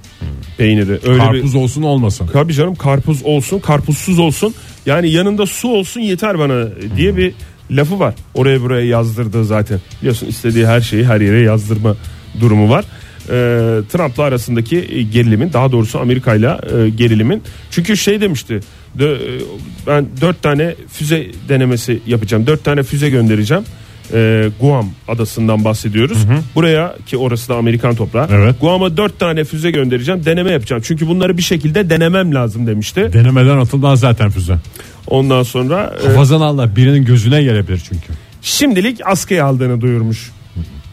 peyniri. 0.58 0.98
Öyle 1.04 1.18
karpuz 1.18 1.54
bir 1.54 1.58
olsun 1.58 1.82
olmasın. 1.82 2.30
Tabii 2.32 2.54
canım 2.54 2.74
karpuz 2.74 3.22
olsun, 3.24 3.58
karpuzsuz 3.58 4.18
olsun. 4.18 4.54
Yani 4.86 5.10
yanında 5.10 5.46
su 5.46 5.68
olsun 5.68 6.00
yeter 6.00 6.38
bana 6.38 6.68
diye 6.96 7.16
bir 7.16 7.32
lafı 7.70 7.98
var. 7.98 8.14
Oraya 8.34 8.62
buraya 8.62 8.86
yazdırdığı 8.86 9.44
zaten. 9.44 9.80
Biliyorsun 10.00 10.26
istediği 10.26 10.66
her 10.66 10.80
şeyi 10.80 11.04
her 11.04 11.20
yere 11.20 11.40
yazdırma 11.40 11.96
durumu 12.40 12.70
var. 12.70 12.84
Ee, 13.30 13.80
Trump'la 13.92 14.22
arasındaki 14.22 14.76
e, 14.76 15.02
gerilimin 15.02 15.52
daha 15.52 15.72
doğrusu 15.72 16.00
Amerika 16.00 16.34
ile 16.34 16.46
e, 16.46 16.88
gerilimin 16.88 17.42
çünkü 17.70 17.96
şey 17.96 18.20
demişti 18.20 18.60
e, 19.00 19.06
ben 19.86 20.06
dört 20.20 20.42
tane 20.42 20.74
füze 20.92 21.26
denemesi 21.48 22.00
yapacağım 22.06 22.46
dört 22.46 22.64
tane 22.64 22.82
füze 22.82 23.10
göndereceğim 23.10 23.64
Ee, 24.12 24.48
Guam 24.60 24.90
adasından 25.08 25.64
bahsediyoruz 25.64 26.18
buraya 26.54 26.96
ki 27.06 27.16
orası 27.16 27.48
da 27.48 27.56
Amerikan 27.56 27.94
toprağı 27.94 28.28
Evet. 28.32 28.60
Guam'a 28.60 28.96
dört 28.96 29.18
tane 29.18 29.44
füze 29.44 29.70
göndereceğim 29.70 30.24
deneme 30.24 30.52
yapacağım 30.52 30.82
çünkü 30.84 31.06
bunları 31.08 31.36
bir 31.36 31.42
şekilde 31.42 31.90
denemem 31.90 32.34
lazım 32.34 32.66
demişti 32.66 33.10
Denemeden 33.12 33.58
atılmaz 33.58 34.00
zaten 34.00 34.30
füze. 34.30 34.56
ondan 35.06 35.42
sonra 35.42 35.94
e, 36.04 36.06
Hafazan 36.06 36.40
Allah 36.40 36.76
birinin 36.76 37.04
gözüne 37.04 37.42
gelebilir 37.42 37.82
çünkü. 37.88 38.06
şimdilik 38.42 39.00
askıya 39.06 39.44
aldığını 39.46 39.80
duyurmuş. 39.80 40.30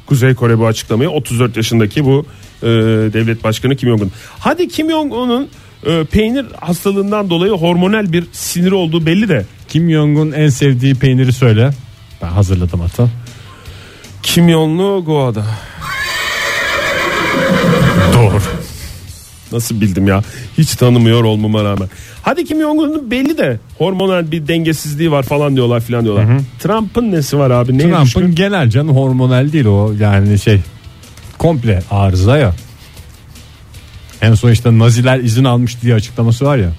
Kuzey 0.06 0.36
Kore 0.36 0.60
bu 0.60 0.68
açıklamayı 0.68 1.10
34 1.10 1.58
yaşındaki 1.58 2.06
bu 2.06 2.26
e, 2.64 2.68
devlet 3.14 3.44
başkanı 3.44 3.76
Kim 3.76 3.90
Jong-un. 3.90 4.12
Hadi 4.40 4.68
Kim 4.68 4.90
Jong-un'un 4.90 5.50
e, 5.86 6.04
peynir 6.04 6.46
hastalığından 6.62 7.30
dolayı 7.30 7.52
hormonal 7.52 8.12
bir 8.14 8.26
sinir 8.32 8.72
olduğu 8.72 9.06
belli 9.06 9.30
de 9.30 9.46
Kim 9.68 9.92
Jong'un 9.92 10.32
en 10.32 10.50
sevdiği 10.50 10.96
peyniri 10.96 11.34
söyle. 11.34 11.72
Ben 12.22 12.28
hazırladım 12.28 12.80
hatta. 12.80 13.10
Kim 14.24 14.50
Jong-un'u 14.50 15.06
Goa'da. 15.06 15.46
Doğru. 18.14 18.42
Nasıl 19.56 19.82
bildim 19.82 20.08
ya? 20.08 20.24
Hiç 20.58 20.76
tanımıyor 20.76 21.24
olmama 21.24 21.64
rağmen. 21.64 21.90
Hadi 22.22 22.46
Kim 22.46 22.62
Jong-un'un 22.62 23.12
belli 23.12 23.38
de 23.38 23.60
hormonal 23.78 24.32
bir 24.32 24.48
dengesizliği 24.48 25.12
var 25.12 25.24
falan 25.24 25.56
diyorlar 25.56 25.82
filan 25.82 26.04
diyorlar. 26.04 26.26
Trump'ın 26.60 27.12
nesi 27.12 27.38
var 27.38 27.52
abi? 27.52 27.78
Neye 27.78 27.84
Trump'ın 27.84 28.06
düşkün? 28.06 28.36
genel 28.36 28.70
canı 28.70 28.92
hormonal 28.92 29.52
değil 29.52 29.66
o 29.66 29.94
yani 30.00 30.40
şey 30.40 30.62
komple 31.38 31.84
arıza 31.92 32.38
ya. 32.38 32.54
En 34.22 34.34
son 34.34 34.52
işte 34.52 34.80
Naziler 34.80 35.20
izin 35.20 35.44
almış 35.44 35.82
diye 35.82 35.96
açıklaması 35.96 36.46
var 36.46 36.58
ya. 36.58 36.70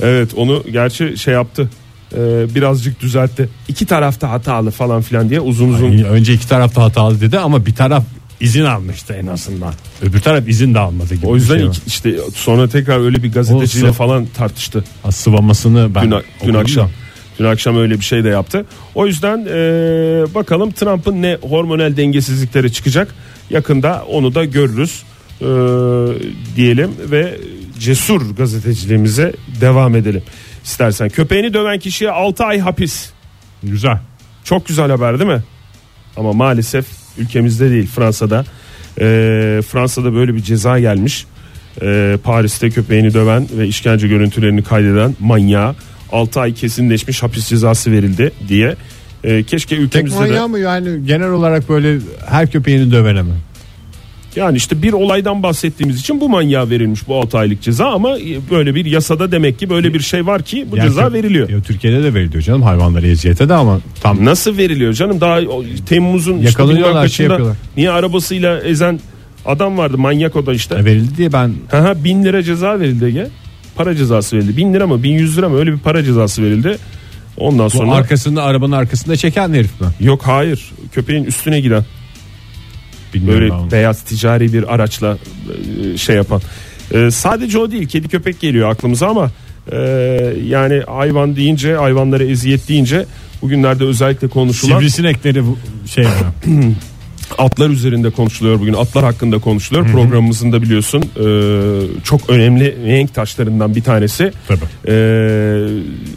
Evet 0.00 0.34
onu 0.36 0.62
gerçi 0.72 1.18
şey 1.18 1.34
yaptı. 1.34 1.70
E, 2.14 2.54
birazcık 2.54 3.00
düzeltti. 3.00 3.48
İki 3.68 3.86
tarafta 3.86 4.30
hatalı 4.30 4.70
falan 4.70 5.02
filan 5.02 5.30
diye 5.30 5.40
uzun 5.40 5.72
uzun 5.72 5.86
Yani 5.90 6.04
önce 6.04 6.32
iki 6.32 6.48
taraf 6.48 6.76
da 6.76 6.82
hatalı 6.82 7.20
dedi 7.20 7.38
ama 7.38 7.66
bir 7.66 7.74
taraf 7.74 8.04
izin 8.42 8.64
almıştı 8.64 9.14
en 9.22 9.26
azından. 9.26 9.74
Öbür 10.02 10.20
taraf 10.20 10.48
izin 10.48 10.74
de 10.74 10.78
almadı 10.78 11.14
gibi. 11.14 11.26
O 11.26 11.34
yüzden 11.34 11.58
şey 11.58 11.66
iki- 11.66 11.80
işte 11.86 12.16
sonra 12.34 12.68
tekrar 12.68 13.00
öyle 13.04 13.22
bir 13.22 13.32
gazeteciyle 13.32 13.86
Olsun. 13.86 13.96
falan 13.98 14.26
tartıştı. 14.26 14.84
Sıvamasını 15.10 15.94
ben 15.94 16.10
Dün, 16.10 16.16
dün 16.46 16.54
akşam. 16.54 16.86
da. 16.86 16.90
Dün 17.38 17.44
akşam 17.44 17.76
öyle 17.78 17.94
bir 17.94 18.04
şey 18.04 18.24
de 18.24 18.28
yaptı. 18.28 18.66
O 18.94 19.06
yüzden 19.06 19.38
eee, 19.38 20.34
bakalım 20.34 20.72
Trump'ın 20.72 21.22
ne 21.22 21.38
hormonal 21.42 21.96
dengesizlikleri 21.96 22.72
çıkacak. 22.72 23.14
Yakında 23.50 24.04
onu 24.08 24.34
da 24.34 24.44
görürüz 24.44 25.02
eee, 25.40 25.46
diyelim 26.56 26.90
ve 27.10 27.38
cesur 27.78 28.36
gazeteciliğimize 28.36 29.32
devam 29.60 29.96
edelim. 29.96 30.22
İstersen 30.64 31.08
köpeğini 31.08 31.54
döven 31.54 31.78
kişiye 31.78 32.10
6 32.10 32.44
ay 32.44 32.58
hapis. 32.60 33.10
Güzel. 33.62 33.98
Çok 34.44 34.66
güzel 34.66 34.90
haber 34.90 35.18
değil 35.18 35.30
mi? 35.30 35.42
Ama 36.16 36.32
maalesef 36.32 36.86
ülkemizde 37.18 37.70
değil 37.70 37.86
Fransa'da. 37.86 38.44
Ee, 39.00 39.60
Fransa'da 39.68 40.14
böyle 40.14 40.34
bir 40.34 40.42
ceza 40.42 40.78
gelmiş. 40.78 41.26
Ee, 41.82 42.18
Paris'te 42.24 42.70
köpeğini 42.70 43.14
döven 43.14 43.46
ve 43.58 43.66
işkence 43.68 44.08
görüntülerini 44.08 44.62
kaydeden 44.62 45.16
manyağa 45.20 45.74
6 46.12 46.40
ay 46.40 46.54
kesinleşmiş 46.54 47.22
hapis 47.22 47.48
cezası 47.48 47.92
verildi 47.92 48.32
diye. 48.48 48.76
Ee, 49.24 49.42
keşke 49.42 49.76
Tek 49.76 49.84
ülkemizde 49.84 50.16
de 50.16 50.20
manyağı 50.20 50.48
mı 50.48 50.58
yani 50.58 51.06
genel 51.06 51.30
olarak 51.30 51.68
böyle 51.68 51.98
her 52.26 52.50
köpeğini 52.50 52.92
dövene 52.92 53.22
mi? 53.22 53.34
Yani 54.36 54.56
işte 54.56 54.82
bir 54.82 54.92
olaydan 54.92 55.42
bahsettiğimiz 55.42 56.00
için 56.00 56.20
bu 56.20 56.28
manyağa 56.28 56.70
verilmiş 56.70 57.08
bu 57.08 57.16
6 57.20 57.38
aylık 57.38 57.62
ceza 57.62 57.86
ama 57.86 58.16
böyle 58.50 58.74
bir 58.74 58.84
yasada 58.84 59.32
demek 59.32 59.58
ki 59.58 59.70
böyle 59.70 59.94
bir 59.94 60.00
şey 60.00 60.26
var 60.26 60.42
ki 60.42 60.66
bu 60.70 60.76
Yani 60.76 60.88
ceza 60.88 61.12
veriliyor. 61.12 61.48
Ya, 61.48 61.60
Türkiye'de 61.60 62.02
de 62.02 62.14
veriliyor 62.14 62.42
canım 62.42 62.62
hayvanlara 62.62 63.06
eziyete 63.06 63.48
de 63.48 63.54
ama 63.54 63.80
tam 64.02 64.24
Nasıl 64.24 64.58
veriliyor 64.58 64.92
canım? 64.92 65.20
Daha 65.20 65.40
Temmuz'un 65.86 66.34
işte 66.34 66.48
Yakalıyorlar, 66.48 66.94
bilmem 66.94 67.08
şey 67.08 67.26
yapıyorlar. 67.26 67.56
niye 67.76 67.90
arabasıyla 67.90 68.60
ezen 68.60 69.00
adam 69.46 69.78
vardı 69.78 69.98
manyak 69.98 70.36
o 70.36 70.46
da 70.46 70.54
işte. 70.54 70.84
verildi 70.84 71.16
diye 71.16 71.32
ben 71.32 71.52
Aha, 71.72 72.04
bin 72.04 72.24
lira 72.24 72.42
ceza 72.42 72.80
verildi 72.80 73.04
Ege. 73.04 73.28
Para 73.76 73.96
cezası 73.96 74.36
verildi. 74.36 74.56
Bin 74.56 74.74
lira 74.74 74.86
mı 74.86 75.02
bin 75.02 75.12
yüz 75.12 75.38
lira 75.38 75.48
mı 75.48 75.58
öyle 75.58 75.72
bir 75.72 75.78
para 75.78 76.04
cezası 76.04 76.42
verildi. 76.42 76.78
Ondan 77.36 77.66
bu 77.66 77.70
sonra 77.70 77.92
arkasında 77.92 78.42
arabanın 78.42 78.72
arkasında 78.72 79.16
çeken 79.16 79.52
herif 79.52 79.80
mi? 79.80 79.86
yok 80.00 80.22
hayır 80.24 80.70
köpeğin 80.92 81.24
üstüne 81.24 81.60
giden 81.60 81.84
Bilmiyorum 83.14 83.40
böyle 83.40 83.52
ben 83.52 83.58
onu. 83.58 83.70
beyaz 83.70 84.02
ticari 84.02 84.52
bir 84.52 84.74
araçla 84.74 85.18
e, 85.94 85.98
şey 85.98 86.16
yapan. 86.16 86.40
E, 86.94 87.10
sadece 87.10 87.58
o 87.58 87.70
değil 87.70 87.88
kedi 87.88 88.08
köpek 88.08 88.40
geliyor 88.40 88.70
aklımıza 88.70 89.08
ama 89.08 89.30
e, 89.72 89.76
yani 90.46 90.82
hayvan 90.86 91.36
deyince 91.36 91.74
hayvanlara 91.74 92.24
eziyet 92.24 92.68
deyince 92.68 93.06
bugünlerde 93.42 93.84
özellikle 93.84 94.28
konuşulan 94.28 94.78
Sivrisinekleri 94.78 95.44
bu- 95.46 95.58
şey 95.88 96.04
atlar 97.38 97.70
üzerinde 97.70 98.10
konuşuluyor 98.10 98.60
bugün 98.60 98.72
atlar 98.74 99.04
hakkında 99.04 99.38
konuşuluyor 99.38 99.86
programımızın 99.92 100.52
da 100.52 100.62
biliyorsun 100.62 101.02
e, 101.02 101.24
çok 102.04 102.30
önemli 102.30 102.76
renk 102.86 103.14
taşlarından 103.14 103.74
bir 103.74 103.82
tanesi 103.82 104.32
Tabii. 104.48 104.60
E, 104.88 104.94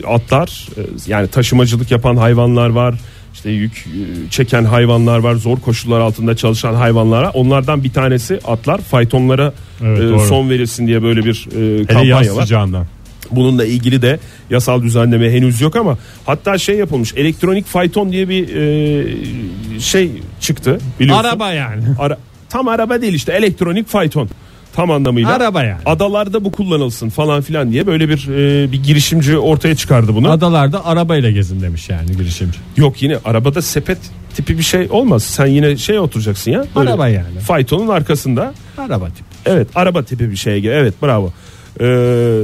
atlar 0.08 0.68
e, 0.78 0.82
yani 1.08 1.28
taşımacılık 1.28 1.91
yapan 1.91 2.16
hayvanlar 2.18 2.70
var 2.70 2.96
işte 3.36 3.49
yük 3.49 3.71
e, 3.88 4.29
çeken 4.29 4.63
hayvanlar 4.63 5.19
var 5.19 5.36
zor 5.36 5.59
koşullar 5.59 5.99
altında 5.99 6.36
çalışan 6.36 6.73
hayvanlar 6.73 7.23
var. 7.23 7.31
onlardan 7.33 7.83
bir 7.83 7.91
tanesi 7.93 8.39
atlar 8.47 8.81
faytonlara 8.81 9.53
Evet, 9.83 10.21
e, 10.21 10.25
son 10.27 10.49
verilsin 10.49 10.88
diye 10.88 11.03
böyle 11.03 11.25
bir 11.25 11.47
e, 11.55 11.77
Hele 11.77 11.86
kampanya 11.86 12.21
yaz 12.23 12.36
var. 12.38 12.41
sıcağından. 12.41 12.86
Bununla 13.31 13.65
ilgili 13.65 14.01
de 14.01 14.19
yasal 14.49 14.81
düzenleme 14.83 15.31
henüz 15.31 15.61
yok 15.61 15.75
ama 15.75 15.97
hatta 16.25 16.57
şey 16.57 16.75
yapılmış 16.77 17.13
elektronik 17.15 17.65
fayton 17.65 18.11
diye 18.11 18.29
bir 18.29 18.55
e, 18.55 19.79
şey 19.79 20.11
çıktı 20.39 20.79
biliyorsun. 20.99 21.23
Araba 21.23 21.51
yani. 21.53 21.83
Ara- 21.99 22.17
tam 22.49 22.67
araba 22.67 23.01
değil 23.01 23.13
işte 23.13 23.33
elektronik 23.33 23.88
fayton 23.88 24.29
tam 24.76 24.91
anlamıyla. 24.91 25.34
Araba 25.34 25.63
yani. 25.63 25.82
Adalarda 25.86 26.45
bu 26.45 26.51
kullanılsın 26.51 27.09
falan 27.09 27.41
filan 27.41 27.71
diye 27.71 27.88
böyle 27.88 28.09
bir 28.09 28.28
e, 28.28 28.71
bir 28.71 28.84
girişimci 28.84 29.38
ortaya 29.38 29.76
çıkardı 29.76 30.15
bunu. 30.15 30.32
Adalarda 30.32 30.86
arabayla 30.86 31.32
gezin 31.32 31.61
demiş 31.61 31.89
yani 31.89 32.17
girişimci. 32.17 32.59
Yok 32.78 33.01
yine 33.01 33.17
arabada 33.26 33.61
sepet 33.61 33.97
tipi 34.36 34.57
bir 34.57 34.63
şey 34.63 34.88
olmaz. 34.89 35.23
Sen 35.23 35.45
yine 35.45 35.78
şey 35.78 35.99
oturacaksın 35.99 36.51
ya. 36.51 36.65
böyle 36.76 36.89
Araba 36.89 37.07
yani. 37.07 37.39
Faytonun 37.39 37.88
arkasında. 37.88 38.53
Araba 38.78 39.05
tipi. 39.05 39.26
Evet 39.45 39.67
araba 39.76 40.03
tipi 40.03 40.32
bir 40.32 40.36
şeye. 40.36 40.59
Evet 40.59 40.93
bravo. 41.03 41.34
Ee, 41.82 42.41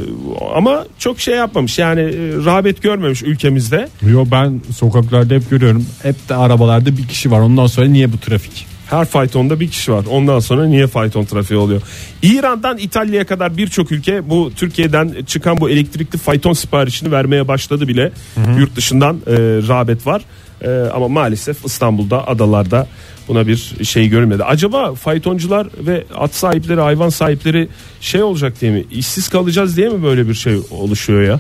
ama 0.56 0.86
çok 1.00 1.20
şey 1.20 1.36
yapmamış 1.36 1.80
yani 1.80 2.02
e, 2.02 2.16
rağbet 2.46 2.82
görmemiş 2.82 3.24
ülkemizde. 3.24 3.90
Yo 4.02 4.26
ben 4.32 4.62
sokaklarda 4.76 5.34
hep 5.34 5.50
görüyorum. 5.50 5.86
Hep 6.04 6.30
de 6.30 6.36
arabalarda 6.36 6.98
bir 6.98 7.08
kişi 7.08 7.32
var. 7.32 7.40
Ondan 7.40 7.68
sonra 7.68 7.88
niye 7.88 8.14
bu 8.14 8.18
trafik? 8.18 8.71
Her 8.92 9.06
faytonda 9.06 9.60
bir 9.60 9.68
kişi 9.72 9.92
var. 9.92 10.06
Ondan 10.10 10.40
sonra 10.40 10.66
niye 10.66 10.88
fayton 10.88 11.26
trafiği 11.26 11.60
oluyor? 11.60 11.82
İran'dan 12.22 12.78
İtalya'ya 12.78 13.26
kadar 13.26 13.58
birçok 13.58 13.92
ülke 13.92 14.30
bu 14.30 14.52
Türkiye'den 14.56 15.24
çıkan 15.28 15.58
bu 15.62 15.70
elektrikli 15.70 16.18
fayton 16.18 16.54
siparişini 16.54 17.12
vermeye 17.12 17.48
başladı 17.48 17.88
bile. 17.88 18.12
Yurt 18.60 18.76
dışından 18.76 19.16
e, 19.16 19.34
rağbet 19.68 20.08
var. 20.08 20.22
E, 20.62 20.70
ama 20.70 21.08
maalesef 21.08 21.66
İstanbul'da 21.66 22.28
adalarda 22.28 22.88
buna 23.28 23.48
bir 23.48 23.76
şey 23.84 24.08
görülmedi. 24.10 24.44
Acaba 24.44 24.96
faytoncular 24.96 25.68
ve 25.80 26.04
at 26.18 26.36
sahipleri, 26.36 26.82
hayvan 26.82 27.10
sahipleri 27.10 27.68
şey 28.02 28.24
olacak 28.24 28.62
diye 28.62 28.72
mi? 28.72 28.84
İşsiz 28.92 29.30
kalacağız 29.30 29.78
diye 29.78 29.90
mi 29.90 30.04
böyle 30.04 30.28
bir 30.28 30.34
şey 30.34 30.60
oluşuyor 30.72 31.22
ya? 31.22 31.40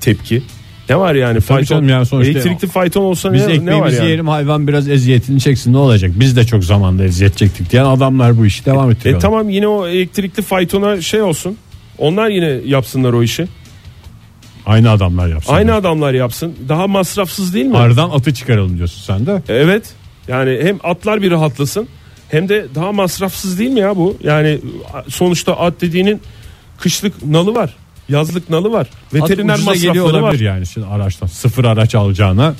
Tepki. 0.00 0.42
Ne 0.90 0.96
var 0.98 1.14
yani 1.14 1.40
fayton? 1.40 1.64
canım 1.76 1.88
yani 1.88 2.06
sonuçta- 2.06 2.30
elektrikli 2.32 2.68
fayton 2.68 3.02
olsa 3.02 3.32
Biz 3.32 3.40
ne, 3.40 3.46
ne 3.46 3.50
var 3.52 3.54
ekmeğimizi 3.58 3.96
yani? 3.96 4.04
yiyelim 4.06 4.28
hayvan 4.28 4.68
biraz 4.68 4.88
eziyetini 4.88 5.40
çeksin 5.40 5.72
ne 5.72 5.76
olacak? 5.76 6.10
Biz 6.14 6.36
de 6.36 6.44
çok 6.46 6.64
zamanda 6.64 7.04
eziyet 7.04 7.36
çektik 7.36 7.72
diyen 7.72 7.84
adamlar 7.84 8.38
bu 8.38 8.46
işi 8.46 8.64
devam 8.64 8.90
E 8.90 8.92
ettiriyorlar. 8.92 9.20
tamam 9.20 9.48
yine 9.50 9.68
o 9.68 9.86
elektrikli 9.86 10.42
faytona 10.42 11.00
şey 11.00 11.22
olsun. 11.22 11.56
Onlar 11.98 12.28
yine 12.28 12.46
yapsınlar 12.66 13.12
o 13.12 13.22
işi. 13.22 13.48
Aynı 14.66 14.90
adamlar 14.90 15.28
yapsın. 15.28 15.52
Aynı 15.54 15.74
adamlar 15.74 16.12
yapsın. 16.14 16.54
Daha 16.68 16.86
masrafsız 16.86 17.54
değil 17.54 17.66
mi? 17.66 17.76
Aradan 17.76 18.10
atı 18.10 18.34
çıkaralım 18.34 18.76
diyorsun 18.76 19.02
sen 19.02 19.26
de. 19.26 19.42
Evet. 19.48 19.92
Yani 20.28 20.58
hem 20.62 20.78
atlar 20.84 21.22
bir 21.22 21.30
rahatlasın 21.30 21.88
hem 22.28 22.48
de 22.48 22.66
daha 22.74 22.92
masrafsız 22.92 23.58
değil 23.58 23.70
mi 23.70 23.80
ya 23.80 23.96
bu? 23.96 24.16
Yani 24.22 24.58
sonuçta 25.08 25.56
at 25.58 25.80
dediğinin 25.80 26.20
kışlık 26.78 27.24
nalı 27.26 27.54
var. 27.54 27.76
Yazlık 28.08 28.50
nalı 28.50 28.72
var. 28.72 28.80
At 29.06 29.14
Veteriner 29.14 29.56
geliyor 29.56 29.66
masrafları 29.94 30.12
var. 30.12 30.20
olabilir 30.28 30.44
yani 30.44 30.66
şimdi 30.66 30.86
araçtan. 30.86 31.26
Sıfır 31.26 31.64
araç 31.64 31.94
alacağına 31.94 32.54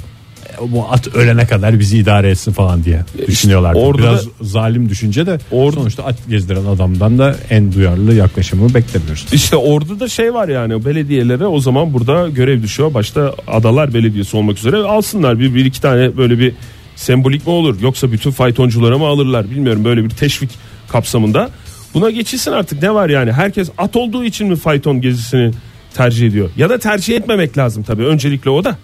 e, 0.63 0.73
bu 0.73 0.87
at 0.91 1.09
ölene 1.09 1.47
kadar 1.47 1.79
bizi 1.81 1.99
idare 1.99 2.31
etsin 2.31 2.53
falan 2.53 2.85
diye 2.85 3.05
düşünüyorlar. 3.27 3.75
orada 3.75 4.03
Biraz 4.03 4.27
da- 4.27 4.31
zalim 4.41 4.89
düşünce 4.89 5.27
de 5.27 5.39
Orada- 5.51 5.77
sonuçta 5.77 6.05
at 6.05 6.17
gezdiren 6.29 6.65
adamdan 6.65 7.19
da 7.19 7.37
en 7.51 7.73
duyarlı 7.73 8.15
yaklaşımı 8.15 8.75
beklemiyoruz. 8.75 9.27
İşte 9.33 9.57
orada 9.57 10.01
da 10.01 10.09
şey 10.09 10.35
var 10.35 10.49
yani 10.49 10.85
belediyelere 10.85 11.47
o 11.47 11.61
zaman 11.61 11.95
burada 11.95 12.29
görev 12.29 12.63
düşüyor. 12.63 12.95
Başta 12.95 13.35
Adalar 13.47 13.95
Belediyesi 13.95 14.37
olmak 14.37 14.59
üzere 14.59 14.77
alsınlar 14.77 15.39
bir, 15.41 15.55
bir 15.55 15.65
iki 15.65 15.81
tane 15.81 16.17
böyle 16.17 16.39
bir 16.39 16.53
sembolik 16.97 17.47
mi 17.47 17.53
olur 17.53 17.81
yoksa 17.81 18.13
bütün 18.13 18.31
faytonculara 18.31 18.99
mı 18.99 19.07
alırlar 19.07 19.51
bilmiyorum 19.51 19.85
böyle 19.85 20.05
bir 20.05 20.11
teşvik 20.11 20.51
kapsamında. 20.89 21.51
Buna 21.95 22.11
geçilsin 22.11 22.53
artık 22.53 22.83
ne 22.83 22.95
var 22.95 23.09
yani 23.09 23.33
herkes 23.33 23.71
at 23.79 23.97
olduğu 23.97 24.25
için 24.25 24.49
mi 24.49 24.57
fayton 24.57 25.01
gezisini 25.01 25.51
tercih 25.95 26.27
ediyor 26.27 26.51
ya 26.57 26.71
da 26.71 26.79
tercih 26.79 27.17
etmemek 27.17 27.59
lazım 27.59 27.83
tabii 27.83 28.05
öncelikle 28.05 28.51
o 28.51 28.65
da. 28.65 28.79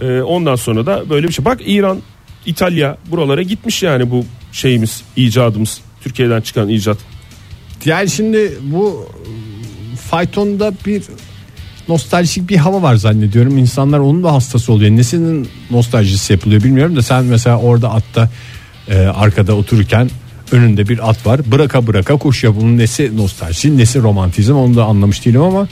Ee, 0.00 0.20
ondan 0.20 0.56
sonra 0.56 0.86
da 0.86 1.10
böyle 1.10 1.28
bir 1.28 1.32
şey 1.32 1.44
bak 1.44 1.60
İran 1.66 1.98
İtalya 2.46 2.96
buralara 3.10 3.42
gitmiş 3.42 3.82
yani 3.82 4.10
bu 4.10 4.24
şeyimiz 4.52 5.02
icadımız 5.16 5.80
Türkiye'den 6.00 6.40
çıkan 6.40 6.68
icat. 6.68 6.98
Yani 7.84 8.10
şimdi 8.10 8.58
bu 8.62 9.08
faytonda 10.10 10.72
bir 10.86 11.02
nostaljik 11.88 12.48
bir 12.48 12.56
hava 12.56 12.82
var 12.82 12.94
zannediyorum. 12.94 13.58
İnsanlar 13.58 13.98
onun 13.98 14.24
da 14.24 14.32
hastası 14.32 14.72
oluyor. 14.72 14.90
Nesinin 14.90 15.48
nostaljisi 15.70 16.32
yapılıyor 16.32 16.62
bilmiyorum 16.62 16.96
da 16.96 17.02
sen 17.02 17.24
mesela 17.24 17.58
orada 17.58 17.90
atta 17.90 18.30
e, 18.88 18.98
arkada 18.98 19.54
otururken 19.54 20.10
önünde 20.52 20.88
bir 20.88 21.10
at 21.10 21.26
var. 21.26 21.40
Bıraka 21.46 21.86
bıraka 21.86 22.16
koşuyor. 22.16 22.54
Bunun 22.56 22.78
nesi 22.78 23.16
nostalji, 23.16 23.78
nesi 23.78 24.02
romantizm 24.02 24.54
onu 24.56 24.76
da 24.76 24.84
anlamış 24.84 25.24
değilim 25.26 25.42
ama 25.42 25.68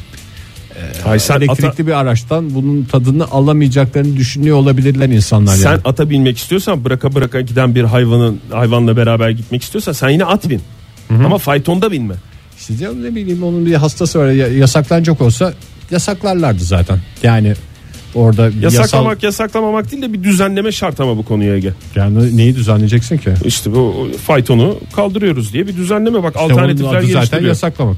Ay 1.07 1.19
sen 1.19 1.37
elektrikli 1.41 1.67
ata- 1.67 1.87
bir 1.87 1.93
araçtan 1.93 2.55
bunun 2.55 2.85
tadını 2.85 3.25
alamayacaklarını 3.31 4.17
düşünüyor 4.17 4.57
olabilirler 4.57 5.09
insanlar 5.09 5.55
Sen 5.57 5.71
yani. 5.71 5.81
ata 5.85 6.11
binmek 6.11 6.39
istiyorsan 6.39 6.85
bıraka 6.85 7.15
bıraka 7.15 7.41
giden 7.41 7.75
bir 7.75 7.85
hayvanın 7.85 8.41
hayvanla 8.53 8.97
beraber 8.97 9.31
gitmek 9.31 9.63
istiyorsan 9.63 9.93
sen 9.93 10.09
yine 10.09 10.25
at 10.25 10.49
bin. 10.49 10.61
Ama 11.11 11.39
faytonda 11.39 11.93
binme. 11.93 12.15
İşte 12.59 12.77
canım 12.77 13.05
ne 13.05 13.15
bileyim 13.15 13.43
onun 13.43 13.67
bir 13.67 13.75
hastası 13.75 14.19
var. 14.19 14.27
Ya- 14.31 14.49
Yasaklanacak 14.53 15.21
olsa 15.21 15.55
yasaklarlardı 15.91 16.65
zaten. 16.65 16.99
Yani 17.23 17.55
orada 18.17 18.43
yasal 18.45 18.61
Yasaklamak 18.63 19.23
yasaklamamak 19.23 19.93
değil 19.93 20.03
de 20.03 20.13
bir 20.13 20.23
düzenleme 20.25 20.73
şart 20.73 21.01
ama 21.01 21.17
bu 21.17 21.25
konuya 21.25 21.55
Ege. 21.57 21.73
yani 21.97 22.37
neyi 22.37 22.57
düzenleyeceksin 22.57 23.19
ki? 23.19 23.31
İşte 23.45 23.73
bu 23.73 24.11
faytonu 24.27 24.79
kaldırıyoruz 24.97 25.53
diye 25.53 25.67
bir 25.67 25.77
düzenleme 25.77 26.23
bak 26.23 26.35
İşte 26.35 26.41
alternatifler 26.41 26.89
adı 26.89 26.97
zaten 27.07 27.13
geliştiriyor. 27.17 27.49
yasaklamak. 27.49 27.97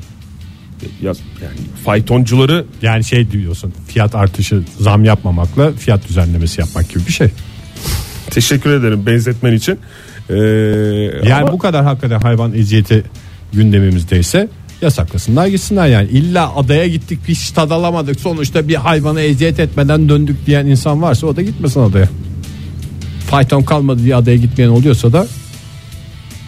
Ya- 1.03 1.13
yani 1.43 1.57
faytoncuları 1.85 2.65
Yani 2.83 3.05
şey 3.05 3.31
diyorsun 3.31 3.73
fiyat 3.89 4.15
artışı 4.15 4.63
zam 4.81 5.05
yapmamakla 5.05 5.73
fiyat 5.73 6.09
düzenlemesi 6.09 6.61
yapmak 6.61 6.89
gibi 6.89 7.07
bir 7.07 7.13
şey. 7.13 7.29
teşekkür 8.31 8.71
ederim 8.71 9.07
benzetmen 9.07 9.53
için. 9.53 9.79
Ee, 10.31 10.35
Yani 10.35 11.35
ama 11.35 11.53
bu 11.53 11.59
kadar 11.59 11.85
hakikaten 11.85 12.21
hayvan 12.21 12.55
eziyeti 12.55 13.05
gündemimizdeyse 13.53 14.49
yasaklasınlar 14.83 15.47
gitsinler 15.47 15.87
yani. 15.87 16.09
İlla 16.09 16.57
adaya 16.57 16.89
gittik 16.89 17.19
hiç 17.29 17.51
tad 17.51 17.71
alamadık 17.71 18.21
sonuçta 18.21 18.69
bir 18.69 18.75
hayvana 18.75 19.21
eziyet 19.21 19.61
etmeden 19.61 20.09
döndük 20.09 20.47
diyen 20.47 20.67
insan 20.67 21.03
varsa 21.03 21.27
o 21.27 21.37
da 21.37 21.43
gitmesin 21.43 21.81
adaya. 21.81 22.09
Fayton 23.31 23.63
kalmadı 23.63 24.05
diye 24.05 24.17
adaya 24.17 24.37
gitmeyen 24.37 24.71
oluyorsa 24.71 25.13
da 25.13 25.27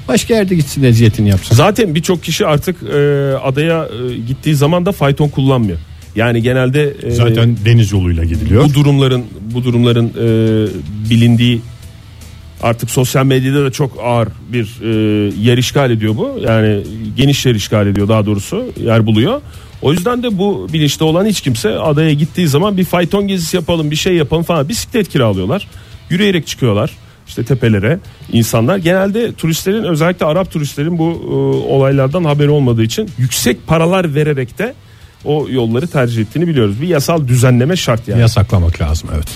başka 0.08 0.34
yerde 0.34 0.54
gitsin 0.54 0.82
eziyetini 0.82 1.28
yapsın. 1.28 1.54
zaten 1.56 1.94
birçok 1.94 2.22
kişi 2.22 2.46
artık 2.46 2.76
e, 2.82 2.96
adaya 3.44 3.84
e, 4.10 4.16
gittiği 4.18 4.54
zaman 4.54 4.86
da 4.86 4.92
fayton 4.92 5.28
kullanmıyor. 5.28 5.78
Yani 6.16 6.42
genelde 6.42 6.94
e, 7.02 7.10
Zaten 7.10 7.56
deniz 7.64 7.92
yoluyla 7.92 8.24
gidiliyor. 8.24 8.64
bu 8.64 8.74
durumların 8.74 9.24
bu 9.54 9.64
durumların 9.64 10.06
e, 10.08 11.10
bilindiği 11.10 11.60
artık 12.62 12.90
sosyal 12.90 13.26
medyada 13.26 13.64
da 13.64 13.70
çok 13.70 13.92
ağır 14.02 14.28
bir 14.48 14.80
e, 14.82 14.88
yer 15.40 15.58
işgal 15.58 15.90
ediyor 15.90 16.16
bu. 16.16 16.40
Yani 16.46 16.82
geniş 17.16 17.46
yer 17.46 17.54
işgal 17.54 17.86
ediyor 17.86 18.08
daha 18.08 18.26
doğrusu 18.26 18.66
yer 18.80 19.06
buluyor. 19.06 19.40
O 19.82 19.92
yüzden 19.92 20.22
de 20.22 20.38
bu 20.38 20.68
bilinçte 20.72 21.04
olan 21.04 21.26
hiç 21.26 21.40
kimse 21.40 21.78
adaya 21.78 22.12
gittiği 22.12 22.48
zaman 22.48 22.76
bir 22.76 22.84
fayton 22.84 23.28
gezisi 23.28 23.56
yapalım 23.56 23.90
bir 23.90 23.96
şey 23.96 24.14
yapalım 24.14 24.42
falan 24.42 24.68
bisiklet 24.68 25.08
kiralıyorlar. 25.08 25.68
Yürüyerek 26.10 26.46
çıkıyorlar 26.46 26.90
işte 27.30 27.44
tepelere 27.44 27.98
insanlar 28.32 28.76
genelde 28.76 29.32
turistlerin 29.32 29.84
özellikle 29.84 30.26
Arap 30.26 30.50
turistlerin 30.50 30.98
bu 30.98 31.04
e, 31.04 31.34
olaylardan 31.74 32.24
haberi 32.24 32.50
olmadığı 32.50 32.82
için 32.82 33.10
yüksek 33.18 33.66
paralar 33.66 34.14
vererek 34.14 34.58
de 34.58 34.74
o 35.24 35.46
yolları 35.50 35.86
tercih 35.86 36.22
ettiğini 36.22 36.46
biliyoruz. 36.46 36.80
Bir 36.80 36.88
yasal 36.88 37.28
düzenleme 37.28 37.76
şart 37.76 38.08
yani. 38.08 38.20
Yasaklamak 38.20 38.80
lazım 38.80 39.10
evet. 39.14 39.28